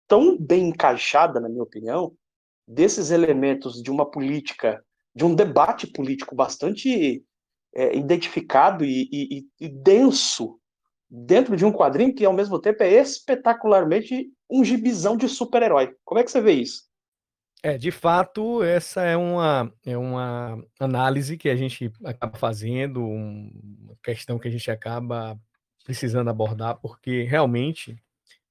tão 0.08 0.36
bem 0.36 0.70
encaixada, 0.70 1.38
na 1.38 1.48
minha 1.48 1.62
opinião, 1.62 2.12
desses 2.66 3.10
elementos 3.10 3.82
de 3.82 3.90
uma 3.90 4.10
política, 4.10 4.82
de 5.14 5.24
um 5.24 5.34
debate 5.34 5.86
político 5.86 6.34
bastante 6.34 7.22
é, 7.74 7.96
identificado 7.96 8.84
e, 8.84 9.08
e, 9.12 9.46
e, 9.60 9.68
denso 9.68 10.58
dentro 11.10 11.56
de 11.56 11.64
um 11.64 11.72
quadrinho 11.72 12.14
que, 12.14 12.24
ao 12.24 12.32
mesmo 12.32 12.58
tempo, 12.58 12.82
é 12.82 12.92
espetacularmente 12.94 14.30
um 14.50 14.64
gibizão 14.64 15.16
de 15.16 15.28
super-herói. 15.28 15.94
Como 16.04 16.18
é 16.18 16.24
que 16.24 16.30
você 16.30 16.40
vê 16.40 16.52
isso? 16.52 16.88
É, 17.62 17.76
de 17.76 17.90
fato, 17.90 18.62
essa 18.62 19.02
é 19.02 19.16
uma, 19.16 19.72
é 19.84 19.96
uma 19.96 20.62
análise 20.78 21.36
que 21.36 21.48
a 21.48 21.56
gente 21.56 21.92
acaba 22.04 22.38
fazendo, 22.38 23.04
uma 23.04 23.96
questão 24.02 24.38
que 24.38 24.46
a 24.46 24.50
gente 24.50 24.70
acaba 24.70 25.38
precisando 25.84 26.30
abordar, 26.30 26.78
porque 26.80 27.24
realmente 27.24 27.96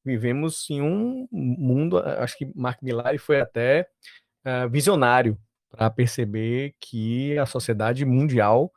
vivemos 0.08 0.70
em 0.70 0.82
um 0.82 1.28
mundo, 1.30 2.00
acho 2.00 2.38
que 2.38 2.50
Mark 2.56 2.82
Millar 2.82 3.20
foi 3.20 3.42
até 3.42 3.86
uh, 4.46 4.70
visionário 4.70 5.38
para 5.70 5.90
perceber 5.90 6.74
que 6.80 7.38
a 7.38 7.46
sociedade 7.46 8.06
mundial 8.06 8.72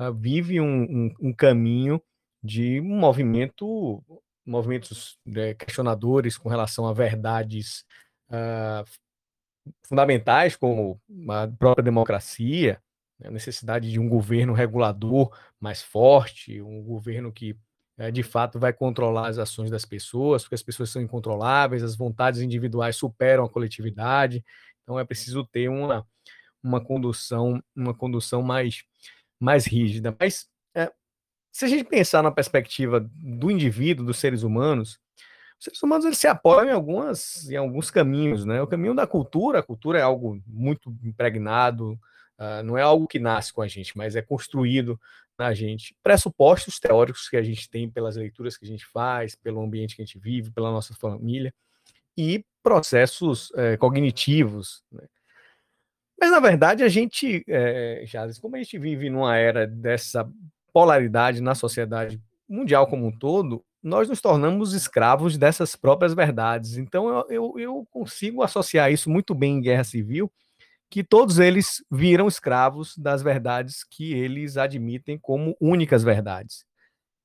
uh, 0.00 0.12
vive 0.12 0.60
um, 0.60 0.82
um, 0.82 1.14
um, 1.28 1.32
caminho 1.32 2.02
de 2.42 2.80
um 2.80 2.98
movimento, 2.98 4.02
movimentos 4.44 5.16
né, 5.24 5.54
questionadores 5.54 6.36
com 6.36 6.48
relação 6.48 6.88
a 6.88 6.92
verdades 6.92 7.84
uh, 8.28 8.84
fundamentais 9.86 10.56
como 10.56 11.00
a 11.30 11.46
própria 11.46 11.84
democracia, 11.84 12.82
né, 13.20 13.28
a 13.28 13.30
necessidade 13.30 13.88
de 13.88 14.00
um 14.00 14.08
governo 14.08 14.52
regulador 14.52 15.30
mais 15.60 15.80
forte, 15.80 16.60
um 16.60 16.82
governo 16.82 17.32
que 17.32 17.56
é, 17.98 18.10
de 18.10 18.22
fato 18.22 18.58
vai 18.58 18.72
controlar 18.72 19.28
as 19.28 19.38
ações 19.38 19.70
das 19.70 19.84
pessoas, 19.84 20.42
porque 20.42 20.54
as 20.54 20.62
pessoas 20.62 20.90
são 20.90 21.02
incontroláveis, 21.02 21.82
as 21.82 21.96
vontades 21.96 22.40
individuais 22.40 22.96
superam 22.96 23.44
a 23.44 23.48
coletividade, 23.48 24.44
então 24.82 24.98
é 24.98 25.04
preciso 25.04 25.44
ter 25.44 25.68
uma, 25.68 26.06
uma 26.62 26.82
condução 26.82 27.62
uma 27.76 27.94
condução 27.94 28.42
mais, 28.42 28.82
mais 29.38 29.66
rígida. 29.66 30.16
Mas 30.18 30.46
é, 30.74 30.90
se 31.52 31.64
a 31.64 31.68
gente 31.68 31.84
pensar 31.84 32.22
na 32.22 32.30
perspectiva 32.30 33.00
do 33.00 33.50
indivíduo, 33.50 34.06
dos 34.06 34.18
seres 34.18 34.42
humanos, 34.42 34.98
os 35.58 35.64
seres 35.64 35.82
humanos 35.82 36.04
eles 36.04 36.18
se 36.18 36.26
apoiam 36.26 36.70
em, 36.70 36.72
algumas, 36.72 37.48
em 37.48 37.56
alguns 37.56 37.90
caminhos, 37.90 38.44
né? 38.44 38.60
O 38.60 38.66
caminho 38.66 38.94
da 38.94 39.06
cultura, 39.06 39.60
a 39.60 39.62
cultura 39.62 39.98
é 39.98 40.02
algo 40.02 40.42
muito 40.46 40.90
impregnado, 41.04 41.96
uh, 42.42 42.62
não 42.64 42.76
é 42.76 42.82
algo 42.82 43.06
que 43.06 43.18
nasce 43.18 43.52
com 43.52 43.62
a 43.62 43.68
gente, 43.68 43.96
mas 43.96 44.16
é 44.16 44.22
construído 44.22 45.00
na 45.38 45.54
gente 45.54 45.94
pressupostos 46.02 46.78
teóricos 46.78 47.28
que 47.28 47.36
a 47.36 47.42
gente 47.42 47.68
tem 47.70 47.88
pelas 47.88 48.16
leituras 48.16 48.56
que 48.56 48.64
a 48.64 48.68
gente 48.68 48.86
faz, 48.86 49.34
pelo 49.34 49.62
ambiente 49.62 49.96
que 49.96 50.02
a 50.02 50.04
gente 50.04 50.18
vive, 50.18 50.50
pela 50.50 50.70
nossa 50.70 50.94
família, 50.94 51.54
e 52.16 52.44
processos 52.62 53.50
é, 53.54 53.76
cognitivos. 53.76 54.82
Né? 54.90 55.04
Mas, 56.20 56.30
na 56.30 56.40
verdade, 56.40 56.84
a 56.84 56.88
gente, 56.88 57.44
é, 57.48 58.04
como 58.40 58.56
a 58.56 58.58
gente 58.58 58.78
vive 58.78 59.10
numa 59.10 59.36
era 59.36 59.66
dessa 59.66 60.30
polaridade 60.72 61.40
na 61.40 61.54
sociedade 61.54 62.20
mundial 62.48 62.86
como 62.86 63.06
um 63.06 63.10
todo, 63.10 63.64
nós 63.82 64.08
nos 64.08 64.20
tornamos 64.20 64.72
escravos 64.72 65.36
dessas 65.36 65.74
próprias 65.74 66.14
verdades. 66.14 66.76
Então, 66.76 67.08
eu, 67.08 67.26
eu, 67.28 67.58
eu 67.58 67.88
consigo 67.90 68.42
associar 68.42 68.92
isso 68.92 69.10
muito 69.10 69.34
bem 69.34 69.56
em 69.56 69.60
guerra 69.60 69.82
civil, 69.82 70.30
que 70.92 71.02
todos 71.02 71.38
eles 71.38 71.82
viram 71.90 72.28
escravos 72.28 72.94
das 72.98 73.22
verdades 73.22 73.82
que 73.82 74.12
eles 74.12 74.58
admitem 74.58 75.18
como 75.18 75.56
únicas 75.58 76.04
verdades. 76.04 76.66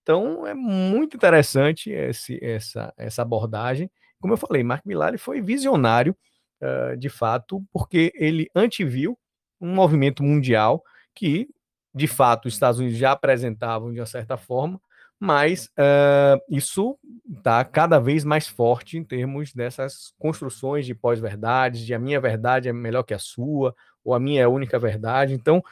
Então 0.02 0.48
é 0.48 0.54
muito 0.54 1.18
interessante 1.18 1.90
esse, 1.90 2.40
essa, 2.42 2.94
essa 2.96 3.24
abordagem. 3.24 3.92
Como 4.22 4.32
eu 4.32 4.38
falei, 4.38 4.64
Mark 4.64 4.86
Millar 4.86 5.20
foi 5.20 5.42
visionário, 5.42 6.16
uh, 6.62 6.96
de 6.96 7.10
fato, 7.10 7.62
porque 7.74 8.14
ele 8.16 8.50
anteviu 8.56 9.20
um 9.60 9.76
movimento 9.76 10.24
mundial 10.24 10.82
que, 11.14 11.50
de 11.94 12.08
fato, 12.08 12.46
os 12.46 12.54
Estados 12.54 12.80
Unidos 12.80 12.98
já 12.98 13.12
apresentavam 13.12 13.92
de 13.92 14.00
uma 14.00 14.06
certa 14.06 14.38
forma, 14.38 14.80
mas 15.20 15.66
uh, 15.78 16.40
isso 16.50 16.98
está 17.38 17.64
cada 17.66 18.00
vez 18.00 18.24
mais 18.24 18.48
forte 18.48 18.98
em 18.98 19.04
termos 19.04 19.54
dessas 19.54 20.14
construções 20.20 20.86
de 20.86 20.94
pós-verdades, 20.94 21.86
de 21.86 21.94
a 21.94 22.00
minha 22.00 22.20
verdade 22.20 22.70
é 22.70 22.74
melhor 22.74 23.04
que 23.04 23.14
a 23.14 23.20
sua, 23.20 23.76
ou 24.04 24.14
a 24.14 24.20
minha 24.20 24.42
é 24.42 24.46
a 24.46 24.50
única 24.50 24.78
verdade. 24.78 25.34
Então, 25.34 25.64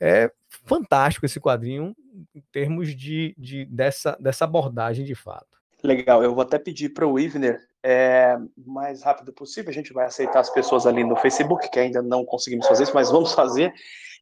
é 0.00 0.30
fantástico 0.64 1.24
esse 1.24 1.40
quadrinho 1.40 1.94
em 2.34 2.42
termos 2.52 2.94
de, 2.94 3.34
de 3.38 3.64
dessa, 3.64 4.16
dessa 4.20 4.44
abordagem 4.44 5.04
de 5.04 5.14
fato. 5.14 5.60
Legal, 5.82 6.22
eu 6.22 6.34
vou 6.34 6.42
até 6.42 6.58
pedir 6.58 6.90
para 6.90 7.06
o 7.06 7.18
Ivner, 7.18 7.60
é, 7.82 8.38
mais 8.56 9.02
rápido 9.02 9.32
possível, 9.32 9.70
a 9.70 9.74
gente 9.74 9.92
vai 9.92 10.06
aceitar 10.06 10.38
as 10.38 10.50
pessoas 10.50 10.86
ali 10.86 11.02
no 11.02 11.16
Facebook, 11.16 11.68
que 11.68 11.80
ainda 11.80 12.00
não 12.00 12.24
conseguimos 12.24 12.68
fazer 12.68 12.84
isso, 12.84 12.94
mas 12.94 13.10
vamos 13.10 13.32
fazer, 13.32 13.72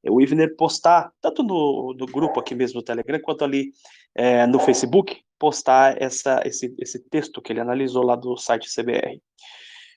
o 0.08 0.20
Ivner 0.20 0.56
postar, 0.56 1.12
tanto 1.20 1.42
no, 1.42 1.94
no 1.98 2.06
grupo 2.06 2.40
aqui 2.40 2.54
mesmo 2.54 2.80
do 2.80 2.84
Telegram, 2.84 3.20
quanto 3.20 3.44
ali 3.44 3.72
é, 4.14 4.46
no 4.46 4.58
Facebook, 4.58 5.20
postar 5.38 6.00
essa, 6.00 6.40
esse, 6.44 6.74
esse 6.78 6.98
texto 7.08 7.42
que 7.42 7.52
ele 7.52 7.60
analisou 7.60 8.04
lá 8.04 8.16
do 8.16 8.36
site 8.36 8.68
CBR. 8.68 9.20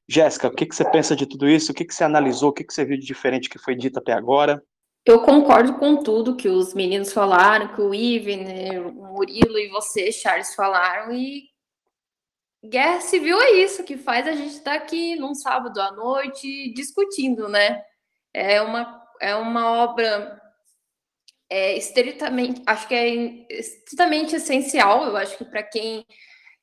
Jéssica, 0.07 0.47
o 0.47 0.55
que, 0.55 0.65
que 0.65 0.75
você 0.75 0.89
pensa 0.89 1.15
de 1.15 1.25
tudo 1.25 1.47
isso? 1.47 1.71
O 1.71 1.75
que, 1.75 1.85
que 1.85 1.93
você 1.93 2.03
analisou? 2.03 2.49
O 2.49 2.53
que, 2.53 2.63
que 2.63 2.73
você 2.73 2.83
viu 2.83 2.97
de 2.97 3.05
diferente 3.05 3.49
que 3.49 3.57
foi 3.57 3.75
dito 3.75 3.99
até 3.99 4.11
agora? 4.11 4.61
Eu 5.05 5.21
concordo 5.21 5.77
com 5.79 6.01
tudo 6.01 6.35
que 6.35 6.47
os 6.47 6.73
meninos 6.73 7.11
falaram, 7.11 7.73
que 7.75 7.81
o 7.81 7.93
Ivan, 7.93 8.87
o 8.87 9.13
Murilo 9.13 9.59
e 9.59 9.67
você, 9.69 10.11
Charles, 10.11 10.55
falaram, 10.55 11.13
e 11.13 11.43
guerra 12.63 13.01
civil 13.01 13.39
é 13.41 13.51
isso 13.51 13.83
que 13.83 13.97
faz 13.97 14.25
a 14.27 14.31
gente 14.31 14.53
estar 14.53 14.71
tá 14.71 14.77
aqui 14.77 15.17
num 15.17 15.35
sábado 15.35 15.77
à 15.81 15.91
noite 15.91 16.73
discutindo, 16.73 17.49
né? 17.49 17.81
É 18.33 18.61
uma, 18.61 19.02
é 19.23 19.35
uma 19.35 19.71
obra 19.71 20.37
é, 21.49 21.77
estritamente, 21.77 22.61
acho 22.65 22.87
que 22.87 22.93
é 22.93 23.07
estritamente 23.49 24.35
essencial, 24.35 25.05
eu 25.05 25.15
acho 25.15 25.37
que 25.37 25.45
para 25.45 25.63
quem 25.63 26.05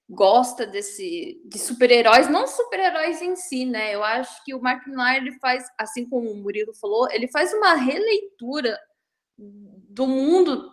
gosta 0.08 0.66
desse 0.66 1.40
de 1.46 1.58
super-heróis, 1.58 2.28
não 2.28 2.46
super-heróis 2.46 3.22
em 3.22 3.34
si, 3.34 3.64
né? 3.64 3.94
Eu 3.94 4.04
acho 4.04 4.44
que 4.44 4.54
o 4.54 4.60
Mark 4.60 4.86
Millar 4.86 5.16
ele 5.16 5.32
faz, 5.38 5.64
assim 5.78 6.04
como 6.04 6.30
o 6.30 6.36
Murilo 6.36 6.74
falou, 6.74 7.08
ele 7.10 7.28
faz 7.28 7.54
uma 7.54 7.74
releitura 7.74 8.78
do 9.38 10.06
mundo 10.06 10.70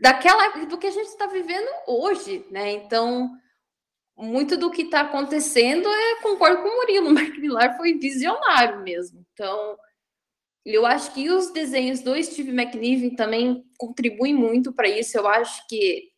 daquela 0.00 0.64
do 0.64 0.78
que 0.78 0.86
a 0.86 0.90
gente 0.90 1.08
está 1.08 1.26
vivendo 1.26 1.68
hoje, 1.86 2.46
né? 2.50 2.72
Então, 2.72 3.30
muito 4.16 4.56
do 4.56 4.70
que 4.70 4.82
está 4.82 5.00
acontecendo 5.00 5.86
é 5.86 6.22
concordo 6.22 6.62
com 6.62 6.68
o 6.68 6.76
Murilo, 6.76 7.08
o 7.10 7.12
Mark 7.14 7.36
Millar 7.36 7.76
foi 7.76 7.94
visionário 7.94 8.82
mesmo. 8.82 9.26
Então, 9.34 9.76
eu 10.74 10.84
acho 10.84 11.12
que 11.12 11.30
os 11.30 11.52
desenhos 11.52 12.00
do 12.00 12.20
Steve 12.22 12.50
McNiven 12.50 13.14
também 13.14 13.64
contribuem 13.78 14.34
muito 14.34 14.72
para 14.72 14.88
isso. 14.88 15.16
Eu 15.16 15.28
acho 15.28 15.66
que 15.68 16.10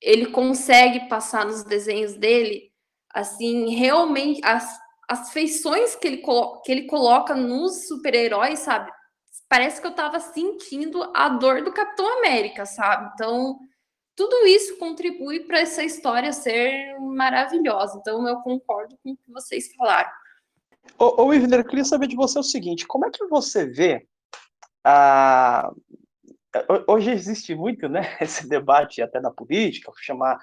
ele 0.00 0.26
consegue 0.26 1.08
passar 1.08 1.44
nos 1.44 1.64
desenhos 1.64 2.14
dele, 2.14 2.70
assim, 3.12 3.74
realmente 3.74 4.40
as, 4.44 4.78
as 5.08 5.32
feições 5.32 5.96
que 5.96 6.06
ele, 6.06 6.22
que 6.64 6.70
ele 6.70 6.86
coloca 6.86 7.34
nos 7.34 7.88
super-heróis, 7.88 8.60
sabe? 8.60 8.92
Parece 9.48 9.80
que 9.80 9.86
eu 9.86 9.94
tava 9.94 10.20
sentindo 10.20 11.10
a 11.14 11.28
dor 11.28 11.62
do 11.62 11.72
Capitão 11.72 12.18
América, 12.18 12.66
sabe? 12.66 13.10
Então, 13.14 13.58
tudo 14.16 14.46
isso 14.46 14.78
contribui 14.78 15.40
para 15.40 15.60
essa 15.60 15.82
história 15.82 16.32
ser 16.32 16.96
maravilhosa. 17.00 17.98
Então, 17.98 18.26
eu 18.28 18.36
concordo 18.36 18.96
com 19.02 19.10
o 19.12 19.16
que 19.16 19.32
vocês 19.32 19.74
falaram. 19.74 20.10
Ô, 20.98 21.24
ô 21.24 21.34
Ivner, 21.34 21.60
eu 21.60 21.64
queria 21.64 21.84
saber 21.84 22.06
de 22.06 22.16
você 22.16 22.38
o 22.38 22.42
seguinte: 22.42 22.86
como 22.86 23.06
é 23.06 23.10
que 23.10 23.26
você 23.26 23.66
vê 23.66 24.06
a, 24.84 25.72
hoje 26.86 27.10
existe 27.10 27.54
muito, 27.54 27.88
né, 27.88 28.16
esse 28.20 28.48
debate 28.48 29.02
até 29.02 29.20
na 29.20 29.30
política, 29.30 29.92
chamar 30.00 30.38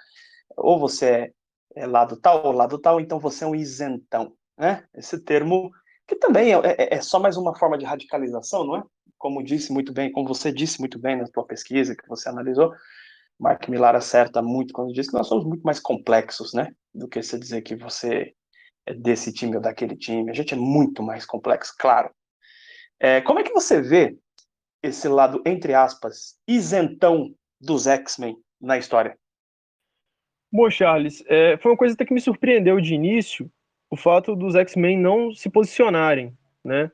ou 0.57 0.79
você 0.79 1.05
é, 1.05 1.31
é 1.75 1.87
lado 1.87 2.17
tal 2.17 2.45
ou 2.45 2.51
lado 2.51 2.77
tal, 2.77 2.99
então 2.99 3.19
você 3.19 3.43
é 3.43 3.47
um 3.47 3.55
isentão, 3.55 4.33
né? 4.57 4.85
Esse 4.93 5.19
termo 5.19 5.71
que 6.07 6.15
também 6.15 6.53
é, 6.53 6.57
é, 6.57 6.95
é, 6.95 7.01
só 7.01 7.19
mais 7.19 7.37
uma 7.37 7.55
forma 7.57 7.77
de 7.77 7.85
radicalização, 7.85 8.65
não 8.65 8.77
é? 8.77 8.83
Como 9.17 9.43
disse 9.43 9.71
muito 9.71 9.93
bem, 9.93 10.11
como 10.11 10.27
você 10.27 10.51
disse 10.51 10.79
muito 10.79 10.99
bem 10.99 11.15
na 11.15 11.25
sua 11.27 11.45
pesquisa 11.45 11.95
que 11.95 12.07
você 12.07 12.27
analisou, 12.27 12.73
Mark 13.39 13.67
Millar 13.69 13.95
acerta 13.95 14.41
muito 14.41 14.73
quando 14.73 14.93
diz 14.93 15.07
que 15.07 15.13
nós 15.13 15.27
somos 15.27 15.45
muito 15.45 15.61
mais 15.61 15.79
complexos, 15.79 16.53
né? 16.53 16.73
Do 16.93 17.07
que 17.07 17.21
você 17.21 17.39
dizer 17.39 17.61
que 17.61 17.75
você 17.75 18.33
desse 18.97 19.33
time 19.33 19.55
ou 19.55 19.61
daquele 19.61 19.95
time. 19.95 20.29
A 20.29 20.33
gente 20.33 20.53
é 20.53 20.57
muito 20.57 21.03
mais 21.03 21.25
complexo, 21.25 21.73
claro. 21.77 22.09
É, 22.99 23.21
como 23.21 23.39
é 23.39 23.43
que 23.43 23.53
você 23.53 23.81
vê 23.81 24.17
esse 24.83 25.07
lado, 25.07 25.41
entre 25.45 25.73
aspas, 25.73 26.37
isentão 26.47 27.33
dos 27.59 27.87
X-Men 27.87 28.37
na 28.59 28.77
história? 28.77 29.17
Bom, 30.51 30.69
Charles, 30.69 31.23
é, 31.27 31.57
foi 31.57 31.71
uma 31.71 31.77
coisa 31.77 31.93
até 31.93 32.05
que 32.05 32.13
me 32.13 32.19
surpreendeu 32.19 32.81
de 32.81 32.93
início, 32.93 33.49
o 33.89 33.95
fato 33.95 34.35
dos 34.35 34.55
X-Men 34.55 34.97
não 34.97 35.33
se 35.33 35.49
posicionarem, 35.49 36.35
né? 36.63 36.91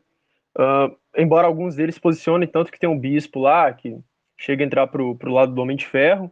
Uh, 0.57 0.97
embora 1.15 1.45
alguns 1.45 1.75
deles 1.75 1.95
se 1.95 2.01
posicionem, 2.01 2.47
tanto 2.47 2.71
que 2.71 2.79
tem 2.79 2.89
um 2.89 2.99
bispo 2.99 3.39
lá, 3.39 3.71
que 3.71 3.99
chega 4.37 4.63
a 4.63 4.65
entrar 4.65 4.87
pro, 4.87 5.15
pro 5.15 5.31
lado 5.31 5.53
do 5.53 5.61
Homem 5.61 5.77
de 5.77 5.85
Ferro, 5.85 6.31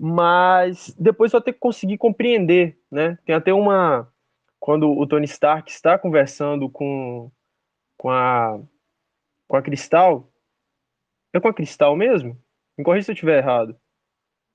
mas 0.00 0.94
depois 0.98 1.32
eu 1.32 1.38
até 1.38 1.52
conseguir 1.52 1.98
compreender, 1.98 2.78
né? 2.90 3.18
Tem 3.24 3.34
até 3.34 3.52
uma... 3.52 4.11
Quando 4.62 4.88
o 4.96 5.04
Tony 5.08 5.24
Stark 5.24 5.68
está 5.68 5.98
conversando 5.98 6.70
com, 6.70 7.32
com, 7.98 8.08
a, 8.08 8.60
com 9.48 9.56
a 9.56 9.60
Cristal, 9.60 10.32
é 11.32 11.40
com 11.40 11.48
a 11.48 11.52
Cristal 11.52 11.96
mesmo? 11.96 12.40
Me 12.78 12.84
corrija 12.84 13.06
se 13.06 13.10
eu 13.10 13.14
estiver 13.14 13.38
errado. 13.38 13.76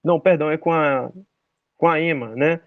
Não, 0.01 0.17
perdão, 0.17 0.49
é 0.49 0.57
com 0.57 0.71
a, 0.71 1.11
com 1.75 1.89
a 1.89 1.99
Emma, 1.99 2.33
né? 2.37 2.61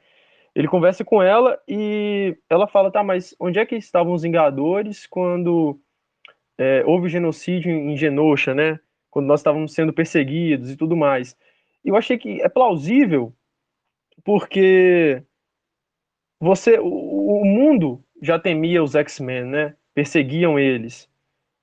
Ele 0.54 0.68
conversa 0.68 1.02
com 1.02 1.22
ela 1.22 1.58
e 1.66 2.36
ela 2.46 2.68
fala, 2.68 2.92
tá, 2.92 3.02
mas 3.02 3.34
onde 3.40 3.58
é 3.58 3.64
que 3.64 3.76
estavam 3.76 4.12
os 4.12 4.20
Vingadores 4.20 5.06
quando 5.06 5.80
é, 6.58 6.84
houve 6.84 7.08
genocídio 7.08 7.72
em 7.72 7.96
Genosha, 7.96 8.54
né? 8.54 8.78
Quando 9.10 9.24
nós 9.24 9.40
estávamos 9.40 9.72
sendo 9.72 9.94
perseguidos 9.94 10.70
e 10.70 10.76
tudo 10.76 10.94
mais. 10.94 11.34
E 11.82 11.88
eu 11.88 11.96
achei 11.96 12.18
que 12.18 12.42
é 12.42 12.50
plausível 12.50 13.34
porque 14.22 15.24
você, 16.40 16.78
o, 16.78 16.86
o 16.86 17.44
mundo 17.44 18.02
já 18.22 18.38
temia 18.38 18.82
os 18.82 18.94
X-Men, 18.94 19.44
né? 19.44 19.76
Perseguiam 19.94 20.58
eles 20.58 21.08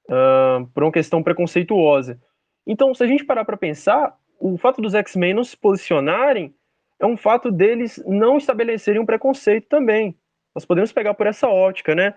uh, 0.07 0.67
por 0.67 0.83
uma 0.83 0.91
questão 0.91 1.23
preconceituosa. 1.23 2.21
Então, 2.65 2.93
se 2.93 3.03
a 3.03 3.07
gente 3.07 3.25
parar 3.25 3.43
para 3.43 3.57
pensar, 3.57 4.15
o 4.39 4.57
fato 4.57 4.81
dos 4.81 4.93
X-Men 4.93 5.33
não 5.33 5.43
se 5.43 5.57
posicionarem 5.57 6.53
é 6.99 7.05
um 7.05 7.17
fato 7.17 7.51
deles 7.51 8.03
não 8.05 8.37
estabelecerem 8.37 9.01
um 9.01 9.05
preconceito 9.05 9.67
também. 9.67 10.17
Nós 10.53 10.65
podemos 10.65 10.91
pegar 10.91 11.13
por 11.13 11.27
essa 11.27 11.47
ótica, 11.47 11.93
né? 11.93 12.13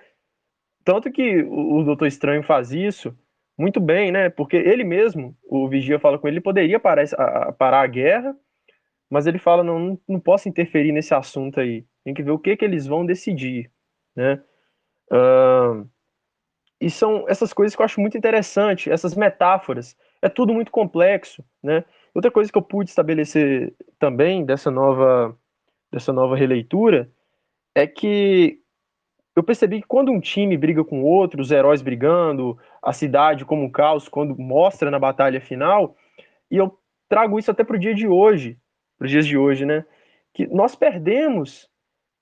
Tanto 0.84 1.10
que 1.10 1.42
o 1.42 1.82
Doutor 1.82 2.06
Estranho 2.06 2.42
faz 2.42 2.72
isso 2.72 3.16
muito 3.58 3.78
bem, 3.78 4.10
né? 4.10 4.30
Porque 4.30 4.56
ele 4.56 4.82
mesmo, 4.82 5.36
o 5.44 5.68
Vigia 5.68 5.98
fala 5.98 6.18
com 6.18 6.26
ele, 6.26 6.36
ele 6.36 6.42
poderia 6.42 6.80
parar 6.80 7.04
a, 7.18 7.52
parar 7.52 7.82
a 7.82 7.86
guerra, 7.86 8.34
mas 9.10 9.26
ele 9.26 9.38
fala, 9.38 9.64
não, 9.64 9.98
não, 10.08 10.20
posso 10.20 10.48
interferir 10.48 10.92
nesse 10.92 11.12
assunto 11.12 11.58
aí. 11.58 11.84
Tem 12.04 12.14
que 12.14 12.22
ver 12.22 12.30
o 12.30 12.38
que, 12.38 12.56
que 12.56 12.64
eles 12.64 12.86
vão 12.86 13.04
decidir, 13.04 13.70
né? 14.14 14.40
Uh, 15.10 15.86
e 16.80 16.88
são 16.88 17.26
essas 17.28 17.52
coisas 17.52 17.74
que 17.74 17.82
eu 17.82 17.84
acho 17.84 18.00
muito 18.00 18.16
interessante, 18.16 18.90
essas 18.90 19.14
metáforas 19.14 19.96
é 20.22 20.28
tudo 20.28 20.54
muito 20.54 20.70
complexo, 20.70 21.44
né? 21.62 21.84
Outra 22.14 22.30
coisa 22.30 22.50
que 22.50 22.56
eu 22.56 22.62
pude 22.62 22.90
estabelecer 22.90 23.74
também 23.98 24.44
dessa 24.44 24.70
nova 24.70 25.36
dessa 25.92 26.12
nova 26.12 26.36
releitura 26.36 27.10
é 27.74 27.86
que 27.86 28.60
eu 29.34 29.42
percebi 29.42 29.80
que 29.80 29.86
quando 29.86 30.12
um 30.12 30.20
time 30.20 30.56
briga 30.56 30.84
com 30.84 31.02
outro, 31.02 31.40
os 31.40 31.50
heróis 31.50 31.82
brigando, 31.82 32.58
a 32.82 32.92
cidade 32.92 33.44
como 33.44 33.64
um 33.64 33.70
caos, 33.70 34.08
quando 34.08 34.36
mostra 34.38 34.90
na 34.90 34.98
batalha 34.98 35.40
final, 35.40 35.96
e 36.50 36.56
eu 36.56 36.78
trago 37.08 37.38
isso 37.38 37.50
até 37.50 37.64
para 37.64 37.76
o 37.76 37.78
dia 37.78 37.94
de 37.94 38.06
hoje, 38.06 38.58
para 39.00 39.06
os 39.06 39.10
dias 39.10 39.26
de 39.26 39.36
hoje, 39.36 39.64
né? 39.64 39.82
Que 40.32 40.46
nós 40.46 40.76
perdemos 40.76 41.68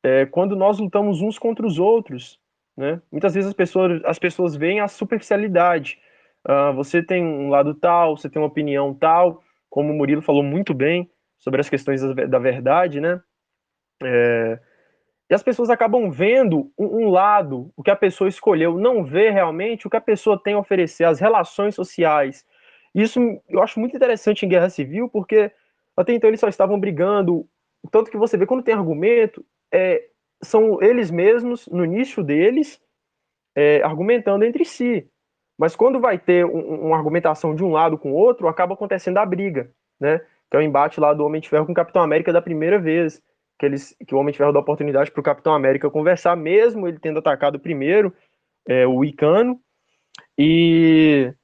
é, 0.02 0.24
quando 0.24 0.54
nós 0.54 0.78
lutamos 0.78 1.20
uns 1.20 1.38
contra 1.38 1.66
os 1.66 1.78
outros, 1.78 2.40
né? 2.76 3.02
Muitas 3.12 3.34
vezes 3.34 3.48
as 3.48 3.54
pessoas, 3.54 4.00
as 4.04 4.18
pessoas 4.18 4.56
veem 4.56 4.80
a 4.80 4.88
superficialidade, 4.88 5.98
Uh, 6.46 6.72
você 6.72 7.02
tem 7.02 7.22
um 7.22 7.50
lado 7.50 7.74
tal, 7.74 8.16
você 8.16 8.28
tem 8.28 8.40
uma 8.40 8.48
opinião 8.48 8.94
tal, 8.94 9.42
como 9.68 9.92
o 9.92 9.94
Murilo 9.94 10.22
falou 10.22 10.42
muito 10.42 10.72
bem 10.72 11.10
sobre 11.38 11.60
as 11.60 11.68
questões 11.68 12.00
da 12.02 12.38
verdade, 12.38 13.00
né? 13.00 13.20
É, 14.02 14.58
e 15.28 15.34
as 15.34 15.42
pessoas 15.42 15.68
acabam 15.68 16.10
vendo 16.10 16.72
um, 16.78 17.10
lado, 17.10 17.70
o 17.76 17.82
que 17.82 17.90
a 17.90 17.96
pessoa 17.96 18.28
escolheu, 18.28 18.78
não 18.78 19.04
vê 19.04 19.28
realmente 19.30 19.86
o 19.86 19.90
que 19.90 19.96
a 19.96 20.00
pessoa 20.00 20.40
tem 20.42 20.54
a 20.54 20.58
oferecer, 20.58 21.04
as 21.04 21.20
relações 21.20 21.74
sociais. 21.74 22.46
Isso 22.94 23.20
eu 23.48 23.62
acho 23.62 23.78
muito 23.78 23.94
interessante 23.94 24.46
em 24.46 24.48
guerra 24.48 24.70
civil, 24.70 25.08
porque 25.08 25.52
até 26.00 26.12
então 26.12 26.28
eles 26.28 26.40
só 26.40 26.48
estavam 26.48 26.78
brigando, 26.78 27.46
tanto 27.90 28.10
que 28.10 28.16
você 28.16 28.36
vê 28.36 28.46
quando 28.46 28.62
tem 28.62 28.74
argumento, 28.74 29.44
é, 29.72 30.08
são 30.42 30.82
eles 30.82 31.10
mesmos, 31.10 31.66
no 31.68 31.84
nicho 31.84 32.22
deles, 32.22 32.80
é, 33.54 33.82
argumentando 33.82 34.44
entre 34.44 34.64
si. 34.64 35.08
Mas 35.58 35.74
quando 35.74 36.00
vai 36.00 36.18
ter 36.18 36.44
um, 36.44 36.86
uma 36.86 36.96
argumentação 36.96 37.54
de 37.54 37.64
um 37.64 37.72
lado 37.72 37.98
com 37.98 38.12
o 38.12 38.14
outro, 38.14 38.46
acaba 38.46 38.74
acontecendo 38.74 39.18
a 39.18 39.26
briga, 39.26 39.70
né? 39.98 40.20
Que 40.50 40.56
é 40.56 40.60
o 40.60 40.62
embate 40.62 41.00
lá 41.00 41.12
do 41.12 41.24
Homem 41.26 41.40
de 41.40 41.48
Ferro 41.48 41.66
com 41.66 41.72
o 41.72 41.74
Capitão 41.74 42.00
América 42.00 42.32
da 42.32 42.40
primeira 42.40 42.78
vez, 42.78 43.20
que, 43.58 43.66
eles, 43.66 43.96
que 44.06 44.14
o 44.14 44.18
Homem 44.18 44.30
de 44.30 44.38
Ferro 44.38 44.52
dá 44.52 44.60
oportunidade 44.60 45.10
para 45.10 45.20
o 45.20 45.24
Capitão 45.24 45.52
América 45.52 45.90
conversar, 45.90 46.36
mesmo 46.36 46.86
ele 46.86 47.00
tendo 47.00 47.18
atacado 47.18 47.58
primeiro 47.58 48.14
é, 48.66 48.86
o 48.86 49.04
Icano. 49.04 49.60
E 50.38 51.34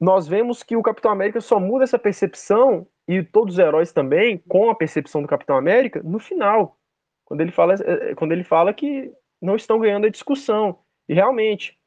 nós 0.00 0.26
vemos 0.26 0.64
que 0.64 0.76
o 0.76 0.82
Capitão 0.82 1.12
América 1.12 1.40
só 1.40 1.60
muda 1.60 1.84
essa 1.84 1.98
percepção, 1.98 2.86
e 3.08 3.22
todos 3.22 3.54
os 3.54 3.58
heróis 3.58 3.92
também, 3.92 4.38
com 4.48 4.70
a 4.70 4.74
percepção 4.74 5.22
do 5.22 5.28
Capitão 5.28 5.56
América, 5.56 6.02
no 6.02 6.18
final, 6.18 6.76
quando 7.24 7.40
ele 7.40 7.52
fala, 7.52 7.74
é, 7.74 8.10
é, 8.10 8.14
quando 8.14 8.32
ele 8.32 8.44
fala 8.44 8.72
que 8.72 9.12
não 9.40 9.56
estão 9.56 9.78
ganhando 9.78 10.06
a 10.06 10.10
discussão. 10.10 10.78
E 11.08 11.14
realmente, 11.14 11.78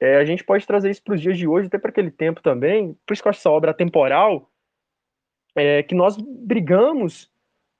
é, 0.00 0.16
a 0.16 0.24
gente 0.24 0.44
pode 0.44 0.66
trazer 0.66 0.90
isso 0.90 1.02
para 1.02 1.14
os 1.14 1.20
dias 1.20 1.36
de 1.36 1.46
hoje, 1.46 1.66
até 1.66 1.78
para 1.78 1.90
aquele 1.90 2.10
tempo 2.10 2.42
também, 2.42 2.96
por 3.06 3.12
isso 3.12 3.22
que 3.22 3.28
eu 3.28 3.30
acho 3.30 3.40
essa 3.40 3.50
obra 3.50 3.74
temporal, 3.74 4.50
é, 5.54 5.82
que 5.82 5.94
nós 5.94 6.16
brigamos 6.16 7.30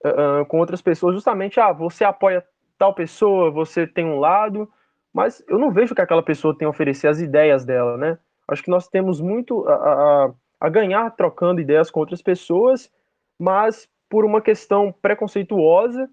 uh, 0.04 0.44
com 0.46 0.58
outras 0.58 0.80
pessoas 0.80 1.14
justamente, 1.14 1.58
ah, 1.58 1.72
você 1.72 2.04
apoia 2.04 2.44
tal 2.78 2.94
pessoa, 2.94 3.50
você 3.50 3.86
tem 3.86 4.04
um 4.04 4.18
lado, 4.18 4.70
mas 5.12 5.42
eu 5.48 5.58
não 5.58 5.70
vejo 5.70 5.94
que 5.94 6.00
aquela 6.00 6.22
pessoa 6.22 6.56
tem 6.56 6.66
a 6.66 6.70
oferecer 6.70 7.08
as 7.08 7.20
ideias 7.20 7.64
dela, 7.64 7.96
né? 7.96 8.18
Acho 8.48 8.62
que 8.62 8.70
nós 8.70 8.88
temos 8.88 9.20
muito 9.20 9.66
a, 9.66 9.74
a, 9.74 10.34
a 10.60 10.68
ganhar 10.68 11.10
trocando 11.10 11.60
ideias 11.60 11.90
com 11.90 12.00
outras 12.00 12.22
pessoas, 12.22 12.90
mas 13.38 13.88
por 14.08 14.24
uma 14.24 14.40
questão 14.40 14.92
preconceituosa, 14.92 16.08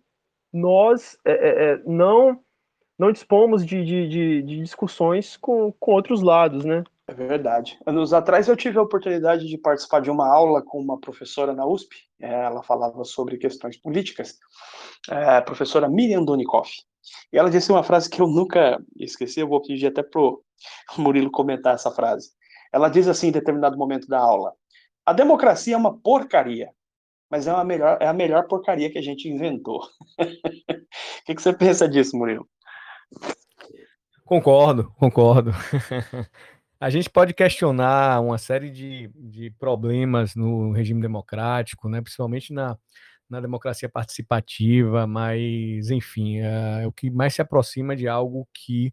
nós 0.52 1.18
é, 1.26 1.32
é, 1.32 1.74
é 1.74 1.82
não 1.86 2.40
não 3.02 3.12
dispomos 3.12 3.66
de, 3.66 3.84
de, 3.84 4.08
de, 4.08 4.42
de, 4.44 4.62
discussões 4.62 5.36
com, 5.36 5.72
com 5.80 5.92
outros 5.92 6.22
lados, 6.22 6.64
né? 6.64 6.84
É 7.08 7.14
verdade. 7.16 7.80
Anos 7.84 8.14
atrás 8.14 8.48
eu 8.48 8.56
tive 8.56 8.78
a 8.78 8.84
oportunidade 8.84 9.48
de 9.48 9.58
participar 9.58 10.02
de 10.02 10.12
uma 10.12 10.32
aula 10.32 10.62
com 10.62 10.80
uma 10.80 11.00
professora 11.00 11.52
na 11.52 11.66
USP. 11.66 11.96
Ela 12.20 12.62
falava 12.62 13.04
sobre 13.04 13.40
questões 13.40 13.76
políticas, 13.76 14.38
é, 15.10 15.38
a 15.38 15.42
professora 15.42 15.90
Miriam 15.90 16.24
Donikoff. 16.24 16.70
E 17.34 17.40
ela 17.40 17.50
disse 17.50 17.72
uma 17.72 17.82
frase 17.82 18.08
que 18.08 18.22
eu 18.22 18.28
nunca 18.28 18.80
esqueci, 18.96 19.40
eu 19.40 19.48
vou 19.48 19.62
pedir 19.64 19.88
até 19.88 20.04
pro 20.04 20.44
Murilo 20.96 21.32
comentar 21.32 21.74
essa 21.74 21.90
frase. 21.90 22.30
Ela 22.72 22.90
diz 22.90 23.08
assim 23.08 23.28
em 23.28 23.32
determinado 23.32 23.78
momento 23.78 24.08
da 24.08 24.20
aula: 24.20 24.54
a 25.06 25.14
democracia 25.14 25.76
é 25.76 25.78
uma 25.78 25.98
porcaria, 25.98 26.70
mas 27.30 27.48
é, 27.48 27.54
uma 27.54 27.64
melhor, 27.64 27.98
é 28.02 28.08
a 28.08 28.14
melhor 28.14 28.48
porcaria 28.48 28.92
que 28.92 28.98
a 28.98 29.02
gente 29.02 29.28
inventou. 29.28 29.82
o 29.82 29.86
que, 31.26 31.36
que 31.36 31.42
você 31.42 31.54
pensa 31.54 31.88
disso, 31.88 32.18
Murilo? 32.18 32.48
Concordo, 34.26 34.92
concordo. 34.98 35.52
A 36.80 36.90
gente 36.90 37.12
pode 37.12 37.32
questionar 37.32 38.20
uma 38.22 38.40
série 38.40 38.72
de, 38.72 39.08
de 39.14 39.52
problemas 39.52 40.34
no 40.36 40.72
regime 40.72 41.00
democrático, 41.00 41.88
né? 41.88 42.02
principalmente 42.02 42.52
na, 42.52 42.76
na 43.30 43.40
democracia 43.40 43.88
participativa, 43.88 45.06
mas, 45.06 45.92
enfim, 45.92 46.40
é, 46.40 46.84
é 46.84 46.88
o 46.88 46.92
que 46.92 47.12
mais 47.12 47.36
se 47.36 47.42
aproxima 47.42 47.96
de 47.96 48.08
algo 48.08 48.48
que, 48.52 48.92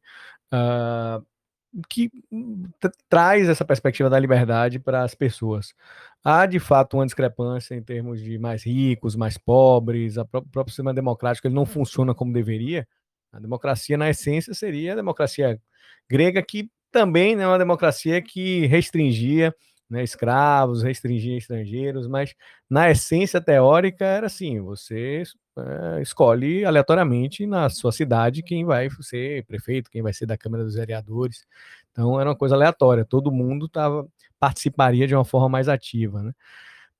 uh, 0.52 1.26
que 1.88 2.10
traz 3.08 3.48
essa 3.48 3.64
perspectiva 3.64 4.10
da 4.10 4.18
liberdade 4.18 4.78
para 4.78 5.02
as 5.02 5.14
pessoas. 5.14 5.74
Há, 6.24 6.46
de 6.46 6.58
fato, 6.58 6.96
uma 6.96 7.06
discrepância 7.06 7.74
em 7.74 7.82
termos 7.82 8.20
de 8.20 8.38
mais 8.38 8.64
ricos, 8.64 9.16
mais 9.16 9.38
pobres, 9.38 10.16
o 10.16 10.24
próprio 10.26 10.68
sistema 10.68 10.94
democrático 10.94 11.46
ele 11.46 11.54
não 11.54 11.66
funciona 11.66 12.14
como 12.14 12.32
deveria, 12.32 12.86
a 13.32 13.38
democracia, 13.38 13.96
na 13.96 14.08
essência, 14.08 14.54
seria 14.54 14.92
a 14.94 14.96
democracia 14.96 15.60
grega, 16.10 16.42
que 16.42 16.70
também 16.90 17.34
é 17.34 17.36
né, 17.36 17.46
uma 17.46 17.58
democracia 17.58 18.20
que 18.22 18.66
restringia 18.66 19.54
né, 19.88 20.02
escravos, 20.02 20.82
restringia 20.82 21.36
estrangeiros, 21.36 22.06
mas 22.06 22.34
na 22.68 22.90
essência 22.90 23.40
teórica 23.40 24.04
era 24.04 24.26
assim: 24.26 24.60
você 24.60 25.22
é, 25.61 26.02
escolhe 26.02 26.64
aleatoriamente 26.64 27.46
na 27.46 27.68
sua 27.68 27.92
cidade 27.92 28.42
quem 28.42 28.64
vai 28.64 28.88
ser 29.00 29.44
prefeito, 29.46 29.90
quem 29.90 30.02
vai 30.02 30.12
ser 30.12 30.26
da 30.26 30.36
Câmara 30.36 30.64
dos 30.64 30.74
Vereadores. 30.74 31.46
Então 31.92 32.20
era 32.20 32.30
uma 32.30 32.36
coisa 32.36 32.54
aleatória, 32.54 33.04
todo 33.04 33.32
mundo 33.32 33.68
tava, 33.68 34.06
participaria 34.38 35.06
de 35.06 35.14
uma 35.14 35.24
forma 35.24 35.48
mais 35.48 35.68
ativa. 35.68 36.22
Né? 36.22 36.32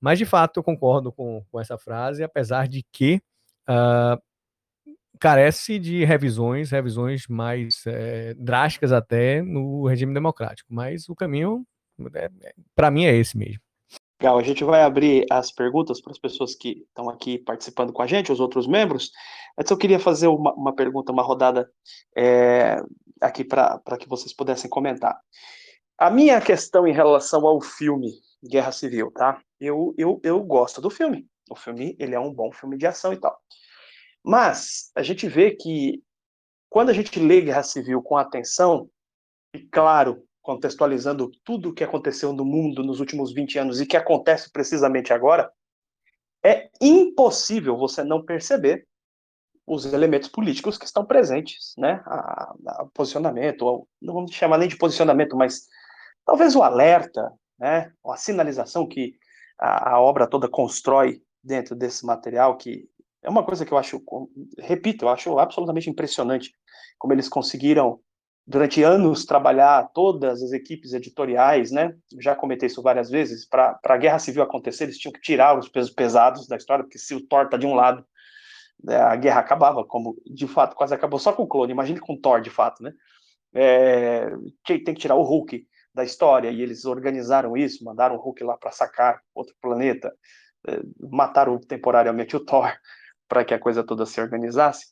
Mas 0.01 0.17
de 0.19 0.25
fato 0.25 0.57
eu 0.59 0.63
concordo 0.63 1.11
com, 1.11 1.43
com 1.51 1.59
essa 1.59 1.77
frase, 1.77 2.23
apesar 2.23 2.67
de 2.67 2.83
que 2.91 3.21
uh, 3.69 4.21
carece 5.19 5.77
de 5.77 6.05
revisões, 6.05 6.71
revisões 6.71 7.27
mais 7.27 7.83
é, 7.85 8.33
drásticas 8.35 8.91
até 8.91 9.41
no 9.41 9.85
regime 9.87 10.13
democrático. 10.13 10.73
Mas 10.73 11.09
o 11.09 11.15
caminho, 11.15 11.65
é, 12.15 12.25
é 12.25 12.53
para 12.75 12.89
mim, 12.89 13.05
é 13.05 13.15
esse 13.15 13.37
mesmo. 13.37 13.68
Legal, 14.21 14.37
a 14.37 14.43
gente 14.43 14.65
vai 14.65 14.83
abrir 14.83 15.25
as 15.31 15.49
perguntas 15.49 16.01
para 16.01 16.11
as 16.11 16.19
pessoas 16.19 16.53
que 16.53 16.83
estão 16.87 17.09
aqui 17.09 17.37
participando 17.37 17.93
com 17.93 18.01
a 18.01 18.07
gente, 18.07 18.31
os 18.31 18.41
outros 18.41 18.67
membros. 18.67 19.11
Antes 19.57 19.71
eu 19.71 19.77
queria 19.77 19.99
fazer 19.99 20.27
uma, 20.27 20.53
uma 20.55 20.75
pergunta, 20.75 21.13
uma 21.13 21.23
rodada 21.23 21.71
é, 22.17 22.81
aqui 23.21 23.45
para 23.45 23.97
que 23.97 24.09
vocês 24.09 24.33
pudessem 24.33 24.69
comentar. 24.69 25.17
A 25.97 26.09
minha 26.09 26.41
questão 26.41 26.85
em 26.85 26.91
relação 26.91 27.47
ao 27.47 27.61
filme 27.61 28.11
Guerra 28.43 28.73
Civil, 28.73 29.09
tá? 29.11 29.41
Eu, 29.59 29.93
eu, 29.97 30.19
eu 30.21 30.43
gosto 30.43 30.81
do 30.81 30.89
filme. 30.89 31.25
O 31.49 31.55
filme, 31.55 31.95
ele 31.97 32.13
é 32.13 32.19
um 32.19 32.33
bom 32.33 32.51
filme 32.51 32.77
de 32.77 32.85
ação 32.85 33.13
e 33.13 33.17
tal. 33.17 33.37
Mas 34.23 34.91
a 34.95 35.01
gente 35.01 35.29
vê 35.29 35.51
que 35.51 36.03
quando 36.69 36.89
a 36.89 36.93
gente 36.93 37.17
lê 37.19 37.41
Guerra 37.41 37.63
Civil 37.63 38.01
com 38.01 38.17
atenção, 38.17 38.89
e 39.53 39.59
claro, 39.59 40.23
contextualizando 40.41 41.31
tudo 41.43 41.69
o 41.69 41.73
que 41.73 41.83
aconteceu 41.83 42.33
no 42.33 42.45
mundo 42.45 42.83
nos 42.83 42.99
últimos 42.99 43.33
20 43.33 43.59
anos 43.59 43.81
e 43.81 43.85
que 43.85 43.97
acontece 43.97 44.51
precisamente 44.51 45.13
agora, 45.13 45.51
é 46.43 46.69
impossível 46.81 47.77
você 47.77 48.03
não 48.03 48.23
perceber 48.23 48.87
os 49.67 49.85
elementos 49.85 50.29
políticos 50.29 50.77
que 50.77 50.85
estão 50.85 51.05
presentes, 51.05 51.73
né? 51.77 52.01
A, 52.05 52.55
posicionamento, 52.93 53.87
não 54.01 54.13
vamos 54.15 54.31
chamar 54.31 54.57
nem 54.57 54.67
de 54.67 54.77
posicionamento, 54.77 55.35
mas 55.35 55.67
talvez 56.25 56.55
o 56.55 56.63
alerta, 56.63 57.31
né? 57.59 57.91
A 58.05 58.17
sinalização 58.17 58.87
que 58.87 59.13
a, 59.59 59.91
a 59.91 60.01
obra 60.01 60.25
toda 60.25 60.49
constrói 60.49 61.21
dentro 61.43 61.75
desse 61.75 62.05
material 62.05 62.57
que 62.57 62.89
é 63.21 63.29
uma 63.29 63.45
coisa 63.45 63.65
que 63.65 63.71
eu 63.71 63.77
acho, 63.77 64.01
repito, 64.57 65.05
eu 65.05 65.09
acho 65.09 65.37
absolutamente 65.39 65.89
impressionante 65.89 66.53
como 66.97 67.13
eles 67.13 67.27
conseguiram, 67.27 67.99
durante 68.49 68.81
anos, 68.81 69.25
trabalhar 69.25 69.91
todas 69.93 70.41
as 70.41 70.51
equipes 70.51 70.93
editoriais, 70.93 71.69
né? 71.69 71.95
Já 72.19 72.35
comentei 72.35 72.65
isso 72.65 72.81
várias 72.81 73.07
vezes. 73.07 73.47
Para 73.47 73.79
a 73.83 73.97
guerra 73.97 74.17
civil 74.17 74.41
acontecer, 74.41 74.85
eles 74.85 74.97
tinham 74.97 75.13
que 75.13 75.21
tirar 75.21 75.55
os 75.55 75.69
pesos 75.69 75.91
pesados 75.91 76.47
da 76.47 76.57
história, 76.57 76.83
porque 76.83 76.97
se 76.97 77.13
o 77.13 77.23
Thor 77.27 77.45
está 77.45 77.57
de 77.57 77.67
um 77.67 77.75
lado, 77.75 78.03
né, 78.83 78.97
a 78.97 79.15
guerra 79.15 79.41
acabava, 79.41 79.85
como 79.85 80.15
de 80.25 80.47
fato 80.47 80.75
quase 80.75 80.95
acabou 80.95 81.19
só 81.19 81.31
com 81.31 81.43
o 81.43 81.47
clone. 81.47 81.73
Imagine 81.73 81.99
com 81.99 82.19
Thor, 82.19 82.41
de 82.41 82.49
fato, 82.49 82.81
né? 82.81 82.91
É, 83.53 84.31
tem 84.65 84.83
que 84.83 84.95
tirar 84.95 85.13
o 85.15 85.21
Hulk 85.21 85.67
da 85.93 86.03
história, 86.03 86.49
e 86.49 86.59
eles 86.59 86.85
organizaram 86.85 87.55
isso, 87.55 87.83
mandaram 87.83 88.15
o 88.15 88.19
Hulk 88.19 88.43
lá 88.43 88.57
para 88.57 88.71
sacar 88.71 89.21
outro 89.35 89.53
planeta, 89.61 90.11
é, 90.67 90.81
mataram 90.99 91.59
temporariamente 91.59 92.35
o 92.35 92.43
Thor 92.43 92.73
para 93.29 93.45
que 93.45 93.53
a 93.53 93.59
coisa 93.59 93.83
toda 93.83 94.07
se 94.07 94.19
organizasse. 94.19 94.87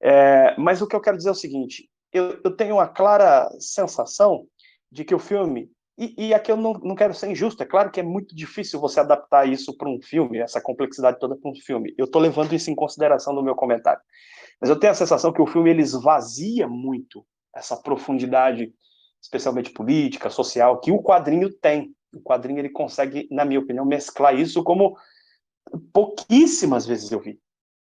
É, 0.00 0.54
mas 0.56 0.80
o 0.80 0.86
que 0.86 0.94
eu 0.94 1.00
quero 1.00 1.16
dizer 1.16 1.30
é 1.30 1.32
o 1.32 1.34
seguinte: 1.34 1.90
eu, 2.16 2.40
eu 2.44 2.50
tenho 2.50 2.76
uma 2.76 2.88
clara 2.88 3.48
sensação 3.58 4.46
de 4.90 5.04
que 5.04 5.14
o 5.14 5.18
filme, 5.18 5.70
e, 5.98 6.28
e 6.28 6.34
aqui 6.34 6.50
eu 6.50 6.56
não, 6.56 6.72
não 6.74 6.94
quero 6.94 7.14
ser 7.14 7.30
injusto, 7.30 7.62
é 7.62 7.66
claro 7.66 7.90
que 7.90 8.00
é 8.00 8.02
muito 8.02 8.34
difícil 8.34 8.80
você 8.80 9.00
adaptar 9.00 9.48
isso 9.48 9.76
para 9.76 9.88
um 9.88 10.00
filme, 10.02 10.38
essa 10.38 10.60
complexidade 10.60 11.18
toda 11.18 11.36
para 11.36 11.50
um 11.50 11.54
filme. 11.54 11.94
Eu 11.96 12.06
estou 12.06 12.20
levando 12.20 12.52
isso 12.54 12.70
em 12.70 12.74
consideração 12.74 13.34
no 13.34 13.42
meu 13.42 13.54
comentário. 13.54 14.00
Mas 14.60 14.70
eu 14.70 14.78
tenho 14.78 14.92
a 14.92 14.96
sensação 14.96 15.32
que 15.32 15.42
o 15.42 15.46
filme 15.46 15.70
ele 15.70 15.82
esvazia 15.82 16.66
muito 16.66 17.26
essa 17.54 17.76
profundidade, 17.76 18.72
especialmente 19.22 19.70
política, 19.70 20.30
social, 20.30 20.80
que 20.80 20.90
o 20.90 21.02
quadrinho 21.02 21.52
tem. 21.52 21.94
O 22.14 22.20
quadrinho 22.20 22.58
ele 22.58 22.70
consegue, 22.70 23.28
na 23.30 23.44
minha 23.44 23.60
opinião, 23.60 23.84
mesclar 23.84 24.34
isso 24.34 24.62
como 24.62 24.96
pouquíssimas 25.92 26.86
vezes 26.86 27.10
eu 27.10 27.20
vi 27.20 27.38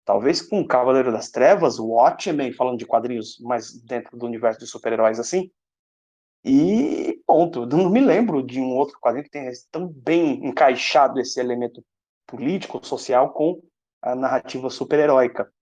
talvez 0.05 0.43
com 0.43 0.67
Cavaleiro 0.67 1.13
das 1.13 1.31
Trevas, 1.31 1.79
Watchmen, 1.79 2.53
falando 2.53 2.79
de 2.79 2.87
quadrinhos 2.87 3.39
mais 3.41 3.73
dentro 3.83 4.17
do 4.17 4.27
universo 4.27 4.61
de 4.61 4.67
super-heróis 4.67 5.19
assim. 5.19 5.51
E 6.45 7.21
ponto. 7.27 7.67
Não 7.67 7.91
me 7.91 8.01
lembro 8.01 8.43
de 8.43 8.61
um 8.61 8.77
outro 8.77 8.99
quadrinho 9.01 9.25
que 9.25 9.31
tenha 9.31 9.51
tão 9.71 9.89
bem 9.89 10.47
encaixado 10.47 11.21
esse 11.21 11.39
elemento 11.39 11.85
político, 12.27 12.85
social 12.85 13.33
com 13.33 13.63
a 14.03 14.15
narrativa 14.15 14.71
super-heróica. 14.71 15.53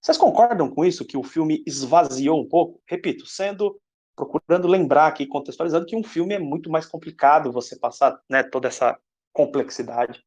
Vocês 0.00 0.16
concordam 0.16 0.70
com 0.70 0.84
isso, 0.84 1.04
que 1.04 1.16
o 1.16 1.22
filme 1.22 1.62
esvaziou 1.66 2.40
um 2.40 2.48
pouco? 2.48 2.80
Repito, 2.86 3.26
sendo 3.26 3.80
procurando 4.14 4.66
lembrar 4.66 5.08
aqui, 5.08 5.26
contextualizando 5.26 5.84
que 5.84 5.96
um 5.96 6.02
filme 6.02 6.34
é 6.34 6.38
muito 6.38 6.70
mais 6.70 6.86
complicado 6.86 7.52
você 7.52 7.78
passar 7.78 8.18
né, 8.30 8.42
toda 8.42 8.68
essa 8.68 8.98
complexidade. 9.32 10.24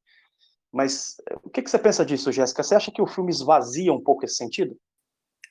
Mas 0.72 1.15
eh, 1.30 1.36
o 1.43 1.49
que, 1.49 1.61
que 1.61 1.70
você 1.70 1.80
pensa 1.80 2.05
disso, 2.05 2.32
Jéssica? 2.32 2.63
Você 2.63 2.76
acha 2.76 2.91
que 2.91 3.01
o 3.01 3.07
filme 3.07 3.32
esvazia 3.32 3.93
um 3.93 4.01
pouco 4.01 4.26
esse 4.26 4.36
sentido? 4.36 4.78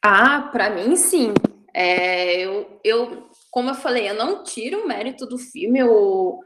Ah, 0.02 0.48
para 0.52 0.70
mim 0.70 0.96
sim. 0.96 1.34
É, 1.74 2.40
eu, 2.40 2.80
eu, 2.84 3.28
como 3.50 3.70
eu 3.70 3.74
falei, 3.74 4.08
eu 4.08 4.14
não 4.14 4.42
tiro 4.42 4.82
o 4.82 4.88
mérito 4.88 5.26
do 5.26 5.38
filme. 5.38 5.82
O, 5.82 6.40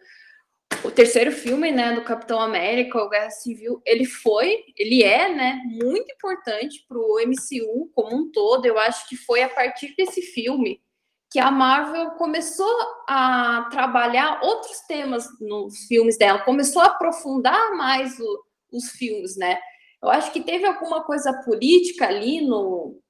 o 0.85 0.91
terceiro 0.91 1.31
filme, 1.31 1.71
né, 1.71 1.95
do 1.95 2.03
Capitão 2.03 2.41
América, 2.41 2.99
o 2.99 3.09
Guerra 3.09 3.31
Civil, 3.31 3.81
ele 3.87 4.05
foi, 4.05 4.65
ele 4.77 5.03
é, 5.03 5.33
né, 5.33 5.63
muito 5.65 6.13
importante 6.13 6.85
para 6.89 6.99
o 6.99 7.19
MCU 7.21 7.91
como 7.95 8.17
um 8.17 8.31
todo. 8.33 8.67
Eu 8.67 8.79
acho 8.79 9.09
que 9.09 9.17
foi 9.17 9.43
a 9.43 9.49
partir 9.49 9.95
desse 9.97 10.23
filme 10.23 10.83
que 11.31 11.39
a 11.39 11.51
Marvel 11.51 12.11
começou 12.13 12.77
a 13.09 13.67
trabalhar 13.71 14.43
outros 14.43 14.81
temas 14.81 15.27
nos 15.41 15.87
filmes 15.87 16.19
dela, 16.19 16.41
começou 16.41 16.83
a 16.83 16.87
aprofundar 16.87 17.73
mais 17.75 18.21
o, 18.21 18.45
os 18.73 18.91
filmes, 18.91 19.37
né? 19.37 19.59
Eu 20.03 20.11
acho 20.11 20.33
que 20.33 20.41
teve 20.41 20.67
alguma 20.67 21.05
coisa 21.05 21.33
política 21.45 22.07
ali 22.07 22.41
no, 22.41 23.01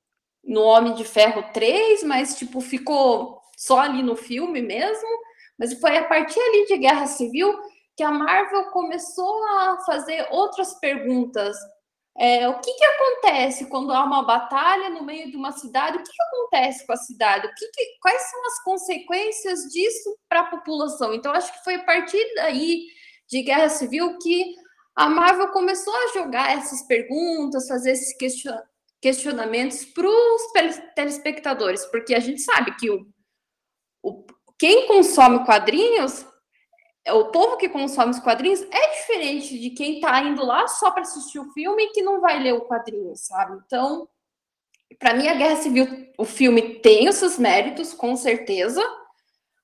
no 0.44 0.62
Homem 0.62 0.94
de 0.94 1.04
Ferro 1.04 1.44
3, 1.52 2.02
mas 2.02 2.36
tipo, 2.36 2.60
ficou 2.60 3.40
só 3.56 3.80
ali 3.80 4.02
no 4.02 4.16
filme 4.16 4.60
mesmo. 4.60 5.08
Mas 5.58 5.78
foi 5.80 5.96
a 5.96 6.04
partir 6.04 6.40
ali 6.40 6.66
de 6.66 6.78
Guerra 6.78 7.06
Civil 7.06 7.56
que 7.96 8.02
a 8.02 8.10
Marvel 8.10 8.70
começou 8.70 9.44
a 9.44 9.78
fazer 9.86 10.26
outras 10.30 10.74
perguntas. 10.80 11.56
É, 12.18 12.46
o 12.46 12.60
que, 12.60 12.72
que 12.74 12.84
acontece 12.84 13.66
quando 13.66 13.92
há 13.92 14.04
uma 14.04 14.22
batalha 14.22 14.90
no 14.90 15.02
meio 15.02 15.30
de 15.30 15.36
uma 15.36 15.52
cidade? 15.52 15.96
O 15.96 16.02
que, 16.02 16.10
que 16.10 16.22
acontece 16.22 16.86
com 16.86 16.92
a 16.92 16.96
cidade? 16.96 17.46
O 17.46 17.54
que 17.54 17.66
que, 17.68 17.98
quais 18.00 18.22
são 18.30 18.46
as 18.46 18.62
consequências 18.64 19.60
disso 19.72 20.18
para 20.28 20.40
a 20.40 20.50
população? 20.50 21.14
Então, 21.14 21.32
acho 21.32 21.52
que 21.52 21.64
foi 21.64 21.76
a 21.76 21.84
partir 21.84 22.22
daí 22.34 22.86
de 23.28 23.42
Guerra 23.42 23.70
Civil 23.70 24.18
que 24.18 24.54
a 24.95 25.09
Marvel 25.09 25.49
começou 25.49 25.95
a 25.95 26.12
jogar 26.14 26.57
essas 26.57 26.82
perguntas, 26.82 27.66
fazer 27.66 27.93
esses 27.93 28.14
questionamentos 29.01 29.84
para 29.86 30.07
os 30.07 30.43
telespectadores, 30.95 31.84
porque 31.86 32.14
a 32.14 32.20
gente 32.20 32.43
sabe 32.43 32.76
que 32.76 32.90
o, 32.90 33.07
o, 34.03 34.24
quem 34.59 34.86
consome 34.86 35.45
quadrinhos, 35.45 36.26
o 37.09 37.24
povo 37.26 37.57
que 37.57 37.68
consome 37.68 38.12
os 38.12 38.20
quadrinhos, 38.20 38.62
é 38.70 39.01
diferente 39.01 39.59
de 39.59 39.70
quem 39.70 39.95
está 39.95 40.22
indo 40.22 40.45
lá 40.45 40.68
só 40.68 40.90
para 40.90 41.03
assistir 41.03 41.38
o 41.38 41.51
filme 41.53 41.84
e 41.84 41.90
que 41.90 42.03
não 42.03 42.20
vai 42.20 42.38
ler 42.38 42.53
o 42.53 42.66
quadrinho, 42.66 43.16
sabe? 43.16 43.61
Então, 43.66 44.09
para 44.99 45.14
mim, 45.14 45.26
a 45.26 45.34
Guerra 45.34 45.57
Civil, 45.57 46.12
o 46.18 46.24
filme 46.24 46.80
tem 46.80 47.09
os 47.09 47.16
seus 47.16 47.38
méritos, 47.38 47.95
com 47.95 48.14
certeza, 48.14 48.82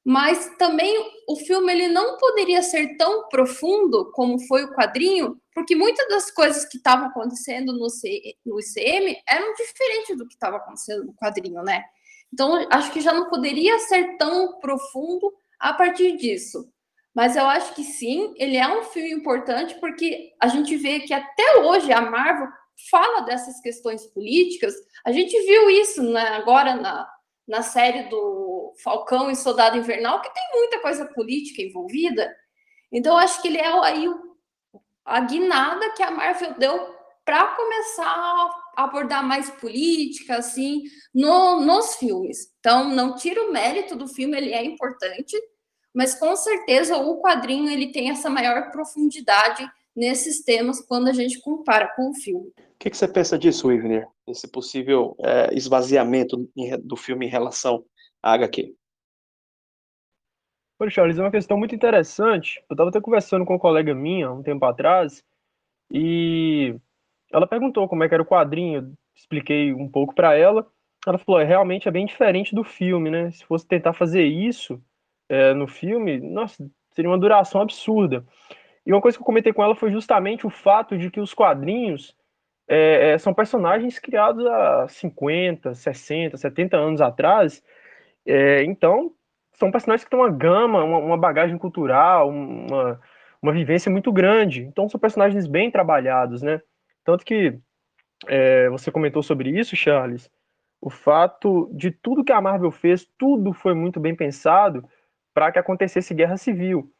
mas 0.04 0.56
também 0.56 1.17
o 1.28 1.36
filme 1.36 1.70
ele 1.70 1.88
não 1.88 2.16
poderia 2.16 2.62
ser 2.62 2.96
tão 2.96 3.28
profundo 3.28 4.10
como 4.12 4.40
foi 4.46 4.64
o 4.64 4.74
quadrinho, 4.74 5.38
porque 5.52 5.76
muitas 5.76 6.08
das 6.08 6.30
coisas 6.30 6.64
que 6.64 6.78
estavam 6.78 7.08
acontecendo 7.08 7.74
no, 7.74 7.90
C, 7.90 8.34
no 8.46 8.58
ICM 8.58 9.14
eram 9.28 9.52
diferentes 9.52 10.16
do 10.16 10.26
que 10.26 10.32
estava 10.32 10.56
acontecendo 10.56 11.04
no 11.04 11.14
quadrinho, 11.14 11.62
né? 11.62 11.84
Então, 12.32 12.66
acho 12.70 12.90
que 12.92 13.02
já 13.02 13.12
não 13.12 13.28
poderia 13.28 13.78
ser 13.80 14.16
tão 14.16 14.58
profundo 14.58 15.30
a 15.60 15.74
partir 15.74 16.16
disso. 16.16 16.72
Mas 17.14 17.36
eu 17.36 17.44
acho 17.44 17.74
que 17.74 17.84
sim, 17.84 18.32
ele 18.38 18.56
é 18.56 18.66
um 18.66 18.84
filme 18.84 19.12
importante 19.12 19.74
porque 19.80 20.32
a 20.40 20.48
gente 20.48 20.76
vê 20.76 21.00
que 21.00 21.12
até 21.12 21.58
hoje 21.58 21.92
a 21.92 22.00
Marvel 22.00 22.48
fala 22.90 23.20
dessas 23.20 23.60
questões 23.60 24.06
políticas. 24.06 24.74
A 25.04 25.12
gente 25.12 25.38
viu 25.46 25.68
isso 25.68 26.02
né, 26.02 26.28
agora 26.28 26.74
na, 26.74 27.06
na 27.48 27.62
série 27.62 28.04
do 28.10 28.74
Falcão 28.84 29.30
e 29.30 29.36
Soldado 29.36 29.78
Invernal, 29.78 30.20
que 30.20 30.32
tem 30.32 30.42
muita 30.52 30.80
coisa 30.80 31.06
política 31.06 31.62
envolvida. 31.62 32.30
Então, 32.92 33.16
acho 33.16 33.40
que 33.40 33.48
ele 33.48 33.58
é 33.58 33.66
aí 33.66 34.06
a 35.04 35.20
guinada 35.20 35.90
que 35.92 36.02
a 36.02 36.10
Marvel 36.10 36.54
deu 36.58 36.94
para 37.24 37.46
começar 37.56 38.06
a 38.06 38.84
abordar 38.84 39.26
mais 39.26 39.50
política, 39.50 40.36
assim, 40.36 40.82
no, 41.14 41.60
nos 41.60 41.96
filmes. 41.96 42.54
Então, 42.60 42.88
não 42.88 43.16
tira 43.16 43.42
o 43.42 43.52
mérito 43.52 43.96
do 43.96 44.06
filme, 44.06 44.36
ele 44.36 44.52
é 44.52 44.64
importante, 44.64 45.36
mas 45.94 46.14
com 46.14 46.34
certeza 46.36 46.96
o 46.96 47.20
quadrinho 47.20 47.70
ele 47.70 47.92
tem 47.92 48.10
essa 48.10 48.30
maior 48.30 48.70
profundidade 48.70 49.68
nesses 49.96 50.42
temas 50.42 50.80
quando 50.80 51.08
a 51.08 51.12
gente 51.12 51.40
compara 51.40 51.88
com 51.96 52.10
o 52.10 52.14
filme. 52.14 52.48
O 52.48 52.78
que, 52.78 52.88
que 52.90 52.96
você 52.96 53.08
pensa 53.08 53.38
disso, 53.38 53.72
Ivner? 53.72 54.06
Esse 54.30 54.48
possível 54.48 55.16
é, 55.20 55.54
esvaziamento 55.54 56.48
do 56.82 56.96
filme 56.96 57.26
em 57.26 57.30
relação 57.30 57.84
à 58.22 58.32
HQ? 58.32 58.74
Olha, 60.80 60.90
Charles, 60.90 61.18
é 61.18 61.22
uma 61.22 61.30
questão 61.30 61.58
muito 61.58 61.74
interessante. 61.74 62.62
Eu 62.70 62.74
estava 62.74 62.90
até 62.90 63.00
conversando 63.00 63.44
com 63.44 63.54
uma 63.54 63.58
colega 63.58 63.94
minha 63.94 64.30
um 64.30 64.42
tempo 64.42 64.64
atrás 64.64 65.24
e 65.90 66.78
ela 67.32 67.46
perguntou 67.46 67.88
como 67.88 68.04
é 68.04 68.08
que 68.08 68.14
era 68.14 68.22
o 68.22 68.26
quadrinho. 68.26 68.94
Expliquei 69.14 69.72
um 69.72 69.88
pouco 69.88 70.14
para 70.14 70.34
ela. 70.34 70.66
Ela 71.06 71.18
falou: 71.18 71.40
é, 71.40 71.44
realmente 71.44 71.88
é 71.88 71.90
bem 71.90 72.06
diferente 72.06 72.54
do 72.54 72.62
filme, 72.62 73.10
né? 73.10 73.30
Se 73.32 73.44
fosse 73.44 73.66
tentar 73.66 73.92
fazer 73.92 74.24
isso 74.24 74.80
é, 75.28 75.52
no 75.52 75.66
filme, 75.66 76.20
nossa, 76.20 76.70
seria 76.92 77.10
uma 77.10 77.18
duração 77.18 77.60
absurda. 77.60 78.24
E 78.86 78.92
uma 78.92 79.00
coisa 79.00 79.18
que 79.18 79.22
eu 79.22 79.26
comentei 79.26 79.52
com 79.52 79.62
ela 79.62 79.74
foi 79.74 79.90
justamente 79.90 80.46
o 80.46 80.50
fato 80.50 80.96
de 80.96 81.10
que 81.10 81.20
os 81.20 81.34
quadrinhos 81.34 82.16
é, 82.68 83.12
é, 83.12 83.18
são 83.18 83.32
personagens 83.32 83.98
criados 83.98 84.44
há 84.46 84.86
50, 84.88 85.74
60, 85.74 86.36
70 86.36 86.76
anos 86.76 87.00
atrás. 87.00 87.62
É, 88.26 88.62
então, 88.64 89.12
são 89.54 89.70
personagens 89.70 90.04
que 90.04 90.10
têm 90.10 90.18
uma 90.18 90.30
gama, 90.30 90.84
uma, 90.84 90.98
uma 90.98 91.16
bagagem 91.16 91.56
cultural, 91.56 92.28
uma, 92.28 93.00
uma 93.42 93.52
vivência 93.52 93.90
muito 93.90 94.12
grande. 94.12 94.62
Então, 94.62 94.88
são 94.88 95.00
personagens 95.00 95.46
bem 95.46 95.70
trabalhados, 95.70 96.42
né? 96.42 96.60
Tanto 97.04 97.24
que 97.24 97.58
é, 98.26 98.68
você 98.68 98.90
comentou 98.90 99.22
sobre 99.22 99.50
isso, 99.50 99.74
Charles, 99.74 100.30
o 100.80 100.90
fato 100.90 101.70
de 101.72 101.90
tudo 101.90 102.24
que 102.24 102.32
a 102.32 102.40
Marvel 102.40 102.70
fez, 102.70 103.04
tudo 103.16 103.52
foi 103.52 103.74
muito 103.74 103.98
bem 103.98 104.14
pensado 104.14 104.84
para 105.32 105.50
que 105.50 105.58
acontecesse 105.58 106.14
guerra 106.14 106.36
civil. 106.36 106.92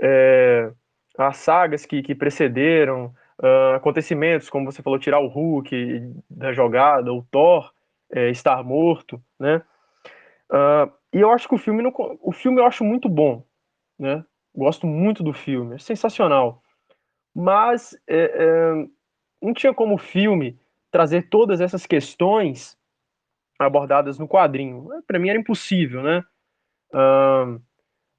É, 0.00 0.72
as 1.16 1.36
sagas 1.36 1.86
que, 1.86 2.02
que 2.02 2.14
precederam, 2.14 3.14
uh, 3.42 3.74
acontecimentos, 3.76 4.50
como 4.50 4.70
você 4.70 4.82
falou, 4.82 4.98
tirar 4.98 5.20
o 5.20 5.28
Hulk 5.28 6.14
da 6.28 6.52
jogada, 6.52 7.12
o 7.12 7.22
Thor 7.22 7.72
é, 8.12 8.30
estar 8.30 8.62
morto, 8.62 9.22
né? 9.38 9.62
Uh, 10.50 10.92
e 11.12 11.20
eu 11.20 11.30
acho 11.30 11.48
que 11.48 11.54
o 11.54 11.58
filme, 11.58 11.82
não, 11.82 11.92
o 12.20 12.32
filme 12.32 12.60
eu 12.60 12.66
acho 12.66 12.84
muito 12.84 13.08
bom, 13.08 13.44
né? 13.98 14.24
Gosto 14.54 14.86
muito 14.86 15.22
do 15.22 15.32
filme, 15.32 15.74
é 15.74 15.78
sensacional. 15.78 16.62
Mas 17.34 17.98
é, 18.06 18.24
é, 18.24 18.88
não 19.42 19.52
tinha 19.52 19.74
como 19.74 19.96
o 19.96 19.98
filme 19.98 20.58
trazer 20.90 21.28
todas 21.28 21.60
essas 21.60 21.86
questões 21.86 22.78
abordadas 23.58 24.18
no 24.18 24.28
quadrinho. 24.28 24.88
Para 25.06 25.18
mim 25.18 25.28
era 25.28 25.38
impossível, 25.38 26.02
né? 26.02 26.24
Uh, 26.92 27.60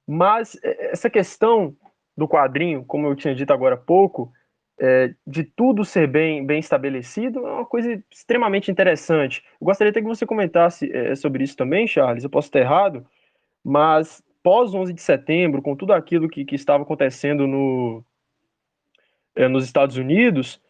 mas 0.06 0.58
é, 0.62 0.92
essa 0.92 1.08
questão 1.08 1.74
do 2.16 2.28
quadrinho, 2.28 2.84
como 2.84 3.06
eu 3.06 3.16
tinha 3.16 3.34
dito 3.34 3.52
agora 3.52 3.74
há 3.74 3.78
pouco, 3.78 4.30
é, 4.78 5.14
de 5.26 5.42
tudo 5.42 5.84
ser 5.84 6.06
bem, 6.06 6.44
bem 6.44 6.58
estabelecido, 6.58 7.46
é 7.46 7.50
uma 7.50 7.66
coisa 7.66 8.02
extremamente 8.10 8.70
interessante. 8.70 9.42
Eu 9.60 9.66
gostaria 9.66 9.90
até 9.90 10.00
que 10.00 10.06
você 10.06 10.26
comentasse 10.26 10.90
é, 10.92 11.14
sobre 11.14 11.44
isso 11.44 11.56
também, 11.56 11.86
Charles. 11.86 12.24
Eu 12.24 12.30
posso 12.30 12.48
estar 12.48 12.60
errado, 12.60 13.06
mas 13.64 14.22
pós 14.42 14.74
11 14.74 14.92
de 14.92 15.00
setembro, 15.00 15.62
com 15.62 15.74
tudo 15.74 15.92
aquilo 15.92 16.28
que, 16.28 16.44
que 16.44 16.54
estava 16.54 16.82
acontecendo 16.82 17.46
no, 17.46 18.04
é, 19.34 19.48
nos 19.48 19.64
Estados 19.64 19.96
Unidos, 19.96 20.60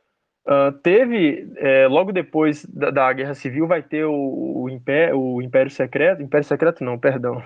uh, 0.46 0.72
teve, 0.82 1.52
é, 1.56 1.86
logo 1.86 2.12
depois 2.12 2.64
da, 2.64 2.90
da, 2.90 3.12
Guerra 3.12 3.34
Civil, 3.34 3.66
vai 3.66 3.82
ter 3.82 4.04
o, 4.04 4.62
o, 4.62 4.70
Império, 4.70 5.20
o 5.20 5.42
Império 5.42 5.70
Secreto, 5.70 6.22
Império 6.22 6.46
Secreto 6.46 6.82
não, 6.82 6.98
perdão, 6.98 7.42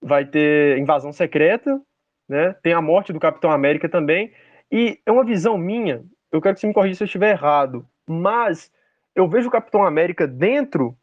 vai 0.00 0.24
ter 0.24 0.78
invasão 0.78 1.12
secreta, 1.12 1.80
né? 2.28 2.54
Tem 2.62 2.72
a 2.72 2.80
morte 2.80 3.12
do 3.12 3.20
Capitão 3.20 3.50
América 3.50 3.88
também. 3.88 4.32
E 4.70 5.00
é 5.04 5.10
uma 5.10 5.24
visão 5.24 5.58
minha, 5.58 6.04
eu 6.30 6.40
quero 6.40 6.54
que 6.54 6.60
você 6.60 6.66
me 6.66 6.74
corrija 6.74 6.96
se 6.96 7.02
eu 7.02 7.06
estiver 7.06 7.30
errado, 7.30 7.86
mas 8.06 8.72
eu 9.14 9.28
vejo 9.28 9.48
o 9.48 9.52
Capitão 9.52 9.84
América 9.84 10.26
dentro 10.26 10.96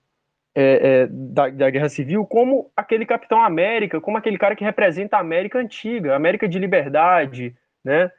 é, 0.55 1.03
é, 1.03 1.07
da, 1.07 1.49
da, 1.49 1.70
Guerra 1.70 1.89
Civil 1.89 2.26
como 2.26 2.72
aquele 2.76 3.05
Capitão 3.05 3.41
América, 3.41 4.01
como 4.01 4.18
aquele 4.18 4.38
cara 4.38 4.55
que 4.55 4.63
representa 4.63 5.18
a 5.18 5.20
América 5.20 5.59
antiga, 5.59 6.13
a 6.13 6.15
América 6.15 6.47
de 6.47 6.57
liberdade, 6.57 7.55
né? 7.84 8.11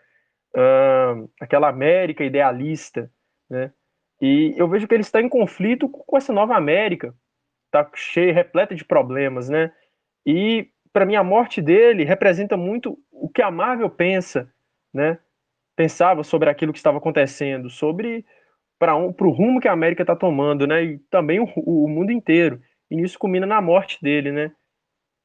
Uh, 0.55 1.29
aquela 1.41 1.69
América 1.69 2.25
idealista, 2.25 3.11
né? 3.51 3.73
E 4.21 4.55
eu 4.57 4.69
vejo 4.69 4.87
que 4.87 4.95
ele 4.95 5.03
está 5.03 5.21
em 5.21 5.29
conflito 5.29 5.89
com 5.89 6.17
essa 6.17 6.33
nova 6.33 6.57
América, 6.57 7.15
está 7.67 7.89
cheia, 7.95 8.33
repleta 8.33 8.75
de 8.75 8.85
problemas, 8.85 9.49
né? 9.49 9.73
E 10.25 10.71
para 10.93 11.07
mim, 11.07 11.17
a 11.17 11.25
morte 11.25 11.61
dele 11.61 12.05
representa 12.05 12.57
muito 12.57 12.99
o 13.11 13.29
que 13.29 13.43
a 13.43 13.51
Marvel 13.51 13.91
pensa, 13.91 14.53
né? 14.93 15.19
Pensava 15.79 16.25
sobre 16.25 16.51
aquilo 16.51 16.73
que 16.73 16.79
estava 16.79 16.99
acontecendo, 16.99 17.71
sobre 17.71 18.27
para 18.81 18.97
um, 18.97 19.15
o 19.17 19.31
rumo 19.31 19.61
que 19.61 19.69
a 19.69 19.73
América 19.73 20.03
está 20.03 20.17
tomando, 20.17 20.67
né? 20.67 20.83
E 20.83 20.99
também 21.11 21.39
o, 21.39 21.47
o, 21.57 21.89
mundo 21.89 22.11
inteiro. 22.11 22.61
E 22.91 22.97
nisso 22.97 23.17
culmina 23.17 23.47
na 23.47 23.61
morte 23.61 23.97
dele, 24.03 24.33
né? 24.33 24.53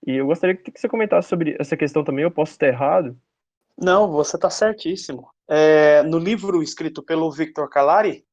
E 0.06 0.12
eu 0.12 0.28
gostaria 0.28 0.56
que 0.56 0.72
você 0.80 0.88
comentasse 0.88 1.28
sobre 1.28 1.56
essa 1.60 1.76
questão 1.76 2.04
também. 2.04 2.24
Eu 2.24 2.30
posso 2.30 2.52
estar 2.52 2.68
errado? 2.68 3.18
Não, 3.76 4.12
você 4.12 4.36
está 4.36 4.50
certíssimo. 4.50 5.28
É, 5.50 6.04
no 6.04 6.20
livro 6.20 6.62
escrito 6.62 7.02
pelo 7.02 7.32
Victor 7.32 7.68
Calari, 7.68 8.24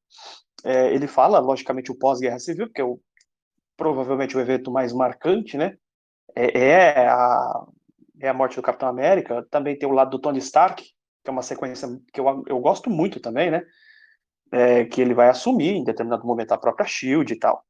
é, 0.63 0.93
ele 0.93 1.07
fala, 1.07 1.39
logicamente, 1.39 1.91
o 1.91 1.97
pós-guerra 1.97 2.37
civil, 2.37 2.69
que 2.69 2.81
é 2.81 2.83
o, 2.83 2.99
provavelmente 3.75 4.37
o 4.37 4.39
evento 4.39 4.69
mais 4.69 4.93
marcante, 4.93 5.57
né? 5.57 5.75
é, 6.35 6.59
é, 6.59 7.07
a, 7.07 7.65
é 8.19 8.29
a 8.29 8.33
morte 8.33 8.55
do 8.55 8.61
Capitão 8.61 8.89
América, 8.89 9.45
também 9.49 9.77
tem 9.77 9.87
o 9.87 9.93
lado 9.93 10.11
do 10.11 10.19
Tony 10.19 10.39
Stark, 10.39 10.83
que 11.23 11.29
é 11.29 11.31
uma 11.31 11.43
sequência 11.43 11.87
que 12.13 12.19
eu, 12.19 12.43
eu 12.47 12.59
gosto 12.59 12.89
muito 12.89 13.19
também, 13.19 13.51
né? 13.51 13.63
É, 14.51 14.85
que 14.85 14.99
ele 14.99 15.13
vai 15.13 15.29
assumir 15.29 15.75
em 15.75 15.83
determinado 15.83 16.25
momento 16.25 16.51
a 16.51 16.57
própria 16.57 16.85
Shield 16.85 17.31
e 17.33 17.39
tal. 17.39 17.63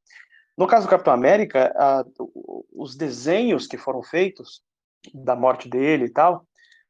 No 0.57 0.67
caso 0.67 0.87
do 0.87 0.89
Capitão 0.89 1.13
América, 1.13 1.71
a, 1.75 2.03
os 2.73 2.95
desenhos 2.95 3.67
que 3.67 3.77
foram 3.77 4.01
feitos 4.01 4.63
da 5.13 5.35
morte 5.35 5.69
dele 5.69 6.05
e 6.05 6.09
tal, 6.09 6.45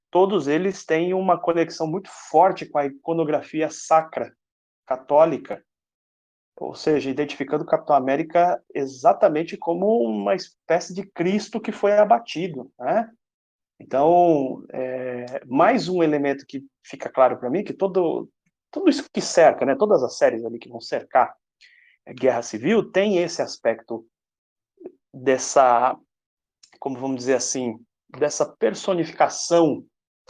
todos 0.09 0.47
eles 0.47 0.86
têm 0.86 1.14
uma 1.14 1.39
conexão 1.39 1.88
muito 1.88 2.09
forte 2.30 2.66
com 2.66 2.78
a 2.78 2.86
iconografia 2.86 3.70
sacra 3.70 4.34
católica, 4.86 5.64
ou 6.57 6.76
seja, 6.76 7.09
identificando 7.09 7.64
o 7.64 7.68
Capitão 7.68 7.95
América 7.95 8.62
exatamente 8.74 9.57
como 9.57 9.99
uma 10.03 10.36
espécie 10.36 10.93
de 10.93 11.05
Cristo 11.05 11.59
que 11.59 11.72
foi 11.72 11.93
abatido, 11.93 12.72
né? 12.78 13.09
Então, 13.82 14.63
é, 14.71 15.43
mais 15.47 15.89
um 15.89 16.03
elemento 16.03 16.45
que 16.45 16.63
fica 16.86 17.09
claro 17.09 17.38
para 17.38 17.49
mim 17.49 17.63
que 17.63 17.73
todo 17.73 18.29
tudo 18.69 18.89
isso 18.89 19.03
que 19.11 19.19
cerca, 19.19 19.65
né, 19.65 19.75
todas 19.75 20.01
as 20.01 20.17
séries 20.17 20.45
ali 20.45 20.57
que 20.57 20.69
vão 20.69 20.79
cercar 20.79 21.36
a 22.07 22.13
Guerra 22.13 22.41
Civil 22.41 22.89
tem 22.91 23.17
esse 23.17 23.41
aspecto 23.41 24.05
dessa, 25.13 25.97
como 26.79 26.97
vamos 26.97 27.17
dizer 27.17 27.34
assim, 27.34 27.77
dessa 28.17 28.45
personificação 28.45 29.84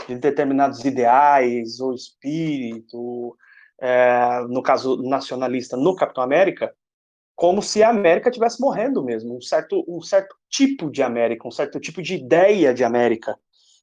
de 0.08 0.18
determinados 0.18 0.84
ideais 0.84 1.80
ou 1.80 1.94
espírito, 1.94 3.38
é, 3.80 4.42
no 4.50 4.64
caso 4.64 5.02
nacionalista, 5.04 5.78
no 5.78 5.96
Capitão 5.96 6.24
América, 6.24 6.74
como 7.42 7.60
se 7.60 7.82
a 7.82 7.90
América 7.90 8.30
estivesse 8.30 8.62
morrendo 8.62 9.04
mesmo, 9.04 9.36
um 9.36 9.42
certo, 9.42 9.84
um 9.88 10.00
certo 10.00 10.36
tipo 10.48 10.92
de 10.92 11.02
América, 11.02 11.48
um 11.48 11.52
certo 11.52 11.80
tipo 11.80 12.00
de 12.00 12.14
ideia 12.14 12.72
de 12.72 12.84
América, 12.84 13.36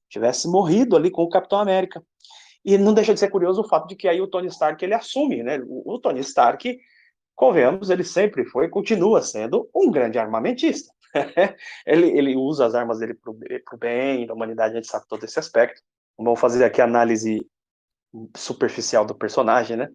tivesse 0.09 0.47
morrido 0.47 0.95
ali 0.95 1.11
com 1.11 1.25
o 1.25 1.29
Capitão 1.29 1.59
América. 1.59 2.01
E 2.65 2.79
não 2.79 2.95
deixa 2.95 3.13
de 3.13 3.19
ser 3.19 3.31
curioso 3.31 3.63
o 3.63 3.69
fato 3.69 3.89
de 3.89 3.97
que 3.97 4.07
aí 4.07 4.21
o 4.21 4.29
Tony 4.29 4.47
Stark 4.47 4.85
ele 4.85 4.95
assume, 4.95 5.43
né? 5.43 5.59
O, 5.67 5.95
o 5.95 5.99
Tony 5.99 6.21
Stark, 6.21 6.79
convenhamos, 7.35 7.91
ele 7.91 8.05
sempre 8.05 8.45
foi 8.45 8.67
e 8.67 8.71
continua 8.71 9.23
sendo 9.23 9.69
um 9.75 9.91
grande 9.91 10.21
armamentista. 10.21 10.95
ele, 11.85 12.17
ele 12.17 12.37
usa 12.37 12.65
as 12.65 12.77
armas 12.77 13.01
dele 13.01 13.15
para 13.15 13.33
o 13.33 13.77
bem 13.77 14.25
da 14.25 14.35
humanidade, 14.35 14.75
a 14.75 14.77
gente 14.77 14.87
sabe 14.87 15.05
todo 15.09 15.25
esse 15.25 15.37
aspecto. 15.37 15.83
Vamos 16.17 16.39
fazer 16.39 16.65
aqui 16.65 16.81
a 16.81 16.85
análise 16.85 17.45
superficial 18.37 19.05
do 19.05 19.17
personagem, 19.17 19.77
né? 19.77 19.89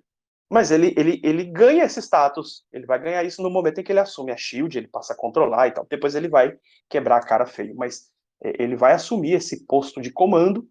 Mas 0.50 0.72
ele, 0.72 0.94
ele, 0.98 1.20
ele 1.24 1.46
ganha 1.46 1.84
esse 1.84 2.02
status, 2.02 2.66
ele 2.72 2.86
vai 2.86 3.00
ganhar 3.00 3.24
isso 3.24 3.42
no 3.42 3.50
momento 3.50 3.80
em 3.80 3.84
que 3.84 3.92
ele 3.92 4.00
assume 4.00 4.32
a 4.32 4.38
SHIELD, 4.38 4.78
ele 4.78 4.88
passa 4.88 5.14
a 5.14 5.18
controlar 5.18 5.68
e 5.68 5.72
tal. 5.72 5.86
Depois 5.90 6.16
ele 6.16 6.28
vai 6.28 6.56
quebrar 6.90 7.18
a 7.18 7.26
cara 7.26 7.46
feio, 7.46 7.76
mas 7.76 8.12
é, 8.44 8.62
ele 8.62 8.76
vai 8.76 8.94
assumir 8.94 9.34
esse 9.34 9.66
posto 9.66 10.02
de 10.02 10.12
comando, 10.12 10.68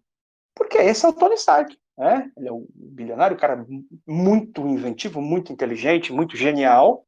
porque 0.55 0.77
esse 0.77 1.05
é 1.05 1.09
o 1.09 1.13
Tony 1.13 1.35
Stark, 1.35 1.77
né? 1.97 2.31
Ele 2.37 2.47
é 2.47 2.51
um 2.51 2.65
bilionário, 2.73 3.35
um 3.35 3.39
cara 3.39 3.65
muito 4.07 4.61
inventivo, 4.67 5.21
muito 5.21 5.51
inteligente, 5.51 6.13
muito 6.13 6.37
genial, 6.37 7.05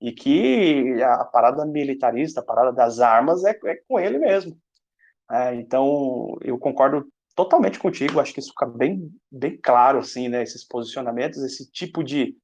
e 0.00 0.12
que 0.12 1.00
a 1.02 1.24
parada 1.24 1.64
militarista, 1.64 2.40
a 2.40 2.44
parada 2.44 2.72
das 2.72 2.98
armas 3.00 3.44
é, 3.44 3.58
é 3.64 3.76
com 3.88 3.98
ele 3.98 4.18
mesmo. 4.18 4.56
É, 5.30 5.54
então, 5.54 6.36
eu 6.42 6.58
concordo 6.58 7.08
totalmente 7.34 7.78
contigo, 7.78 8.20
acho 8.20 8.32
que 8.32 8.40
isso 8.40 8.50
fica 8.50 8.66
bem, 8.66 9.10
bem 9.30 9.56
claro, 9.56 9.98
assim, 9.98 10.28
né, 10.28 10.42
esses 10.42 10.64
posicionamentos, 10.66 11.42
esse 11.42 11.70
tipo 11.70 12.02
de 12.02 12.36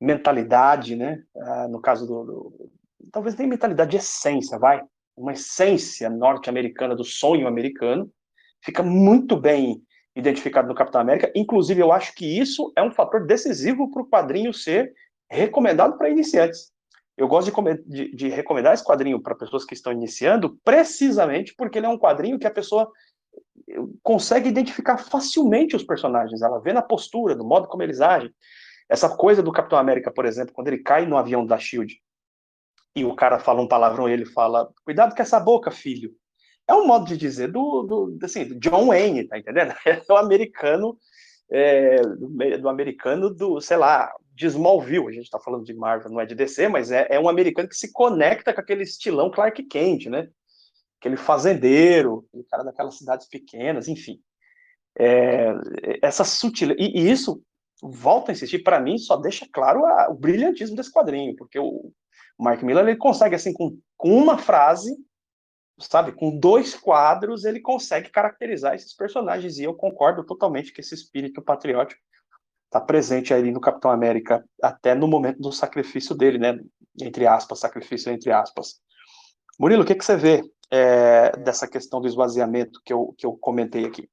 mentalidade, 0.00 0.96
né, 0.96 1.22
uh, 1.34 1.68
no 1.68 1.80
caso 1.80 2.06
do, 2.06 2.24
do, 2.24 2.70
talvez 3.12 3.36
nem 3.36 3.48
mentalidade 3.48 3.90
de 3.90 3.96
essência, 3.96 4.58
vai, 4.58 4.82
uma 5.16 5.32
essência 5.32 6.08
norte-americana 6.08 6.94
do 6.94 7.04
sonho 7.04 7.46
americano, 7.46 8.10
fica 8.62 8.82
muito 8.82 9.36
bem 9.36 9.82
identificado 10.14 10.68
no 10.68 10.74
Capitão 10.74 11.00
América, 11.00 11.30
inclusive 11.34 11.80
eu 11.80 11.92
acho 11.92 12.14
que 12.14 12.38
isso 12.38 12.72
é 12.76 12.82
um 12.82 12.90
fator 12.90 13.26
decisivo 13.26 13.90
para 13.90 14.02
o 14.02 14.08
quadrinho 14.08 14.52
ser 14.52 14.92
recomendado 15.30 15.96
para 15.98 16.10
iniciantes. 16.10 16.72
Eu 17.16 17.26
gosto 17.26 17.50
de, 17.50 17.82
de, 17.84 18.14
de 18.14 18.28
recomendar 18.28 18.74
esse 18.74 18.84
quadrinho 18.84 19.20
para 19.20 19.34
pessoas 19.34 19.64
que 19.64 19.74
estão 19.74 19.92
iniciando, 19.92 20.56
precisamente 20.64 21.52
porque 21.56 21.78
ele 21.78 21.86
é 21.86 21.88
um 21.88 21.98
quadrinho 21.98 22.38
que 22.38 22.46
a 22.46 22.50
pessoa 22.50 22.90
consegue 24.02 24.48
identificar 24.48 24.98
facilmente 24.98 25.76
os 25.76 25.82
personagens. 25.82 26.42
Ela 26.42 26.60
vê 26.60 26.72
na 26.72 26.82
postura, 26.82 27.34
no 27.34 27.44
modo 27.44 27.68
como 27.68 27.82
eles 27.82 28.00
agem. 28.00 28.32
Essa 28.88 29.14
coisa 29.14 29.42
do 29.42 29.52
Capitão 29.52 29.78
América, 29.78 30.10
por 30.10 30.24
exemplo, 30.24 30.54
quando 30.54 30.68
ele 30.68 30.78
cai 30.78 31.04
no 31.04 31.16
avião 31.16 31.44
da 31.44 31.58
Shield 31.58 32.00
e 32.96 33.04
o 33.04 33.14
cara 33.14 33.38
fala 33.38 33.60
um 33.60 33.68
palavrão 33.68 34.08
e 34.08 34.12
ele 34.12 34.24
fala: 34.24 34.70
Cuidado 34.84 35.14
com 35.14 35.22
essa 35.22 35.38
boca, 35.38 35.70
filho. 35.70 36.12
É 36.66 36.74
um 36.74 36.86
modo 36.86 37.06
de 37.06 37.16
dizer 37.16 37.50
do, 37.50 37.82
do, 37.82 38.18
assim, 38.22 38.44
do 38.44 38.54
John 38.56 38.88
Wayne, 38.88 39.26
tá 39.26 39.38
entendendo? 39.38 39.74
É 39.86 40.12
o 40.12 40.16
americano, 40.16 40.98
é, 41.50 42.02
do, 42.02 42.58
do, 42.60 42.68
americano 42.68 43.30
do, 43.30 43.60
sei 43.60 43.76
lá, 43.76 44.12
de 44.34 44.46
Smallville. 44.46 45.08
A 45.08 45.12
gente 45.12 45.30
tá 45.30 45.38
falando 45.38 45.64
de 45.64 45.72
Marvel, 45.72 46.10
não 46.10 46.20
é 46.20 46.26
de 46.26 46.34
DC, 46.34 46.68
mas 46.68 46.90
é, 46.90 47.06
é 47.10 47.18
um 47.18 47.28
americano 47.28 47.68
que 47.68 47.76
se 47.76 47.90
conecta 47.92 48.52
com 48.52 48.60
aquele 48.60 48.82
estilão 48.82 49.30
Clark 49.30 49.62
Kent, 49.64 50.06
né? 50.06 50.28
Aquele 50.98 51.16
fazendeiro, 51.16 52.24
aquele 52.28 52.44
cara 52.44 52.64
daquelas 52.64 52.96
cidades 52.96 53.28
pequenas, 53.28 53.88
enfim. 53.88 54.20
É, 54.98 55.52
essa 56.02 56.24
sutileza, 56.24 56.78
e, 56.80 56.98
e, 56.98 57.10
isso, 57.10 57.42
volta 57.82 58.30
a 58.30 58.34
insistir, 58.34 58.60
para 58.62 58.80
mim, 58.80 58.98
só 58.98 59.16
deixa 59.16 59.46
claro 59.52 59.84
a, 59.84 60.10
o 60.10 60.14
brilhantismo 60.14 60.76
desse 60.76 60.92
quadrinho, 60.92 61.36
porque 61.36 61.58
o, 61.58 61.92
Mark 62.38 62.62
Miller, 62.62 62.86
ele 62.86 62.96
consegue, 62.96 63.34
assim, 63.34 63.52
com, 63.52 63.76
com 63.96 64.16
uma 64.16 64.38
frase, 64.38 64.96
sabe, 65.78 66.12
com 66.12 66.36
dois 66.36 66.74
quadros, 66.74 67.44
ele 67.44 67.60
consegue 67.60 68.10
caracterizar 68.10 68.74
esses 68.74 68.94
personagens, 68.94 69.58
e 69.58 69.64
eu 69.64 69.74
concordo 69.74 70.24
totalmente 70.24 70.72
que 70.72 70.80
esse 70.80 70.94
espírito 70.94 71.42
patriótico 71.42 72.00
está 72.66 72.80
presente 72.80 73.34
aí 73.34 73.50
no 73.50 73.60
Capitão 73.60 73.90
América, 73.90 74.44
até 74.62 74.94
no 74.94 75.08
momento 75.08 75.40
do 75.40 75.50
sacrifício 75.50 76.14
dele, 76.14 76.38
né, 76.38 76.58
entre 77.00 77.26
aspas, 77.26 77.58
sacrifício 77.58 78.12
entre 78.12 78.30
aspas. 78.30 78.80
Murilo, 79.58 79.82
o 79.82 79.84
que, 79.84 79.94
que 79.94 80.04
você 80.04 80.16
vê 80.16 80.42
é, 80.70 81.36
dessa 81.38 81.66
questão 81.66 82.00
do 82.00 82.06
esvaziamento 82.06 82.80
que 82.84 82.92
eu, 82.92 83.14
que 83.18 83.26
eu 83.26 83.36
comentei 83.36 83.84
aqui? 83.84 84.08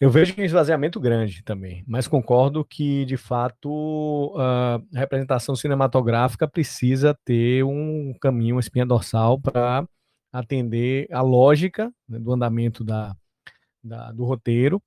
Eu 0.00 0.10
vejo 0.10 0.34
um 0.36 0.44
esvaziamento 0.44 1.00
grande 1.00 1.42
também, 1.42 1.82
mas 1.86 2.06
concordo 2.06 2.64
que, 2.64 3.06
de 3.06 3.16
fato, 3.16 4.34
a 4.36 4.80
representação 4.92 5.56
cinematográfica 5.56 6.46
precisa 6.46 7.16
ter 7.24 7.64
um 7.64 8.12
caminho, 8.20 8.56
uma 8.56 8.60
espinha 8.60 8.84
dorsal 8.84 9.40
para 9.40 9.86
atender 10.30 11.06
a 11.10 11.22
lógica 11.22 11.90
né, 12.08 12.18
do 12.18 12.32
andamento 12.32 12.84
da, 12.84 13.16
da, 13.82 14.12
do 14.12 14.24
roteiro. 14.24 14.82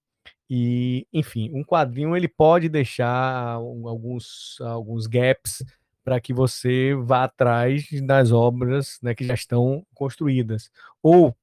E, 0.49 1.07
enfim, 1.11 1.49
um 1.53 1.63
quadrinho 1.63 2.15
ele 2.15 2.28
pode 2.28 2.69
deixar 2.69 3.53
alguns, 3.53 4.57
alguns 4.61 5.07
gaps 5.07 5.63
para 6.07 6.21
que 6.21 6.33
você 6.33 6.95
vá 6.95 7.25
atrás 7.25 7.85
das 8.01 8.31
obras 8.31 8.97
né, 9.03 9.13
que 9.13 9.25
já 9.25 9.33
estão 9.33 9.85
construídas, 9.93 10.71
ou 11.03 11.35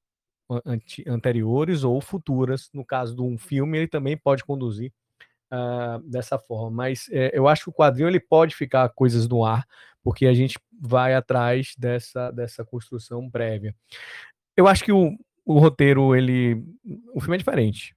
anteriores 1.06 1.84
ou 1.84 2.00
futuras. 2.00 2.70
No 2.72 2.82
caso 2.82 3.14
de 3.14 3.20
um 3.20 3.36
filme, 3.36 3.76
ele 3.76 3.88
também 3.88 4.16
pode 4.16 4.42
conduzir 4.42 4.90
uh, 5.52 6.00
dessa 6.08 6.38
forma. 6.38 6.70
Mas 6.70 7.10
é, 7.12 7.30
eu 7.34 7.46
acho 7.46 7.64
que 7.64 7.68
o 7.68 7.74
quadrinho 7.74 8.08
ele 8.08 8.18
pode 8.18 8.56
ficar 8.56 8.88
coisas 8.88 9.28
no 9.28 9.44
ar, 9.44 9.66
porque 10.02 10.24
a 10.24 10.32
gente 10.32 10.58
vai 10.80 11.14
atrás 11.14 11.74
dessa, 11.76 12.30
dessa 12.30 12.64
construção 12.64 13.30
prévia. 13.30 13.74
Eu 14.56 14.66
acho 14.66 14.82
que 14.82 14.92
o, 14.92 15.14
o 15.44 15.58
roteiro, 15.58 16.16
ele. 16.16 16.64
O 17.14 17.20
filme 17.20 17.34
é 17.34 17.38
diferente. 17.38 17.94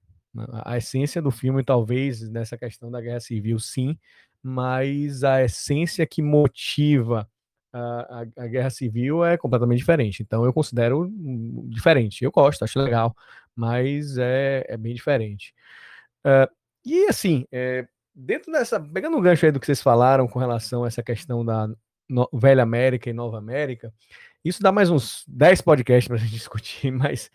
A 0.66 0.76
essência 0.76 1.22
do 1.22 1.30
filme, 1.30 1.64
talvez, 1.64 2.28
nessa 2.30 2.58
questão 2.58 2.90
da 2.90 3.00
guerra 3.00 3.20
civil, 3.20 3.58
sim, 3.58 3.98
mas 4.42 5.24
a 5.24 5.44
essência 5.44 6.06
que 6.06 6.22
motiva 6.22 7.28
a, 7.72 8.22
a, 8.36 8.44
a, 8.44 8.46
guerra 8.46 8.70
civil 8.70 9.24
é 9.24 9.36
completamente 9.36 9.78
diferente. 9.78 10.22
Então 10.22 10.44
eu 10.44 10.52
considero 10.52 11.10
diferente. 11.68 12.24
Eu 12.24 12.30
gosto, 12.30 12.64
acho 12.64 12.78
legal, 12.78 13.14
mas 13.54 14.16
é, 14.18 14.64
é 14.68 14.76
bem 14.76 14.94
diferente. 14.94 15.54
Uh, 16.24 16.50
e 16.84 17.06
assim, 17.06 17.46
é, 17.52 17.86
dentro 18.14 18.50
dessa. 18.50 18.80
Pegando 18.80 19.16
o 19.16 19.20
gancho 19.20 19.46
aí 19.46 19.52
do 19.52 19.60
que 19.60 19.66
vocês 19.66 19.82
falaram 19.82 20.26
com 20.26 20.38
relação 20.38 20.84
a 20.84 20.88
essa 20.88 21.02
questão 21.02 21.44
da 21.44 21.68
no, 22.08 22.28
Velha 22.32 22.62
América 22.62 23.08
e 23.08 23.12
Nova 23.12 23.38
América, 23.38 23.92
isso 24.44 24.62
dá 24.62 24.72
mais 24.72 24.90
uns 24.90 25.24
10 25.28 25.60
podcasts 25.60 26.08
para 26.08 26.16
a 26.16 26.20
gente 26.20 26.32
discutir, 26.36 26.90
mas 26.90 27.30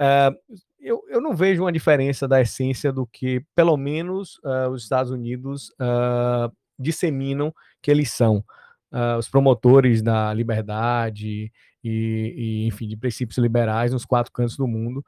uh, 0.00 0.36
eu, 0.80 1.02
eu 1.08 1.20
não 1.20 1.34
vejo 1.34 1.62
uma 1.62 1.72
diferença 1.72 2.26
da 2.28 2.40
essência 2.40 2.92
do 2.92 3.06
que, 3.06 3.44
pelo 3.54 3.76
menos, 3.76 4.38
uh, 4.44 4.70
os 4.70 4.82
Estados 4.82 5.10
Unidos 5.10 5.70
uh, 5.80 6.52
disseminam 6.78 7.52
que 7.82 7.90
eles 7.90 8.10
são. 8.10 8.44
Uh, 8.90 9.18
os 9.18 9.28
promotores 9.28 10.00
da 10.00 10.32
liberdade 10.32 11.52
e, 11.84 12.34
e, 12.64 12.66
enfim, 12.66 12.88
de 12.88 12.96
princípios 12.96 13.36
liberais 13.36 13.92
nos 13.92 14.06
quatro 14.06 14.32
cantos 14.32 14.56
do 14.56 14.66
mundo. 14.66 15.04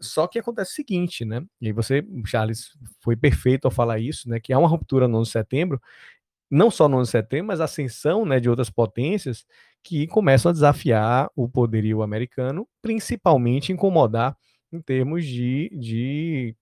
só 0.00 0.26
que 0.26 0.38
acontece 0.38 0.72
o 0.72 0.74
seguinte, 0.74 1.24
né? 1.24 1.40
E 1.60 1.68
aí 1.68 1.72
você, 1.72 2.04
Charles, 2.26 2.70
foi 3.00 3.16
perfeito 3.16 3.66
ao 3.66 3.70
falar 3.70 4.00
isso, 4.00 4.28
né? 4.28 4.40
Que 4.40 4.52
há 4.52 4.58
uma 4.58 4.68
ruptura 4.68 5.06
no 5.06 5.18
11 5.18 5.28
de 5.28 5.32
setembro, 5.32 5.80
não 6.50 6.70
só 6.70 6.88
no 6.88 6.98
11 6.98 7.08
de 7.08 7.12
setembro, 7.12 7.46
mas 7.46 7.60
a 7.60 7.64
ascensão 7.64 8.24
né, 8.26 8.40
de 8.40 8.50
outras 8.50 8.70
potências 8.70 9.46
que 9.82 10.06
começam 10.06 10.50
a 10.50 10.52
desafiar 10.52 11.30
o 11.36 11.48
poderio 11.48 12.02
americano, 12.02 12.66
principalmente 12.82 13.72
incomodar 13.72 14.36
em 14.74 14.80
termos 14.80 15.24
de, 15.24 15.70
de 15.72 16.56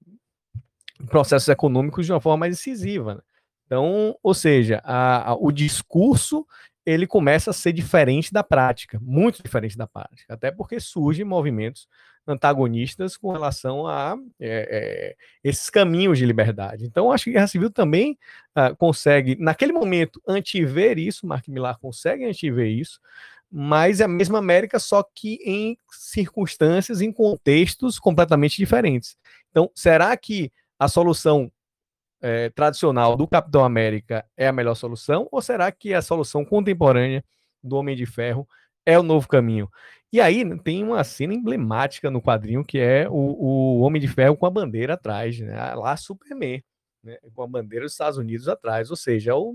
processos 1.06 1.48
econômicos 1.48 2.06
de 2.06 2.12
uma 2.12 2.20
forma 2.20 2.38
mais 2.38 2.58
incisiva. 2.58 3.16
Né? 3.16 3.20
Então, 3.66 4.16
ou 4.22 4.34
seja, 4.34 4.80
a, 4.84 5.30
a, 5.30 5.34
o 5.34 5.50
discurso 5.50 6.46
ele 6.84 7.06
começa 7.06 7.50
a 7.50 7.54
ser 7.54 7.72
diferente 7.72 8.32
da 8.32 8.42
prática, 8.42 8.98
muito 9.00 9.42
diferente 9.42 9.76
da 9.76 9.86
prática, 9.86 10.34
até 10.34 10.50
porque 10.50 10.80
surgem 10.80 11.24
movimentos 11.24 11.88
antagonistas 12.26 13.16
com 13.16 13.32
relação 13.32 13.86
a 13.86 14.16
é, 14.38 14.68
é, 14.70 15.16
esses 15.42 15.68
caminhos 15.70 16.18
de 16.18 16.26
liberdade. 16.26 16.84
Então, 16.84 17.10
acho 17.10 17.24
que 17.24 17.30
a 17.30 17.32
Guerra 17.34 17.46
Civil 17.46 17.70
também 17.70 18.18
uh, 18.56 18.76
consegue, 18.76 19.36
naquele 19.40 19.72
momento, 19.72 20.22
antiver 20.26 20.98
isso, 20.98 21.26
Mark 21.26 21.48
Millar 21.48 21.78
consegue 21.78 22.24
antiver 22.24 22.68
isso, 22.68 23.00
mas 23.54 24.00
é 24.00 24.04
a 24.04 24.08
mesma 24.08 24.38
América, 24.38 24.78
só 24.78 25.02
que 25.02 25.38
em 25.44 25.76
circunstâncias, 25.90 27.02
em 27.02 27.12
contextos 27.12 27.98
completamente 27.98 28.56
diferentes. 28.56 29.14
Então, 29.50 29.70
será 29.74 30.16
que 30.16 30.50
a 30.78 30.88
solução 30.88 31.52
é, 32.22 32.48
tradicional 32.48 33.14
do 33.14 33.28
Capitão 33.28 33.62
América 33.62 34.24
é 34.36 34.48
a 34.48 34.52
melhor 34.52 34.74
solução? 34.74 35.28
Ou 35.30 35.42
será 35.42 35.70
que 35.70 35.92
a 35.92 36.00
solução 36.00 36.46
contemporânea 36.46 37.22
do 37.62 37.76
Homem 37.76 37.94
de 37.94 38.06
Ferro 38.06 38.48
é 38.86 38.98
o 38.98 39.02
novo 39.02 39.28
caminho? 39.28 39.68
E 40.10 40.18
aí 40.18 40.58
tem 40.60 40.82
uma 40.82 41.04
cena 41.04 41.34
emblemática 41.34 42.10
no 42.10 42.22
quadrinho 42.22 42.64
que 42.64 42.78
é 42.78 43.06
o, 43.08 43.12
o 43.12 43.80
Homem 43.80 44.00
de 44.00 44.08
Ferro 44.08 44.36
com 44.36 44.46
a 44.46 44.50
bandeira 44.50 44.94
atrás, 44.94 45.38
né? 45.38 45.74
lá 45.74 45.94
Superman, 45.96 46.62
né? 47.04 47.18
com 47.34 47.42
a 47.42 47.46
bandeira 47.46 47.84
dos 47.84 47.92
Estados 47.92 48.16
Unidos 48.16 48.48
atrás, 48.48 48.90
ou 48.90 48.96
seja, 48.96 49.32
é 49.32 49.34
o, 49.34 49.54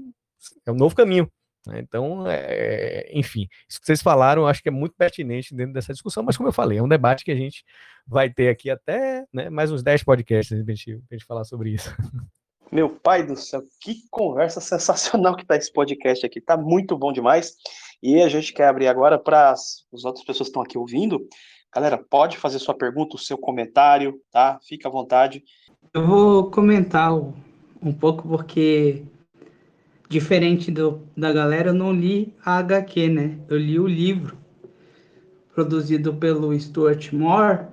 é 0.68 0.72
o 0.72 0.76
novo 0.76 0.96
caminho. 0.96 1.32
Né? 1.66 1.80
Então, 1.80 2.26
é, 2.28 3.10
enfim, 3.12 3.48
isso 3.70 3.80
que 3.80 3.86
vocês 3.86 4.02
falaram, 4.02 4.44
eu 4.44 4.48
acho 4.48 4.62
que 4.62 4.70
é 4.70 4.72
muito 4.72 4.96
pertinente 4.96 5.56
dentro 5.56 5.74
dessa 5.74 5.94
discussão, 5.94 6.24
mas 6.24 6.38
como 6.38 6.50
eu 6.50 6.54
falei, 6.54 6.78
é 6.78 6.84
um 6.84 6.88
debate 6.88 7.24
que 7.24 7.32
a 7.32 7.36
gente 7.36 7.64
vai 8.06 8.30
ter 8.30 8.50
aqui 8.50 8.70
até 8.70 9.26
né, 9.34 9.50
mais 9.50 9.72
uns 9.72 9.84
10 9.84 10.04
podcasts 10.04 10.50
para 10.64 10.74
a 10.74 10.76
gente, 10.76 11.02
gente 11.12 11.26
falar 11.26 11.44
sobre 11.44 11.72
isso. 11.72 11.94
Meu 12.72 12.90
pai 12.90 13.26
do 13.26 13.36
céu, 13.36 13.62
que 13.82 14.02
conversa 14.12 14.60
sensacional 14.60 15.36
que 15.36 15.46
tá 15.46 15.56
esse 15.56 15.72
podcast 15.72 16.26
aqui, 16.26 16.42
tá 16.42 16.58
muito 16.58 16.98
bom 16.98 17.14
demais. 17.14 17.56
E 18.04 18.22
a 18.22 18.28
gente 18.28 18.54
quer 18.54 18.68
abrir 18.68 18.88
agora 18.88 19.18
para 19.18 19.52
as 19.52 19.86
outras 20.04 20.26
pessoas 20.26 20.48
que 20.48 20.52
estão 20.52 20.62
aqui 20.62 20.78
ouvindo. 20.78 21.26
Galera, 21.74 21.98
pode 21.98 22.38
fazer 22.38 22.60
sua 22.60 22.76
pergunta, 22.76 23.16
o 23.16 23.20
seu 23.20 23.38
comentário, 23.38 24.20
tá? 24.32 24.60
Fica 24.68 24.88
à 24.88 24.92
vontade. 24.92 25.44
Eu 25.94 26.06
vou 26.06 26.52
comentar 26.52 27.14
um 27.14 27.94
pouco 27.94 28.28
porque 28.28 29.04
diferente 30.10 30.72
do, 30.72 31.02
da 31.16 31.32
galera, 31.32 31.70
eu 31.70 31.74
não 31.74 31.94
li 31.94 32.34
a 32.44 32.58
HQ, 32.58 33.10
né? 33.10 33.38
Eu 33.50 33.58
li 33.58 33.80
o 33.80 33.88
livro 33.88 34.38
produzido 35.54 36.14
pelo 36.14 36.58
Stuart 36.60 37.12
Moore 37.12 37.66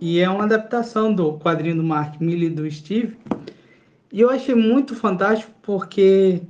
e 0.00 0.18
é 0.18 0.28
uma 0.28 0.44
adaptação 0.44 1.14
do 1.14 1.38
quadrinho 1.38 1.76
do 1.76 1.82
Mark 1.82 2.20
Miller 2.20 2.50
e 2.50 2.54
do 2.54 2.70
Steve. 2.70 3.16
E 4.12 4.20
eu 4.20 4.30
achei 4.30 4.54
muito 4.54 4.94
fantástico 4.94 5.50
porque 5.62 6.42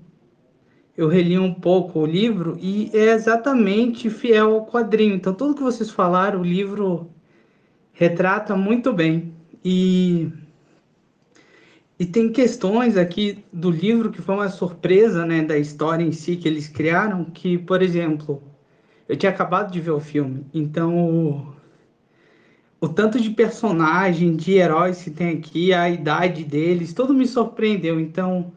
eu 0.96 1.08
reli 1.08 1.38
um 1.38 1.54
pouco 1.54 2.00
o 2.00 2.06
livro 2.06 2.58
e 2.60 2.90
é 2.92 3.12
exatamente 3.12 4.10
fiel 4.10 4.54
ao 4.54 4.66
quadrinho. 4.66 5.14
Então, 5.14 5.32
tudo 5.32 5.54
que 5.54 5.62
vocês 5.62 5.90
falaram, 5.90 6.40
o 6.40 6.44
livro 6.44 7.10
retrata 7.92 8.56
muito 8.56 8.92
bem. 8.92 9.32
E, 9.64 10.28
e 12.02 12.06
tem 12.06 12.32
questões 12.32 12.96
aqui 12.96 13.44
do 13.52 13.70
livro 13.70 14.10
que 14.10 14.20
foi 14.20 14.34
uma 14.34 14.48
surpresa 14.48 15.24
né, 15.24 15.40
da 15.40 15.56
história 15.56 16.02
em 16.02 16.10
si 16.10 16.36
que 16.36 16.48
eles 16.48 16.66
criaram, 16.66 17.24
que, 17.26 17.56
por 17.56 17.80
exemplo, 17.80 18.42
eu 19.08 19.16
tinha 19.16 19.30
acabado 19.30 19.70
de 19.70 19.80
ver 19.80 19.92
o 19.92 20.00
filme, 20.00 20.44
então 20.52 21.54
o 22.80 22.88
tanto 22.88 23.20
de 23.20 23.30
personagem, 23.30 24.34
de 24.34 24.54
heróis 24.54 25.00
que 25.00 25.12
tem 25.12 25.38
aqui, 25.38 25.72
a 25.72 25.88
idade 25.88 26.42
deles, 26.42 26.92
tudo 26.92 27.14
me 27.14 27.24
surpreendeu. 27.24 28.00
Então, 28.00 28.52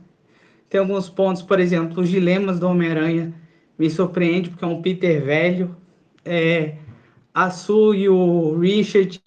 tem 0.68 0.80
alguns 0.80 1.08
pontos, 1.08 1.44
por 1.44 1.60
exemplo, 1.60 2.02
os 2.02 2.10
dilemas 2.10 2.60
do 2.60 2.68
Homem-Aranha 2.68 3.32
me 3.78 3.88
surpreende, 3.92 4.50
porque 4.50 4.66
é 4.66 4.68
um 4.68 4.82
Peter 4.82 5.24
velho. 5.24 5.78
É, 6.26 6.78
a 7.32 7.52
Sue 7.52 8.00
e 8.00 8.10
o 8.10 8.58
Richard 8.58 9.22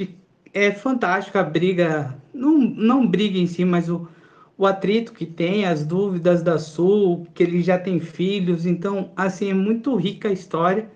é 0.53 0.73
fantástico 0.73 1.39
a 1.39 1.45
briga, 1.45 2.18
não, 2.39 2.59
não 2.59 3.07
briga 3.07 3.39
em 3.39 3.47
si, 3.47 3.65
mas 3.65 3.89
o, 3.89 4.09
o 4.57 4.67
atrito 4.67 5.13
que 5.13 5.27
tem, 5.27 5.65
as 5.65 5.85
dúvidas 5.85 6.43
da 6.43 6.59
Sue, 6.59 7.27
que 7.35 7.43
ele 7.43 7.63
já 7.63 7.79
tem 7.79 8.01
filhos. 8.01 8.65
Então, 8.65 9.11
assim, 9.17 9.51
é 9.51 9.55
muito 9.55 9.95
rica 9.97 10.29
a 10.29 10.33
história. 10.33 10.89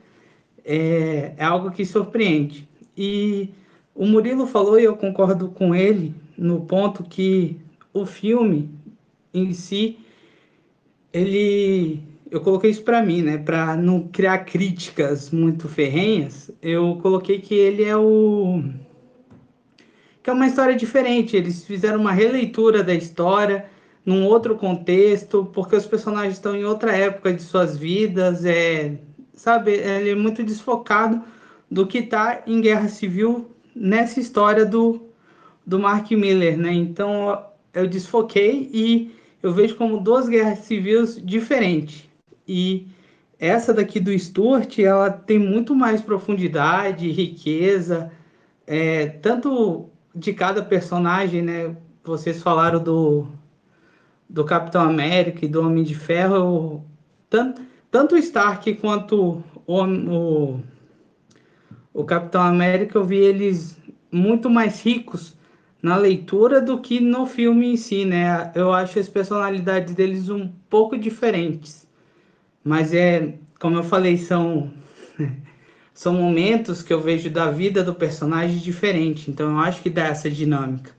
É, 0.65 1.35
é 1.37 1.45
algo 1.45 1.71
que 1.71 1.85
surpreende. 1.85 2.69
E 2.97 3.51
o 3.95 4.07
Murilo 4.07 4.47
falou, 4.47 4.79
e 4.79 4.85
eu 4.85 4.97
concordo 4.97 5.49
com 5.49 5.75
ele, 5.75 6.15
no 6.39 6.61
ponto 6.63 7.03
que 7.03 7.57
o 7.93 8.07
filme 8.07 8.71
em 9.35 9.53
si, 9.53 9.99
ele. 11.13 12.01
Eu 12.31 12.41
coloquei 12.41 12.71
isso 12.71 12.83
para 12.83 13.03
mim, 13.03 13.21
né? 13.23 13.37
Para 13.37 13.77
não 13.77 14.09
criar 14.09 14.39
críticas 14.39 15.31
muito 15.31 15.69
ferrenhas, 15.69 16.51
eu 16.63 16.99
coloquei 17.03 17.41
que 17.41 17.55
ele 17.55 17.85
é 17.85 17.97
o. 17.97 18.63
que 20.23 20.31
é 20.31 20.33
uma 20.33 20.47
história 20.47 20.77
diferente. 20.77 21.37
Eles 21.37 21.65
fizeram 21.65 22.01
uma 22.01 22.13
releitura 22.13 22.83
da 22.83 22.95
história 22.95 23.67
num 24.05 24.25
outro 24.25 24.57
contexto, 24.57 25.49
porque 25.53 25.77
os 25.77 25.87
personagens 25.87 26.35
estão 26.35 26.57
em 26.57 26.65
outra 26.65 26.93
época 26.97 27.33
de 27.33 27.43
suas 27.43 27.77
vidas, 27.77 28.45
é, 28.45 28.99
sabe, 29.35 29.73
ele 29.73 30.11
é 30.11 30.15
muito 30.15 30.43
desfocado 30.43 31.23
do 31.71 31.87
que 31.87 31.99
está 31.99 32.43
em 32.47 32.61
Guerra 32.61 32.89
Civil 32.89 33.51
nessa 33.75 34.21
história 34.21 34.67
do, 34.67 35.09
do 35.67 35.79
Mark 35.79 36.11
Miller, 36.11 36.59
né? 36.59 36.73
Então 36.73 37.45
eu 37.73 37.87
desfoquei 37.87 38.69
e 38.73 39.15
eu 39.43 39.53
vejo 39.53 39.77
como 39.77 40.01
duas 40.01 40.29
guerras 40.29 40.61
civis 40.61 41.21
diferentes. 41.25 42.05
E 42.47 42.87
essa 43.39 43.73
daqui 43.73 43.99
do 43.99 44.17
Stuart, 44.17 44.79
ela 44.79 45.11
tem 45.11 45.39
muito 45.39 45.75
mais 45.75 46.01
profundidade, 46.01 47.11
riqueza, 47.11 48.13
é, 48.67 49.07
tanto 49.07 49.92
de 50.15 50.33
cada 50.33 50.63
personagem, 50.63 51.43
né? 51.43 51.77
Vocês 52.05 52.43
falaram 52.43 52.83
do, 52.83 53.29
do 54.29 54.45
Capitão 54.45 54.83
América 54.83 55.45
e 55.45 55.49
do 55.49 55.61
Homem 55.61 55.85
de 55.85 55.95
Ferro, 55.95 56.85
tanto, 57.31 57.63
tanto 57.91 58.15
o 58.15 58.19
Stark 58.19 58.75
quanto 58.75 59.43
o, 59.67 59.83
o 59.85 60.61
o 61.95 62.05
Capitão 62.05 62.43
América 62.43 62.99
eu 62.99 63.05
vi 63.05 63.19
eles 63.19 63.77
muito 64.11 64.49
mais 64.49 64.81
ricos 64.83 65.37
na 65.83 65.97
leitura 65.97 66.61
do 66.61 66.81
que 66.81 67.01
no 67.01 67.27
filme 67.27 67.73
em 67.73 67.77
si, 67.77 68.05
né? 68.05 68.53
Eu 68.55 68.73
acho 68.73 68.99
as 68.99 69.09
personalidades 69.09 69.95
deles 69.95 70.29
um 70.29 70.49
pouco 70.71 70.97
diferentes. 70.97 71.87
Mas 72.65 72.95
é, 72.95 73.35
como 73.59 73.77
eu 73.77 73.83
falei, 73.83 74.17
são 74.17 74.73
são 75.95 76.15
momentos 76.15 76.83
que 76.83 76.93
eu 76.93 77.01
vejo 77.01 77.31
da 77.31 77.51
vida 77.51 77.85
do 77.85 77.95
personagem 77.95 78.59
diferente. 78.59 79.31
Então 79.31 79.51
eu 79.51 79.59
acho 79.59 79.83
que 79.83 79.91
dá 79.91 80.07
essa 80.07 80.31
dinâmica 80.31 80.93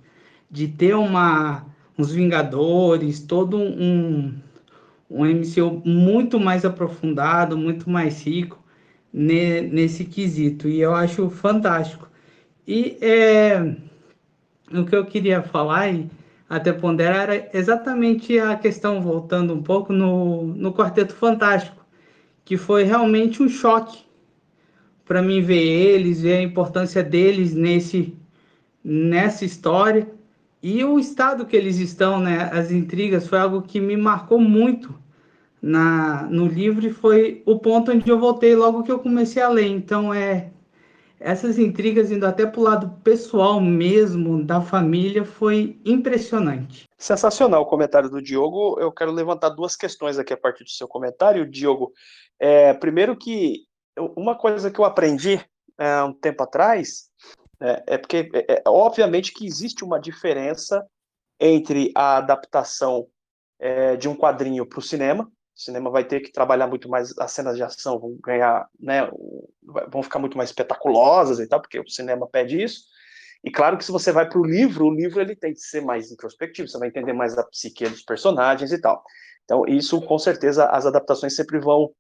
de 0.49 0.67
ter 0.67 0.95
uma 0.95 1.65
uns 1.97 2.11
Vingadores, 2.11 3.19
todo 3.19 3.57
um 3.57 4.33
um 5.09 5.25
MCU 5.25 5.81
muito 5.85 6.39
mais 6.39 6.65
aprofundado, 6.65 7.55
muito 7.55 7.87
mais 7.89 8.23
rico 8.25 8.63
ne, 9.13 9.61
nesse 9.61 10.05
quesito. 10.05 10.67
E 10.67 10.81
eu 10.81 10.95
acho 10.95 11.29
fantástico. 11.29 12.09
E 12.67 12.97
é, 12.99 13.75
o 14.73 14.85
que 14.85 14.95
eu 14.95 15.05
queria 15.05 15.43
falar 15.43 15.91
e 15.93 16.09
até 16.49 16.73
ponderar 16.73 17.29
era 17.29 17.49
exatamente 17.53 18.39
a 18.39 18.55
questão, 18.55 19.01
voltando 19.01 19.53
um 19.53 19.61
pouco 19.61 19.93
no, 19.93 20.45
no 20.47 20.73
Quarteto 20.73 21.13
Fantástico, 21.13 21.85
que 22.43 22.57
foi 22.57 22.83
realmente 22.83 23.41
um 23.43 23.49
choque 23.49 24.03
para 25.05 25.21
mim 25.21 25.41
ver 25.41 25.61
eles, 25.61 26.21
ver 26.21 26.37
a 26.37 26.41
importância 26.41 27.03
deles 27.03 27.53
nesse, 27.53 28.15
nessa 28.83 29.45
história 29.45 30.07
e 30.61 30.83
o 30.83 30.97
estado 30.97 31.45
que 31.45 31.55
eles 31.55 31.77
estão, 31.77 32.19
né? 32.19 32.49
As 32.53 32.71
intrigas 32.71 33.27
foi 33.27 33.39
algo 33.39 33.61
que 33.61 33.79
me 33.79 33.97
marcou 33.97 34.39
muito 34.39 35.03
na, 35.63 36.23
no 36.23 36.45
livro 36.45 36.93
foi 36.93 37.41
o 37.45 37.57
ponto 37.57 37.89
onde 37.89 38.09
eu 38.09 38.19
voltei 38.19 38.53
logo 38.53 38.83
que 38.83 38.91
eu 38.91 38.99
comecei 38.99 39.41
a 39.41 39.47
ler. 39.47 39.67
Então, 39.67 40.13
é 40.13 40.51
essas 41.17 41.57
intrigas 41.57 42.11
indo 42.11 42.25
até 42.25 42.45
para 42.45 42.59
o 42.59 42.63
lado 42.63 42.99
pessoal 43.01 43.61
mesmo, 43.61 44.43
da 44.43 44.59
família, 44.59 45.23
foi 45.23 45.79
impressionante. 45.85 46.89
Sensacional 46.97 47.61
o 47.61 47.65
comentário 47.65 48.09
do 48.09 48.21
Diogo. 48.21 48.77
Eu 48.77 48.91
quero 48.91 49.13
levantar 49.13 49.49
duas 49.49 49.73
questões 49.73 50.19
aqui 50.19 50.33
a 50.33 50.37
partir 50.37 50.65
do 50.65 50.69
seu 50.69 50.85
comentário, 50.85 51.49
Diogo. 51.49 51.93
É, 52.37 52.73
primeiro 52.73 53.15
que 53.15 53.61
uma 53.97 54.37
coisa 54.37 54.71
que 54.71 54.79
eu 54.79 54.85
aprendi 54.85 55.43
é, 55.77 56.03
um 56.03 56.13
tempo 56.13 56.43
atrás 56.43 57.09
é, 57.61 57.83
é 57.87 57.97
porque, 57.97 58.29
é, 58.33 58.55
é, 58.55 58.63
obviamente, 58.67 59.33
que 59.33 59.45
existe 59.45 59.83
uma 59.83 59.99
diferença 59.99 60.85
entre 61.39 61.91
a 61.95 62.17
adaptação 62.17 63.07
é, 63.59 63.95
de 63.95 64.09
um 64.09 64.15
quadrinho 64.15 64.65
para 64.65 64.79
o 64.79 64.81
cinema, 64.81 65.23
o 65.23 65.59
cinema 65.59 65.89
vai 65.89 66.03
ter 66.03 66.19
que 66.19 66.31
trabalhar 66.31 66.67
muito 66.67 66.89
mais 66.89 67.17
as 67.17 67.31
cenas 67.31 67.55
de 67.55 67.63
ação, 67.63 67.99
vão 67.99 68.17
ganhar, 68.23 68.67
né, 68.79 69.09
vão 69.89 70.01
ficar 70.01 70.19
muito 70.19 70.37
mais 70.37 70.49
espetaculosas 70.49 71.39
e 71.39 71.47
tal, 71.47 71.61
porque 71.61 71.79
o 71.79 71.87
cinema 71.87 72.27
pede 72.27 72.61
isso. 72.61 72.83
E 73.43 73.51
claro 73.51 73.77
que 73.77 73.85
se 73.85 73.91
você 73.91 74.11
vai 74.11 74.27
para 74.27 74.39
o 74.39 74.45
livro, 74.45 74.85
o 74.85 74.93
livro 74.93 75.21
ele 75.21 75.35
tem 75.35 75.53
que 75.53 75.59
ser 75.59 75.81
mais 75.81 76.11
introspectivo, 76.11 76.67
você 76.67 76.77
vai 76.77 76.87
entender 76.87 77.13
mais 77.13 77.37
a 77.37 77.43
psique 77.43 77.87
dos 77.87 78.01
personagens 78.01 78.71
e 78.71 78.81
tal. 78.81 79.03
Então, 79.43 79.65
isso 79.67 80.01
com 80.01 80.17
certeza 80.17 80.65
as 80.67 80.85
adaptações 80.85 81.35
sempre 81.35 81.59
vão 81.59 81.91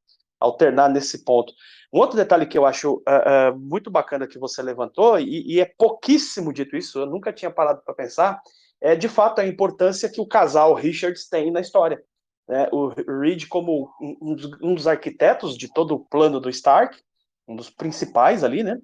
alternar 0.43 0.89
nesse 0.89 1.23
ponto. 1.23 1.53
Um 1.91 1.99
outro 1.99 2.17
detalhe 2.17 2.45
que 2.45 2.57
eu 2.57 2.65
acho 2.65 2.95
uh, 2.95 3.53
uh, 3.53 3.59
muito 3.59 3.89
bacana 3.89 4.27
que 4.27 4.37
você 4.37 4.61
levantou, 4.61 5.19
e, 5.19 5.53
e, 5.53 5.61
é 5.61 5.65
pouquíssimo 5.65 6.51
dito 6.51 6.75
isso, 6.75 6.99
eu 6.99 7.05
nunca 7.05 7.31
tinha 7.31 7.51
parado 7.51 7.81
para 7.85 7.93
pensar, 7.93 8.41
é 8.81 8.95
de 8.95 9.07
fato 9.07 9.39
a 9.39 9.47
importância 9.47 10.09
que 10.09 10.19
o 10.19 10.27
casal 10.27 10.73
Richards 10.73 11.29
tem 11.29 11.51
na 11.51 11.61
história. 11.61 12.03
Né? 12.47 12.67
O 12.71 12.89
Reed, 12.89 13.47
como 13.47 13.89
um 14.01 14.35
dos, 14.35 14.51
um 14.61 14.75
dos 14.75 14.87
arquitetos 14.87 15.57
de 15.57 15.71
todo 15.71 15.95
o 15.95 15.99
plano 15.99 16.39
do 16.41 16.49
Stark, 16.49 16.99
um 17.47 17.55
dos 17.55 17.69
principais 17.69 18.43
ali, 18.43 18.63
né? 18.63 18.79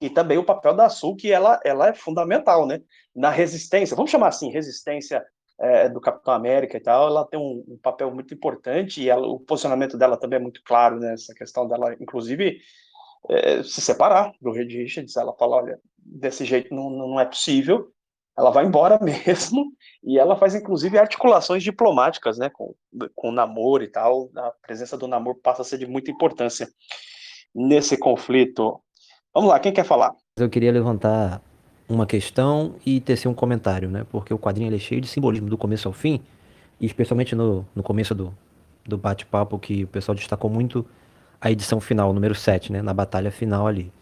E 0.00 0.08
também 0.08 0.38
o 0.38 0.44
papel 0.44 0.74
da 0.74 0.88
Sul, 0.88 1.14
que 1.14 1.30
ela, 1.30 1.60
ela 1.64 1.88
é 1.88 1.94
fundamental, 1.94 2.66
né? 2.66 2.80
Na 3.14 3.30
resistência, 3.30 3.94
vamos 3.94 4.10
chamar 4.10 4.28
assim, 4.28 4.50
resistência 4.50 5.24
é, 5.60 5.88
do 5.88 6.00
Capitão 6.00 6.32
América 6.32 6.76
e 6.76 6.80
tal, 6.80 7.08
ela 7.08 7.26
tem 7.26 7.38
um, 7.38 7.62
um 7.68 7.78
papel 7.82 8.10
muito 8.10 8.32
importante 8.32 9.02
e 9.02 9.10
ela, 9.10 9.26
o 9.26 9.38
posicionamento 9.38 9.98
dela 9.98 10.16
também 10.16 10.38
é 10.38 10.42
muito 10.42 10.62
claro 10.64 10.98
nessa 10.98 11.32
né? 11.32 11.38
questão 11.38 11.68
dela, 11.68 11.94
inclusive, 12.00 12.58
é, 13.28 13.62
se 13.62 13.80
separar 13.82 14.32
do 14.40 14.50
Reed 14.50 14.72
Richards. 14.72 15.16
Ela 15.16 15.34
fala: 15.34 15.56
olha, 15.56 15.78
desse 15.98 16.44
jeito 16.46 16.74
não, 16.74 16.88
não 16.88 17.20
é 17.20 17.26
possível. 17.26 17.88
Ela 18.38 18.50
vai 18.50 18.64
embora 18.64 18.98
mesmo 19.04 19.66
e 20.02 20.18
ela 20.18 20.34
faz, 20.34 20.54
inclusive, 20.54 20.96
articulações 20.98 21.62
diplomáticas, 21.62 22.38
né, 22.38 22.48
com, 22.48 22.74
com 23.14 23.28
o 23.28 23.32
Namor 23.32 23.82
e 23.82 23.88
tal. 23.88 24.30
A 24.34 24.52
presença 24.62 24.96
do 24.96 25.06
Namor 25.06 25.36
passa 25.42 25.60
a 25.60 25.64
ser 25.64 25.76
de 25.76 25.86
muita 25.86 26.10
importância 26.10 26.68
nesse 27.54 27.98
conflito. 27.98 28.80
Vamos 29.34 29.50
lá, 29.50 29.60
quem 29.60 29.72
quer 29.72 29.84
falar? 29.84 30.14
Eu 30.38 30.48
queria 30.48 30.72
levantar 30.72 31.42
uma 31.90 32.06
questão 32.06 32.76
e 32.86 33.00
tecer 33.00 33.28
um 33.28 33.34
comentário, 33.34 33.90
né? 33.90 34.06
Porque 34.10 34.32
o 34.32 34.38
quadrinho 34.38 34.72
é 34.72 34.78
cheio 34.78 35.00
de 35.00 35.08
simbolismo 35.08 35.50
do 35.50 35.58
começo 35.58 35.88
ao 35.88 35.92
fim, 35.92 36.20
e 36.80 36.86
especialmente 36.86 37.34
no, 37.34 37.66
no 37.74 37.82
começo 37.82 38.14
do, 38.14 38.32
do 38.86 38.96
bate-papo, 38.96 39.58
que 39.58 39.84
o 39.84 39.88
pessoal 39.88 40.14
destacou 40.14 40.48
muito 40.48 40.86
a 41.40 41.50
edição 41.50 41.80
final, 41.80 42.12
número 42.12 42.34
7, 42.34 42.72
né? 42.72 42.80
Na 42.80 42.94
batalha 42.94 43.30
final 43.32 43.66
ali. 43.66 43.92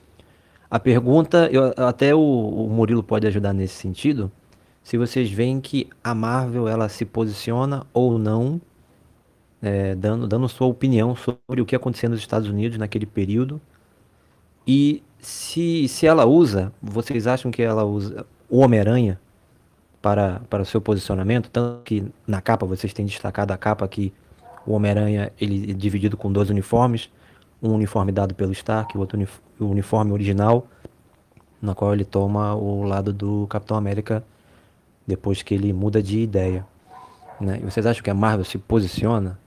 A 0.70 0.78
pergunta, 0.78 1.48
eu, 1.50 1.72
até 1.78 2.14
o, 2.14 2.20
o 2.20 2.68
Murilo 2.68 3.02
pode 3.02 3.26
ajudar 3.26 3.54
nesse 3.54 3.74
sentido, 3.74 4.30
se 4.82 4.98
vocês 4.98 5.30
veem 5.30 5.60
que 5.60 5.88
a 6.04 6.14
Marvel 6.14 6.68
ela 6.68 6.88
se 6.90 7.06
posiciona 7.06 7.86
ou 7.92 8.18
não, 8.18 8.60
é, 9.62 9.94
dando, 9.94 10.28
dando 10.28 10.48
sua 10.48 10.66
opinião 10.66 11.16
sobre 11.16 11.62
o 11.62 11.66
que 11.66 11.74
aconteceu 11.74 12.10
nos 12.10 12.20
Estados 12.20 12.48
Unidos 12.48 12.76
naquele 12.76 13.06
período, 13.06 13.60
e 14.68 15.02
se, 15.18 15.88
se 15.88 16.06
ela 16.06 16.26
usa, 16.26 16.70
vocês 16.82 17.26
acham 17.26 17.50
que 17.50 17.62
ela 17.62 17.84
usa 17.84 18.26
o 18.50 18.58
Homem-Aranha 18.58 19.18
para, 20.02 20.42
para 20.50 20.62
o 20.62 20.66
seu 20.66 20.78
posicionamento? 20.78 21.48
Tanto 21.48 21.82
que 21.82 22.04
na 22.26 22.42
capa 22.42 22.66
vocês 22.66 22.92
têm 22.92 23.06
destacado 23.06 23.50
a 23.50 23.56
capa 23.56 23.88
que 23.88 24.12
o 24.66 24.72
Homem-Aranha 24.72 25.32
ele 25.40 25.70
é 25.70 25.74
dividido 25.74 26.18
com 26.18 26.30
dois 26.30 26.50
uniformes, 26.50 27.08
um 27.62 27.72
uniforme 27.72 28.12
dado 28.12 28.34
pelo 28.34 28.52
Stark, 28.52 28.94
o 28.94 29.00
outro 29.00 29.18
o 29.58 29.64
uniforme 29.64 30.12
original, 30.12 30.68
na 31.62 31.74
qual 31.74 31.94
ele 31.94 32.04
toma 32.04 32.54
o 32.54 32.82
lado 32.82 33.10
do 33.10 33.46
Capitão 33.48 33.74
América 33.74 34.22
depois 35.06 35.42
que 35.42 35.54
ele 35.54 35.72
muda 35.72 36.02
de 36.02 36.20
ideia. 36.20 36.66
Né? 37.40 37.58
E 37.62 37.64
vocês 37.64 37.86
acham 37.86 38.02
que 38.02 38.10
a 38.10 38.14
Marvel 38.14 38.44
se 38.44 38.58
posiciona 38.58 39.38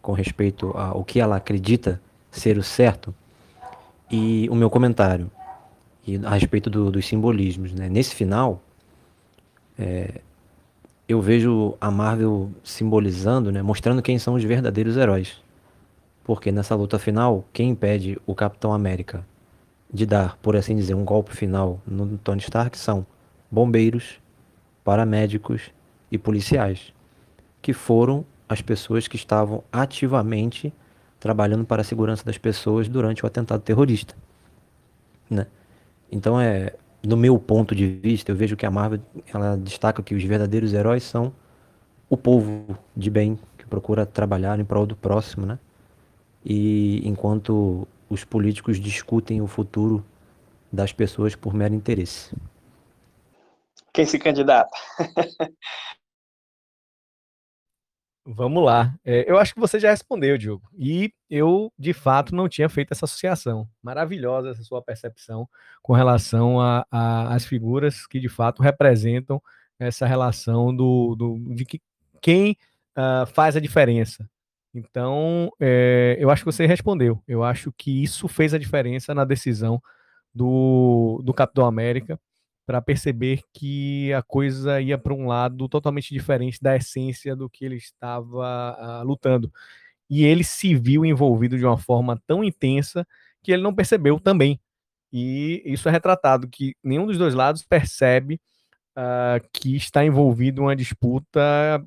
com 0.00 0.12
respeito 0.12 0.70
ao 0.74 1.04
que 1.04 1.20
ela 1.20 1.36
acredita 1.36 2.00
ser 2.30 2.56
o 2.56 2.62
certo? 2.62 3.14
E 4.12 4.46
o 4.50 4.54
meu 4.54 4.68
comentário 4.68 5.30
e 6.06 6.16
a 6.24 6.30
respeito 6.30 6.68
do, 6.68 6.90
dos 6.90 7.06
simbolismos. 7.06 7.72
Né? 7.72 7.88
Nesse 7.88 8.14
final, 8.14 8.62
é, 9.78 10.20
eu 11.08 11.20
vejo 11.20 11.76
a 11.80 11.90
Marvel 11.90 12.50
simbolizando, 12.62 13.50
né, 13.50 13.62
mostrando 13.62 14.02
quem 14.02 14.18
são 14.18 14.34
os 14.34 14.44
verdadeiros 14.44 14.96
heróis. 14.96 15.40
Porque 16.24 16.52
nessa 16.52 16.74
luta 16.74 16.98
final, 16.98 17.44
quem 17.52 17.70
impede 17.70 18.18
o 18.26 18.34
Capitão 18.34 18.72
América 18.72 19.26
de 19.92 20.06
dar, 20.06 20.36
por 20.38 20.56
assim 20.56 20.74
dizer, 20.74 20.94
um 20.94 21.04
golpe 21.04 21.36
final 21.36 21.80
no 21.86 22.16
Tony 22.18 22.40
Stark 22.40 22.78
são 22.78 23.04
bombeiros, 23.50 24.18
paramédicos 24.82 25.70
e 26.10 26.16
policiais, 26.16 26.92
que 27.60 27.72
foram 27.72 28.24
as 28.48 28.62
pessoas 28.62 29.06
que 29.06 29.16
estavam 29.16 29.62
ativamente 29.70 30.72
trabalhando 31.22 31.64
para 31.64 31.82
a 31.82 31.84
segurança 31.84 32.24
das 32.24 32.36
pessoas 32.36 32.88
durante 32.88 33.22
o 33.22 33.26
atentado 33.28 33.62
terrorista, 33.62 34.12
né? 35.30 35.46
Então 36.10 36.40
é, 36.40 36.74
no 37.00 37.16
meu 37.16 37.38
ponto 37.38 37.76
de 37.76 37.86
vista, 37.86 38.32
eu 38.32 38.36
vejo 38.36 38.56
que 38.56 38.66
a 38.66 38.70
Marvel 38.72 38.98
ela 39.32 39.56
destaca 39.56 40.02
que 40.02 40.16
os 40.16 40.24
verdadeiros 40.24 40.72
heróis 40.72 41.04
são 41.04 41.32
o 42.10 42.16
povo 42.16 42.76
de 42.96 43.08
bem 43.08 43.38
que 43.56 43.64
procura 43.64 44.04
trabalhar 44.04 44.58
em 44.58 44.64
prol 44.64 44.84
do 44.84 44.96
próximo, 44.96 45.46
né? 45.46 45.60
E 46.44 47.00
enquanto 47.08 47.86
os 48.10 48.24
políticos 48.24 48.80
discutem 48.80 49.40
o 49.40 49.46
futuro 49.46 50.04
das 50.72 50.92
pessoas 50.92 51.36
por 51.36 51.54
mero 51.54 51.72
interesse. 51.72 52.34
Quem 53.92 54.06
se 54.06 54.18
candidata? 54.18 54.76
Vamos 58.24 58.64
lá. 58.64 58.94
É, 59.04 59.28
eu 59.28 59.36
acho 59.36 59.52
que 59.52 59.60
você 59.60 59.80
já 59.80 59.90
respondeu, 59.90 60.38
Diogo. 60.38 60.62
E 60.78 61.12
eu, 61.28 61.72
de 61.76 61.92
fato, 61.92 62.34
não 62.34 62.48
tinha 62.48 62.68
feito 62.68 62.92
essa 62.92 63.04
associação. 63.04 63.68
Maravilhosa 63.82 64.50
essa 64.50 64.62
sua 64.62 64.80
percepção 64.80 65.48
com 65.82 65.92
relação 65.92 66.58
às 66.90 67.44
figuras 67.44 68.06
que, 68.06 68.20
de 68.20 68.28
fato, 68.28 68.62
representam 68.62 69.42
essa 69.78 70.06
relação 70.06 70.74
do, 70.74 71.16
do 71.16 71.54
de 71.54 71.64
que, 71.64 71.80
quem 72.20 72.56
uh, 72.96 73.26
faz 73.26 73.56
a 73.56 73.60
diferença. 73.60 74.28
Então, 74.72 75.50
é, 75.60 76.16
eu 76.18 76.30
acho 76.30 76.42
que 76.42 76.52
você 76.52 76.64
respondeu. 76.64 77.20
Eu 77.26 77.42
acho 77.42 77.72
que 77.72 78.02
isso 78.02 78.28
fez 78.28 78.54
a 78.54 78.58
diferença 78.58 79.12
na 79.14 79.24
decisão 79.24 79.82
do, 80.32 81.20
do 81.24 81.34
Capitão 81.34 81.66
América 81.66 82.18
para 82.66 82.80
perceber 82.80 83.42
que 83.52 84.12
a 84.12 84.22
coisa 84.22 84.80
ia 84.80 84.96
para 84.96 85.14
um 85.14 85.26
lado 85.26 85.68
totalmente 85.68 86.12
diferente 86.14 86.58
da 86.62 86.76
essência 86.76 87.34
do 87.34 87.48
que 87.50 87.64
ele 87.64 87.76
estava 87.76 89.02
uh, 89.02 89.06
lutando. 89.06 89.52
E 90.08 90.24
ele 90.24 90.44
se 90.44 90.74
viu 90.74 91.04
envolvido 91.04 91.58
de 91.58 91.64
uma 91.64 91.78
forma 91.78 92.20
tão 92.26 92.44
intensa 92.44 93.06
que 93.42 93.52
ele 93.52 93.62
não 93.62 93.74
percebeu 93.74 94.20
também. 94.20 94.60
E 95.12 95.62
isso 95.64 95.88
é 95.88 95.92
retratado, 95.92 96.48
que 96.48 96.74
nenhum 96.82 97.06
dos 97.06 97.18
dois 97.18 97.34
lados 97.34 97.62
percebe 97.62 98.40
uh, 98.96 99.46
que 99.52 99.76
está 99.76 100.04
envolvido 100.04 100.62
uma 100.62 100.76
disputa 100.76 101.40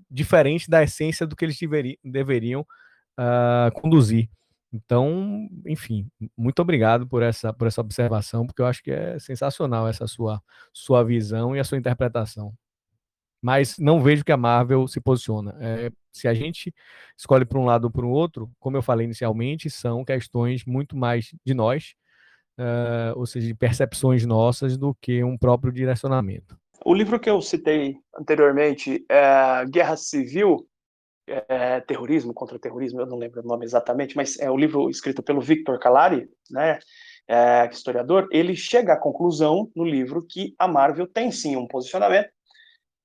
diferente 0.10 0.70
da 0.70 0.84
essência 0.84 1.26
do 1.26 1.36
que 1.36 1.46
eles 1.46 1.58
deveri 1.58 2.00
deveriam 2.04 2.62
uh, 2.62 3.72
conduzir. 3.74 4.30
Então, 4.76 5.48
enfim, 5.66 6.10
muito 6.38 6.62
obrigado 6.62 7.08
por 7.08 7.24
essa, 7.24 7.54
por 7.54 7.66
essa 7.66 7.80
observação, 7.80 8.46
porque 8.46 8.62
eu 8.62 8.66
acho 8.66 8.84
que 8.84 8.92
é 8.92 9.18
sensacional 9.20 9.88
essa 9.88 10.06
sua, 10.06 10.42
sua 10.74 11.04
visão 11.04 11.56
e 11.56 11.60
a 11.60 11.64
sua 11.64 11.78
interpretação. 11.78 12.54
Mas 13.42 13.78
não 13.78 14.02
vejo 14.02 14.26
que 14.26 14.32
a 14.32 14.38
Marvel 14.38 14.88
se 14.88 15.00
posiciona. 15.00 15.56
É, 15.60 15.92
se 16.12 16.28
a 16.28 16.34
gente 16.34 16.74
escolhe 17.18 17.46
para 17.46 17.60
um 17.60 17.66
lado 17.66 17.86
ou 17.86 17.92
para 17.92 18.06
o 18.06 18.10
outro, 18.10 18.52
como 18.60 18.76
eu 18.76 18.82
falei 18.82 19.06
inicialmente, 19.06 19.70
são 19.70 20.04
questões 20.04 20.66
muito 20.66 20.98
mais 20.98 21.34
de 21.46 21.54
nós, 21.54 21.94
uh, 22.60 23.18
ou 23.18 23.26
seja, 23.26 23.48
de 23.48 23.54
percepções 23.54 24.26
nossas, 24.26 24.78
do 24.78 24.94
que 24.96 25.24
um 25.24 25.38
próprio 25.38 25.72
direcionamento. 25.72 26.58
O 26.84 26.94
livro 26.94 27.20
que 27.20 27.30
eu 27.30 27.42
citei 27.42 27.98
anteriormente, 28.18 29.06
é 29.10 29.66
Guerra 29.70 29.96
Civil, 29.96 30.68
é, 31.28 31.82
terrorismo 31.82 32.34
contra 32.34 32.60
terrorismo, 32.60 33.02
eu 33.02 33.06
não 33.06 33.18
lembro 33.18 33.42
o 33.42 33.48
nome 33.48 33.66
exatamente, 33.66 34.16
mas 34.16 34.40
é 34.40 34.50
o 34.50 34.58
livro 34.58 34.90
escrito 34.90 35.24
pelo 35.24 35.42
Victor 35.42 35.80
Calari, 35.80 36.30
né, 36.50 36.80
é, 37.28 37.68
historiador, 37.72 38.28
ele 38.32 38.56
chega 38.56 38.94
à 38.94 39.00
conclusão 39.00 39.72
no 39.76 39.84
livro 39.84 40.26
que 40.28 40.54
a 40.60 40.68
Marvel 40.68 41.08
tem 41.08 41.32
sim 41.32 41.56
um 41.56 41.68
posicionamento, 41.68 42.30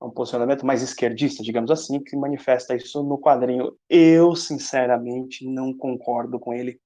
um 0.03 0.11
posicionamento 0.11 0.65
mais 0.65 0.83
esquerdista, 0.83 1.43
digamos 1.43 1.71
assim, 1.71 2.03
que 2.03 2.17
manifesta 2.17 2.75
isso 2.75 3.03
no 3.03 3.19
quadrinho. 3.19 3.77
Eu, 3.89 4.35
sinceramente, 4.35 5.47
não 5.47 5.75
concordo 5.75 6.39
com 6.39 6.55
ele. 6.55 6.81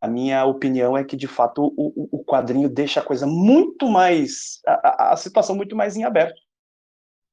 A 0.00 0.06
minha 0.06 0.44
opinião 0.44 0.96
é 0.96 1.02
que, 1.02 1.16
de 1.16 1.26
fato, 1.26 1.72
o, 1.76 2.18
o 2.18 2.24
quadrinho 2.24 2.68
deixa 2.68 3.00
a 3.00 3.02
coisa 3.02 3.26
muito 3.26 3.88
mais. 3.88 4.60
A, 4.66 5.12
a 5.12 5.16
situação 5.16 5.56
muito 5.56 5.74
mais 5.74 5.96
em 5.96 6.04
aberto. 6.04 6.40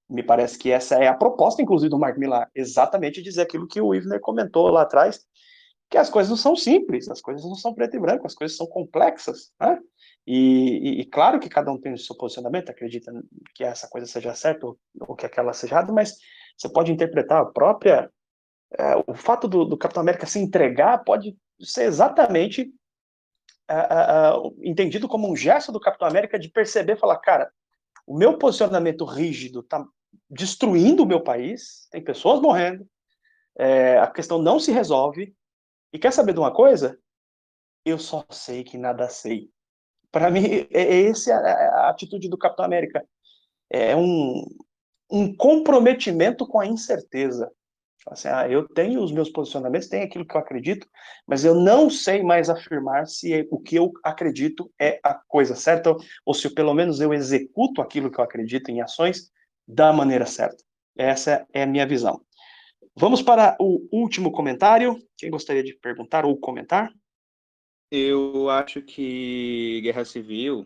Me 0.09 0.21
parece 0.21 0.57
que 0.57 0.71
essa 0.71 0.95
é 0.95 1.07
a 1.07 1.13
proposta, 1.13 1.61
inclusive, 1.61 1.89
do 1.89 1.99
Mark 1.99 2.17
Millar, 2.17 2.49
exatamente 2.53 3.21
dizer 3.21 3.41
aquilo 3.41 3.67
que 3.67 3.81
o 3.81 3.93
Ivner 3.93 4.19
comentou 4.19 4.69
lá 4.69 4.83
atrás, 4.83 5.25
que 5.89 5.97
as 5.97 6.09
coisas 6.09 6.29
não 6.29 6.37
são 6.37 6.55
simples, 6.55 7.09
as 7.09 7.21
coisas 7.21 7.43
não 7.43 7.55
são 7.55 7.73
preto 7.73 7.95
e 7.95 7.99
branco, 7.99 8.25
as 8.25 8.35
coisas 8.35 8.57
são 8.57 8.67
complexas, 8.67 9.51
né? 9.59 9.79
E, 10.25 10.99
e, 10.99 11.01
e 11.01 11.05
claro 11.05 11.39
que 11.39 11.49
cada 11.49 11.71
um 11.71 11.79
tem 11.79 11.93
o 11.93 11.97
seu 11.97 12.15
posicionamento, 12.15 12.69
acredita 12.69 13.11
que 13.53 13.63
essa 13.63 13.87
coisa 13.87 14.07
seja 14.07 14.33
certa 14.33 14.65
ou, 14.65 14.77
ou 15.01 15.15
que 15.15 15.25
aquela 15.25 15.53
seja 15.53 15.75
errada, 15.75 15.93
mas 15.93 16.17
você 16.57 16.69
pode 16.69 16.91
interpretar 16.91 17.41
a 17.41 17.45
própria. 17.45 18.11
É, 18.77 18.95
o 19.07 19.13
fato 19.13 19.47
do, 19.47 19.63
do, 19.63 19.77
Capitão 19.77 20.01
América 20.01 20.25
se 20.25 20.39
entregar 20.39 21.03
pode 21.03 21.37
ser 21.61 21.83
exatamente 21.83 22.73
é, 23.69 23.75
é, 23.75 24.33
entendido 24.63 25.07
como 25.07 25.31
um 25.31 25.35
gesto 25.35 25.71
do 25.71 25.79
Capitão 25.79 26.07
América 26.07 26.39
de 26.39 26.49
perceber, 26.49 26.97
falar, 26.97 27.17
cara, 27.19 27.51
o 28.05 28.17
meu 28.17 28.37
posicionamento 28.37 29.03
rígido 29.05 29.61
está 29.61 29.85
destruindo 30.29 31.03
o 31.03 31.05
meu 31.05 31.21
país, 31.21 31.87
tem 31.91 32.03
pessoas 32.03 32.41
morrendo, 32.41 32.87
é, 33.57 33.97
a 33.99 34.07
questão 34.07 34.41
não 34.41 34.59
se 34.59 34.71
resolve, 34.71 35.35
E 35.93 35.99
quer 35.99 36.11
saber 36.11 36.33
de 36.33 36.39
uma 36.39 36.53
coisa? 36.53 36.99
Eu 37.85 37.97
só 37.97 38.25
sei 38.29 38.63
que 38.63 38.77
nada 38.77 39.07
sei. 39.07 39.49
Para 40.11 40.29
mim, 40.29 40.43
é, 40.45 40.67
é 40.71 41.09
essa 41.09 41.33
a, 41.33 41.89
atitude 41.89 42.27
do 42.27 42.37
Capitão 42.37 42.65
América. 42.65 43.07
É 43.69 43.95
um, 43.95 44.45
um 45.09 45.35
comprometimento 45.35 46.45
com 46.47 46.59
a 46.59 46.65
incerteza. 46.65 47.49
Assim, 48.07 48.27
ah, 48.27 48.47
eu 48.47 48.67
tenho 48.67 49.01
os 49.01 49.11
meus 49.11 49.29
posicionamentos, 49.31 49.87
tenho 49.87 50.03
aquilo 50.03 50.25
que 50.25 50.35
eu 50.35 50.39
acredito, 50.39 50.87
mas 51.25 51.43
eu 51.43 51.55
não 51.55 51.89
sei 51.89 52.21
mais 52.21 52.49
afirmar 52.49 53.07
se 53.07 53.47
o 53.49 53.59
que 53.59 53.75
eu 53.75 53.91
acredito 54.03 54.71
é 54.79 54.99
a 55.03 55.15
coisa 55.15 55.55
certa, 55.55 55.95
ou 56.23 56.33
se 56.33 56.47
pelo 56.53 56.73
menos 56.73 57.01
eu 57.01 57.13
executo 57.13 57.81
aquilo 57.81 58.11
que 58.11 58.19
eu 58.19 58.23
acredito 58.23 58.69
em 58.69 58.79
ações 58.79 59.31
da 59.67 59.91
maneira 59.91 60.27
certa. 60.27 60.63
Essa 60.95 61.47
é 61.51 61.63
a 61.63 61.67
minha 61.67 61.87
visão. 61.87 62.21
Vamos 62.95 63.21
para 63.21 63.57
o 63.59 63.87
último 63.91 64.31
comentário. 64.31 65.01
Quem 65.17 65.31
gostaria 65.31 65.63
de 65.63 65.73
perguntar 65.73 66.25
ou 66.25 66.37
comentar? 66.37 66.93
Eu 67.91 68.49
acho 68.49 68.81
que 68.81 69.81
guerra 69.81 70.05
civil 70.05 70.65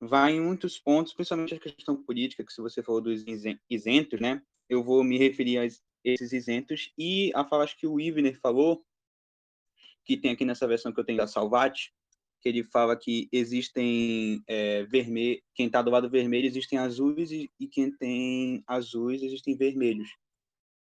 vai 0.00 0.32
em 0.32 0.40
muitos 0.40 0.78
pontos, 0.78 1.12
principalmente 1.12 1.54
a 1.54 1.58
questão 1.58 1.96
política, 2.02 2.44
que 2.44 2.52
se 2.52 2.62
você 2.62 2.82
falou 2.82 3.00
dos 3.00 3.24
isentos, 3.68 4.20
né? 4.20 4.40
Eu 4.68 4.82
vou 4.82 5.02
me 5.02 5.18
referir 5.18 5.58
a 5.58 5.66
esses 6.06 6.32
isentos 6.32 6.92
e 6.96 7.32
a 7.34 7.44
falar 7.44 7.66
que 7.74 7.86
o 7.86 8.00
Ivner 8.00 8.38
falou, 8.40 8.84
que 10.04 10.16
tem 10.16 10.30
aqui 10.30 10.44
nessa 10.44 10.66
versão 10.66 10.92
que 10.92 11.00
eu 11.00 11.04
tenho 11.04 11.18
da 11.18 11.26
Salvat, 11.26 11.90
que 12.40 12.48
ele 12.48 12.62
fala 12.62 12.96
que 12.96 13.28
existem 13.32 14.40
é, 14.46 14.84
vermelho, 14.84 15.42
quem 15.52 15.66
está 15.66 15.82
do 15.82 15.90
lado 15.90 16.08
vermelho 16.08 16.46
existem 16.46 16.78
azuis 16.78 17.32
e, 17.32 17.50
e 17.58 17.66
quem 17.66 17.90
tem 17.90 18.62
azuis 18.68 19.20
existem 19.22 19.56
vermelhos. 19.56 20.08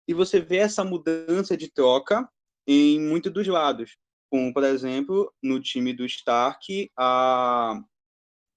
E 0.08 0.14
você 0.14 0.42
vê 0.42 0.58
essa 0.58 0.84
mudança 0.84 1.56
de 1.56 1.72
troca 1.72 2.28
em 2.68 3.00
muitos 3.00 3.32
dos 3.32 3.48
lados. 3.48 3.98
Como, 4.30 4.54
por 4.54 4.64
exemplo, 4.66 5.34
no 5.42 5.62
time 5.62 5.94
do 5.94 6.06
Stark, 6.06 6.92
a, 6.98 7.82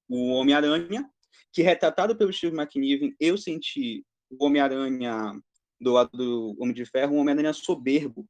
o 0.09 0.31
Homem-Aranha, 0.31 1.09
que 1.53 1.63
retratado 1.63 2.17
pelo 2.17 2.33
Steve 2.33 2.57
McNiven, 2.57 3.15
eu 3.21 3.39
senti 3.39 4.05
o 4.29 4.45
Homem-Aranha 4.45 5.41
do 5.81 5.93
lado 5.93 6.11
do 6.17 6.57
Homem 6.61 6.75
de 6.75 6.85
Ferro, 6.85 7.15
um 7.15 7.21
Homem-Aranha 7.21 7.53
soberbo. 7.53 8.29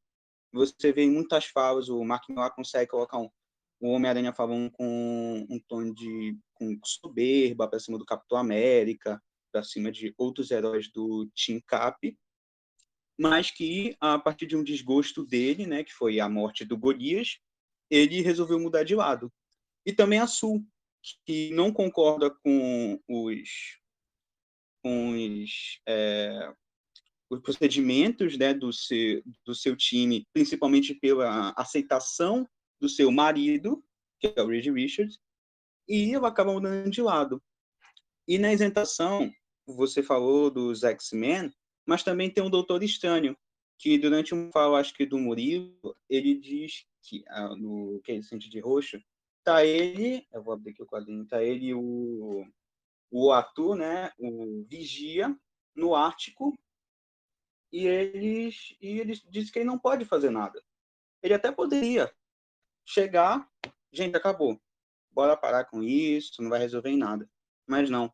Você 0.52 0.92
vê 0.92 1.02
em 1.02 1.10
muitas 1.10 1.46
falas, 1.46 1.88
o 1.88 2.04
Mark 2.04 2.28
Millar 2.28 2.54
consegue 2.54 2.90
colocar 2.90 3.18
um, 3.18 3.28
o 3.80 3.90
Homem-Aranha 3.90 4.32
falando 4.32 4.70
com 4.70 5.46
um 5.48 5.58
tom 5.68 5.92
de 5.92 6.36
com 6.54 6.78
soberba 6.84 7.66
para 7.66 7.80
cima 7.80 7.98
do 7.98 8.04
Capitão 8.04 8.38
América, 8.38 9.20
para 9.50 9.62
cima 9.62 9.90
de 9.90 10.14
outros 10.16 10.50
heróis 10.50 10.90
do 10.92 11.28
Team 11.34 11.60
Cap, 11.66 12.16
mas 13.18 13.50
que 13.50 13.96
a 14.00 14.18
partir 14.18 14.46
de 14.46 14.56
um 14.56 14.64
desgosto 14.64 15.24
dele, 15.24 15.66
né, 15.66 15.84
que 15.84 15.92
foi 15.92 16.20
a 16.20 16.28
morte 16.28 16.64
do 16.64 16.76
Golias, 16.76 17.38
ele 17.90 18.22
resolveu 18.22 18.58
mudar 18.58 18.84
de 18.84 18.94
lado. 18.94 19.32
E 19.84 19.92
também 19.92 20.18
a 20.18 20.26
Sul, 20.26 20.64
que 21.26 21.50
não 21.50 21.72
concorda 21.72 22.30
com 22.30 23.00
os, 23.08 23.78
com 24.82 25.10
os, 25.12 25.80
é, 25.86 26.52
os 27.30 27.40
procedimentos 27.40 28.36
né, 28.36 28.52
do, 28.52 28.72
seu, 28.72 29.22
do 29.46 29.54
seu 29.54 29.76
time, 29.76 30.26
principalmente 30.32 30.94
pela 30.94 31.50
aceitação 31.56 32.46
do 32.80 32.88
seu 32.88 33.10
marido, 33.12 33.82
que 34.18 34.32
é 34.34 34.42
o 34.42 34.48
Reed 34.48 34.66
Richards, 34.66 35.18
e 35.88 36.12
ela 36.12 36.28
acaba 36.28 36.52
mudando 36.52 36.90
de 36.90 37.00
lado. 37.00 37.40
E 38.26 38.36
na 38.36 38.52
isentação, 38.52 39.32
você 39.64 40.02
falou 40.02 40.50
dos 40.50 40.82
X-Men, 40.82 41.52
mas 41.86 42.02
também 42.02 42.28
tem 42.30 42.42
um 42.42 42.50
Doutor 42.50 42.82
Estranho, 42.82 43.36
que 43.78 43.96
durante 43.96 44.34
um 44.34 44.50
fala, 44.50 44.80
acho 44.80 44.92
que 44.92 45.06
do 45.06 45.18
Murilo, 45.18 45.96
ele 46.08 46.34
diz 46.34 46.84
que 47.02 47.24
ah, 47.28 47.54
no 47.56 48.00
que 48.04 48.12
ele 48.12 48.22
sente 48.22 48.50
de 48.50 48.60
roxo, 48.60 49.00
tá 49.42 49.64
ele, 49.64 50.26
eu 50.32 50.42
vou 50.42 50.52
abrir 50.52 50.72
aqui 50.72 50.82
o 50.82 50.86
quadrinho, 50.86 51.26
tá 51.26 51.42
ele 51.42 51.72
o 51.74 52.44
o 53.12 53.32
Arthur, 53.32 53.74
né, 53.74 54.12
o 54.18 54.64
Vigia 54.68 55.36
no 55.74 55.96
Ártico, 55.96 56.56
e 57.72 57.86
eles 57.86 58.76
e 58.80 59.00
eles 59.00 59.22
dizem 59.28 59.52
que 59.52 59.58
ele 59.60 59.66
não 59.66 59.78
pode 59.78 60.04
fazer 60.04 60.30
nada. 60.30 60.62
Ele 61.22 61.34
até 61.34 61.52
poderia 61.52 62.12
chegar, 62.84 63.48
gente, 63.92 64.16
acabou. 64.16 64.60
Bora 65.10 65.36
parar 65.36 65.64
com 65.64 65.82
isso, 65.82 66.42
não 66.42 66.50
vai 66.50 66.60
resolver 66.60 66.90
em 66.90 66.96
nada. 66.96 67.28
Mas 67.66 67.90
não. 67.90 68.12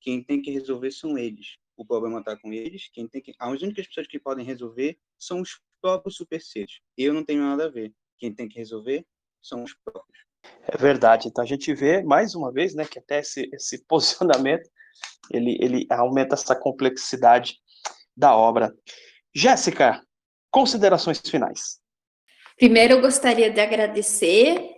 Quem 0.00 0.22
tem 0.22 0.42
que 0.42 0.50
resolver 0.50 0.90
são 0.90 1.16
eles. 1.16 1.56
O 1.76 1.84
problema 1.84 2.18
está 2.18 2.36
com 2.36 2.52
eles. 2.52 2.88
Quem 2.92 3.06
tem 3.06 3.22
que, 3.22 3.34
as 3.38 3.62
únicas 3.62 3.86
pessoas 3.86 4.06
que 4.06 4.18
podem 4.18 4.44
resolver 4.44 4.98
são 5.18 5.40
os 5.40 5.60
próprios 5.80 6.16
super 6.16 6.40
seres. 6.40 6.80
Eu 6.96 7.14
não 7.14 7.24
tenho 7.24 7.42
nada 7.42 7.66
a 7.66 7.70
ver. 7.70 7.94
Quem 8.18 8.34
tem 8.34 8.48
que 8.48 8.58
resolver 8.58 9.06
são 9.40 9.62
os 9.62 9.74
próprios. 9.74 10.24
É 10.62 10.76
verdade. 10.76 11.28
Então 11.28 11.42
a 11.42 11.46
gente 11.46 11.72
vê 11.74 12.02
mais 12.02 12.34
uma 12.34 12.52
vez, 12.52 12.74
né, 12.74 12.84
que 12.84 12.98
até 12.98 13.20
esse, 13.20 13.48
esse 13.52 13.84
posicionamento 13.86 14.68
ele, 15.30 15.56
ele 15.60 15.86
aumenta 15.90 16.34
essa 16.34 16.54
complexidade 16.54 17.61
da 18.16 18.36
obra. 18.36 18.74
Jéssica, 19.34 20.02
considerações 20.50 21.20
finais. 21.20 21.80
Primeiro, 22.56 22.94
eu 22.94 23.00
gostaria 23.00 23.50
de 23.50 23.60
agradecer 23.60 24.72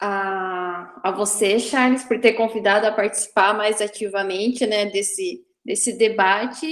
a, 0.00 1.00
a 1.02 1.10
você, 1.12 1.58
Charles, 1.58 2.04
por 2.04 2.20
ter 2.20 2.32
convidado 2.32 2.86
a 2.86 2.92
participar 2.92 3.54
mais 3.54 3.80
ativamente 3.80 4.66
né, 4.66 4.86
desse, 4.86 5.40
desse 5.64 5.96
debate. 5.96 6.66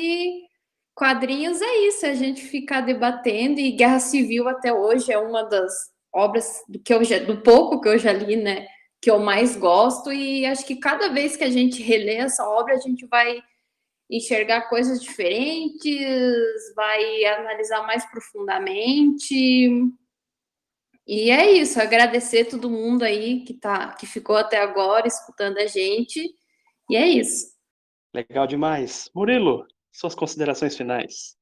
Quadrinhos 0.95 1.63
é 1.63 1.87
isso, 1.87 2.05
é 2.05 2.11
a 2.11 2.15
gente 2.15 2.43
ficar 2.43 2.83
debatendo, 2.83 3.61
e 3.61 3.73
Guerra 3.73 4.01
Civil 4.01 4.49
até 4.49 4.73
hoje 4.73 5.11
é 5.11 5.19
uma 5.19 5.43
das 5.45 5.73
obras 6.13 6.63
do 6.69 6.79
que 6.79 6.93
eu 6.93 7.03
já, 7.03 7.19
do 7.19 7.41
pouco 7.41 7.81
que 7.81 7.89
eu 7.89 7.97
já 7.97 8.13
li, 8.13 8.37
né, 8.37 8.67
que 9.01 9.11
eu 9.11 9.19
mais 9.19 9.57
gosto, 9.57 10.13
e 10.13 10.45
acho 10.45 10.67
que 10.67 10.77
cada 10.77 11.09
vez 11.09 11.35
que 11.35 11.45
a 11.45 11.51
gente 11.51 11.83
relê 11.83 12.17
essa 12.17 12.47
obra, 12.47 12.75
a 12.75 12.79
gente 12.79 13.07
vai 13.07 13.43
enxergar 14.13 14.69
coisas 14.69 15.03
diferentes, 15.03 16.75
vai 16.77 17.25
analisar 17.25 17.87
mais 17.87 18.05
profundamente. 18.11 19.35
E 21.07 21.31
é 21.31 21.51
isso, 21.51 21.81
agradecer 21.81 22.45
todo 22.45 22.71
mundo 22.71 23.03
aí 23.03 23.43
que 23.43 23.55
tá 23.55 23.95
que 23.95 24.07
ficou 24.07 24.37
até 24.37 24.61
agora 24.61 25.09
escutando 25.09 25.57
a 25.57 25.67
gente. 25.67 26.21
E 26.91 26.97
é 26.97 27.07
isso. 27.07 27.53
Legal 28.15 28.47
demais. 28.47 29.11
Murilo, 29.15 29.67
suas 29.91 30.15
considerações 30.15 30.77
finais. 30.77 31.35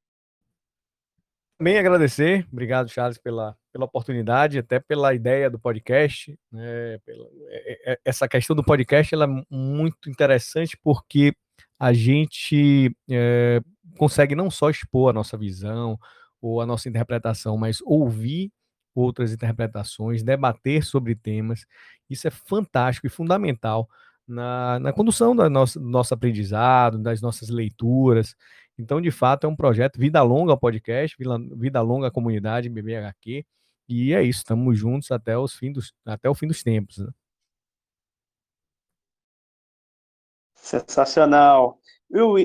Também 1.59 1.77
agradecer, 1.77 2.47
obrigado 2.51 2.89
Charles 2.89 3.19
pela, 3.19 3.55
pela 3.71 3.85
oportunidade, 3.85 4.59
até 4.59 4.81
pela 4.81 5.13
ideia 5.13 5.51
do 5.51 5.59
podcast. 5.59 6.39
Né, 6.51 6.99
pela, 7.05 7.29
é, 7.49 7.93
é, 7.93 8.01
essa 8.05 8.29
questão 8.29 8.57
do 8.57 8.65
podcast 8.65 9.15
ela 9.15 9.27
é 9.27 9.45
muito 9.51 10.09
interessante 10.09 10.79
porque 10.83 11.35
a 11.81 11.95
gente 11.95 12.95
é, 13.11 13.63
consegue 13.97 14.35
não 14.35 14.51
só 14.51 14.69
expor 14.69 15.09
a 15.11 15.13
nossa 15.15 15.37
visão 15.39 15.99
ou 16.41 16.61
a 16.61 16.67
nossa 16.67 16.91
interpretação, 16.91 17.57
mas 17.57 17.81
ouvir 17.83 18.53
outras 18.95 19.33
interpretações, 19.33 20.23
debater 20.23 20.85
sobre 20.85 21.15
temas. 21.15 21.65
Isso 22.09 22.29
é 22.29 22.31
fantástico 22.31 23.07
e 23.07 23.11
fundamental 23.11 23.89
na, 24.29 24.79
na 24.79 24.93
condução 24.93 25.35
do 25.35 25.49
nosso, 25.49 25.81
do 25.81 25.89
nosso 25.89 26.13
aprendizado, 26.13 26.99
das 26.99 27.23
nossas 27.23 27.49
leituras. 27.49 28.35
Então, 28.79 29.01
de 29.01 29.11
fato, 29.11 29.47
é 29.47 29.51
um 29.51 29.57
projeto 29.57 29.99
Vida 29.99 30.23
Longa 30.23 30.57
podcast, 30.57 31.17
Vida, 31.57 31.81
Longa 31.81 32.11
comunidade 32.11 32.69
BBHQ. 32.69 33.45
E 33.89 34.13
é 34.15 34.23
isso, 34.23 34.41
estamos 34.41 34.79
juntos 34.79 35.11
até, 35.11 35.37
os 35.37 35.55
fim 35.55 35.73
dos, 35.73 35.93
até 36.05 36.29
o 36.29 36.35
fim 36.35 36.47
dos 36.47 36.63
tempos. 36.63 36.99
Né? 36.99 37.09
Sensacional. 40.61 41.79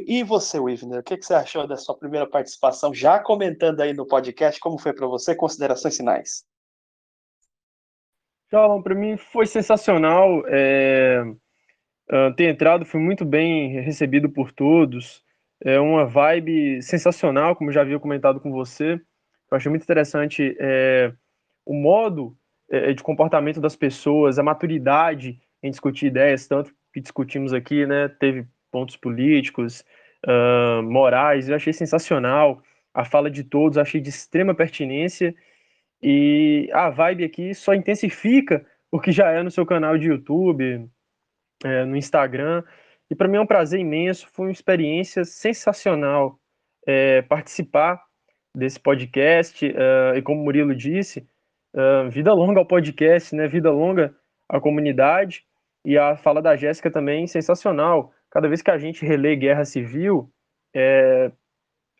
E 0.08 0.24
você, 0.24 0.60
Wivner, 0.60 1.00
o 1.00 1.04
que 1.04 1.22
você 1.22 1.34
achou 1.34 1.68
da 1.68 1.76
sua 1.76 1.98
primeira 1.98 2.28
participação? 2.28 2.94
Já 2.94 3.20
comentando 3.20 3.82
aí 3.82 3.94
no 3.94 4.06
podcast, 4.08 4.60
como 4.60 4.78
foi 4.78 4.94
para 4.94 5.08
você? 5.08 5.36
Considerações 5.36 5.98
finais. 5.98 6.46
Então, 8.48 8.82
para 8.82 8.96
mim 8.96 9.18
foi 9.18 9.46
sensacional. 9.48 10.44
É, 10.48 11.24
ter 12.38 12.50
entrado, 12.50 12.86
fui 12.86 13.00
muito 13.00 13.26
bem 13.26 13.82
recebido 13.82 14.30
por 14.30 14.52
todos. 14.52 15.24
É 15.64 15.80
uma 15.80 16.06
vibe 16.06 16.82
sensacional, 16.82 17.56
como 17.56 17.72
já 17.72 17.82
havia 17.82 18.00
comentado 18.00 18.40
com 18.40 18.52
você. 18.52 19.02
Eu 19.52 19.58
achei 19.58 19.70
muito 19.70 19.84
interessante 19.84 20.56
é, 20.60 21.12
o 21.66 21.74
modo 21.74 22.38
é, 22.70 22.94
de 22.94 23.02
comportamento 23.02 23.60
das 23.60 23.76
pessoas, 23.76 24.38
a 24.38 24.44
maturidade 24.44 25.40
em 25.64 25.72
discutir 25.72 26.06
ideias, 26.08 26.48
tanto 26.48 26.72
que 26.95 27.01
discutimos 27.01 27.53
aqui, 27.53 27.85
né? 27.85 28.07
Teve 28.07 28.47
pontos 28.72 28.95
políticos, 28.95 29.84
uh, 30.26 30.81
morais, 30.81 31.49
eu 31.49 31.55
achei 31.55 31.73
sensacional. 31.73 32.63
A 32.93 33.03
fala 33.03 33.30
de 33.30 33.43
todos, 33.43 33.77
achei 33.77 33.99
de 33.99 34.09
extrema 34.09 34.55
pertinência. 34.55 35.35
E 36.01 36.69
a 36.72 36.89
vibe 36.89 37.26
aqui 37.26 37.53
só 37.53 37.73
intensifica 37.73 38.65
o 38.89 38.97
que 38.97 39.11
já 39.11 39.30
é 39.30 39.43
no 39.43 39.51
seu 39.51 39.65
canal 39.65 39.97
de 39.97 40.07
YouTube, 40.07 40.89
é, 41.65 41.84
no 41.84 41.97
Instagram. 41.97 42.63
E 43.09 43.15
para 43.15 43.27
mim 43.27 43.35
é 43.35 43.41
um 43.41 43.45
prazer 43.45 43.81
imenso, 43.81 44.27
foi 44.31 44.45
uma 44.45 44.51
experiência 44.53 45.26
sensacional 45.26 46.39
é, 46.88 47.22
participar 47.23 48.01
desse 48.55 48.80
podcast. 48.80 49.65
Uh, 49.67 50.17
e 50.17 50.22
como 50.22 50.39
o 50.39 50.45
Murilo 50.45 50.73
disse, 50.73 51.27
Uh, 51.76 52.09
vida 52.09 52.34
longa 52.34 52.57
ao 52.61 52.65
podcast, 52.65 53.35
né? 53.35 53.49
Vida 53.49 53.69
longa 53.69 54.15
à 54.47 54.61
comunidade. 54.61 55.43
E 55.86 55.98
a 55.98 56.18
fala 56.18 56.41
da 56.41 56.56
Jéssica 56.56 56.90
também 56.90 57.28
sensacional. 57.28 58.12
Cada 58.32 58.49
vez 58.49 58.62
que 58.62 58.72
a 58.72 58.78
gente 58.78 59.06
relê 59.06 59.36
Guerra 59.36 59.64
Civil, 59.64 60.30
é, 60.76 61.32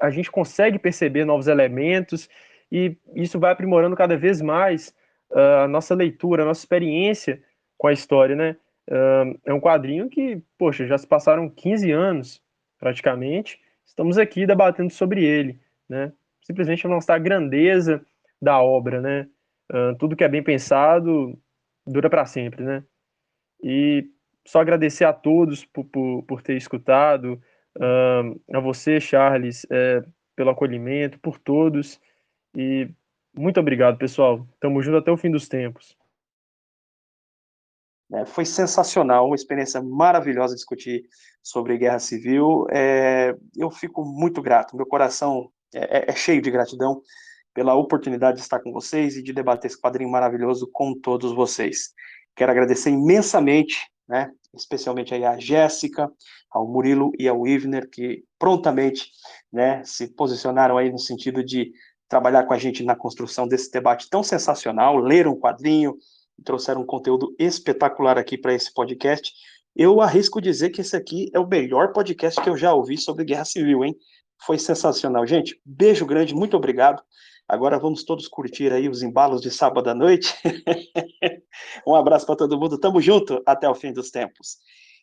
a 0.02 0.10
gente 0.10 0.32
consegue 0.32 0.80
perceber 0.80 1.24
novos 1.24 1.48
elementos 1.48 2.28
e 2.72 2.98
isso 3.14 3.40
vai 3.40 3.52
aprimorando 3.52 3.95
cada 3.95 4.18
vez 4.18 4.41
mais 4.41 4.94
uh, 5.32 5.64
a 5.64 5.68
nossa 5.68 5.94
leitura, 5.94 6.44
a 6.44 6.45
nossa 6.45 6.62
experiência 6.62 7.41
com 7.78 7.88
a 7.88 7.94
história, 7.94 8.36
né? 8.36 8.57
Uh, 8.90 9.40
é 9.45 9.53
um 9.53 9.60
quadrinho 9.60 10.10
que, 10.10 10.41
poxa, 10.57 10.86
já 10.86 10.98
se 10.98 11.07
passaram 11.07 11.49
15 11.49 11.91
anos, 11.91 12.41
praticamente, 12.80 13.60
estamos 13.86 14.18
aqui 14.18 14.45
debatendo 14.45 14.91
sobre 14.91 15.24
ele, 15.24 15.60
né? 15.88 16.12
Simplesmente 16.44 16.88
mostrar 16.88 17.16
a 17.16 17.20
grandeza 17.20 18.06
da 18.41 18.62
obra, 18.62 18.99
né? 18.99 19.28
Uh, 19.72 19.95
tudo 19.98 20.16
que 20.16 20.24
é 20.24 20.28
bem 20.28 20.44
pensado 20.44 21.40
dura 21.88 22.10
para 22.10 22.26
sempre, 22.26 22.64
né? 22.64 22.84
E 23.66 24.08
só 24.46 24.62
agradecer 24.62 25.06
a 25.06 25.12
todos 25.12 25.66
por, 25.66 25.86
por, 25.86 26.24
por 26.24 26.42
ter 26.44 26.56
escutado, 26.56 27.42
uh, 27.78 28.56
a 28.56 28.60
você, 28.60 29.02
Charles, 29.02 29.66
é, 29.72 30.04
pelo 30.36 30.52
acolhimento, 30.52 31.20
por 31.20 31.40
todos. 31.40 32.00
E 32.56 32.88
muito 33.36 33.60
obrigado, 33.60 33.98
pessoal. 33.98 34.48
Tamo 34.60 34.84
junto 34.84 34.98
até 34.98 35.12
o 35.12 35.18
fim 35.18 35.32
dos 35.32 35.48
tempos. 35.48 35.98
É, 38.14 38.24
foi 38.24 38.46
sensacional, 38.46 39.26
uma 39.26 39.36
experiência 39.36 39.82
maravilhosa 39.82 40.54
discutir 40.54 41.04
sobre 41.42 41.78
guerra 41.78 41.98
civil. 41.98 42.68
É, 42.72 43.36
eu 43.58 43.72
fico 43.72 44.06
muito 44.06 44.44
grato, 44.44 44.78
meu 44.78 44.86
coração 44.86 45.52
é, 45.74 45.98
é, 45.98 46.12
é, 46.12 46.16
cheio 46.16 46.42
de 46.42 46.52
gratidão 46.52 47.02
pela 47.54 47.74
oportunidade 47.74 48.38
de 48.38 48.44
estar 48.44 48.60
com 48.60 48.72
vocês 48.72 49.16
e 49.16 49.24
de 49.24 49.34
debater 49.34 49.72
esse 49.72 49.82
quadrinho 49.82 50.12
maravilhoso 50.12 50.70
com 50.72 50.94
todos 50.94 51.34
vocês. 51.34 51.94
Quero 52.36 52.52
agradecer 52.52 52.90
imensamente, 52.90 53.88
né, 54.07 54.32
especialmente 54.53 55.14
aí 55.14 55.24
a 55.24 55.38
Jéssica, 55.38 56.12
ao 56.52 56.68
Murilo 56.68 57.12
e 57.20 57.28
ao 57.28 57.45
Ivner, 57.45 57.90
que 57.90 58.24
prontamente 58.40 59.12
né, 59.52 59.84
se 59.84 60.07
posicionaram 60.07 60.78
aí 60.78 60.91
no 60.91 60.99
sentido 60.99 61.44
de 61.44 61.72
trabalhar 62.07 62.44
com 62.44 62.53
a 62.53 62.57
gente 62.57 62.84
na 62.84 62.95
construção 62.95 63.48
desse 63.48 63.72
debate 63.72 64.10
tão 64.10 64.24
sensacional, 64.24 64.98
leram 64.98 65.32
o 65.32 65.40
quadrinho, 65.40 65.98
trouxeram 66.44 66.82
um 66.82 66.86
conteúdo 66.86 67.34
espetacular 67.40 68.18
aqui 68.18 68.38
para 68.38 68.53
esse 68.53 68.74
podcast. 68.74 69.34
Eu 69.76 70.02
arrisco 70.02 70.41
dizer 70.41 70.70
que 70.70 70.82
esse 70.82 70.95
aqui 70.95 71.30
é 71.34 71.40
o 71.40 71.48
melhor 71.48 71.91
podcast 71.91 72.41
que 72.41 72.49
eu 72.49 72.56
já 72.56 72.74
ouvi 72.74 72.98
sobre 72.98 73.26
guerra 73.26 73.45
civil, 73.45 73.84
hein? 73.84 73.95
Foi 74.45 74.57
sensacional, 74.57 75.26
gente. 75.26 75.60
Beijo 75.66 76.06
grande, 76.06 76.36
muito 76.36 76.56
obrigado. 76.56 77.02
Agora 77.47 77.77
vamos 77.77 78.03
todos 78.03 78.27
curtir 78.27 78.72
aí 78.72 78.89
os 78.89 79.03
embalos 79.03 79.41
de 79.41 79.51
sábado 79.51 79.89
à 79.89 79.93
noite. 79.93 80.34
um 81.88 81.93
abraço 81.93 82.26
para 82.26 82.35
todo 82.35 82.59
mundo. 82.59 82.80
Tamo 82.80 82.99
junto 82.99 83.41
até 83.45 83.69
o 83.69 83.76
fim 83.76 83.93
dos 83.93 84.09
tempos. 84.09 84.57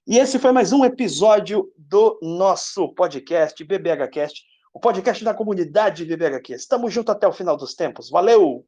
E 0.05 0.19
esse 0.19 0.39
foi 0.39 0.51
mais 0.51 0.73
um 0.73 0.85
episódio 0.85 1.73
do 1.79 2.19
nosso 2.21 2.93
podcast 2.95 3.63
BBHcast, 3.63 4.43
o 4.75 4.81
podcast 4.81 5.23
da 5.23 5.33
comunidade 5.33 6.05
BBHQ. 6.05 6.55
Estamos 6.55 6.93
junto 6.93 7.13
até 7.13 7.29
o 7.29 7.33
final 7.33 7.57
dos 7.57 7.75
tempos. 7.75 8.11
Valeu! 8.11 8.67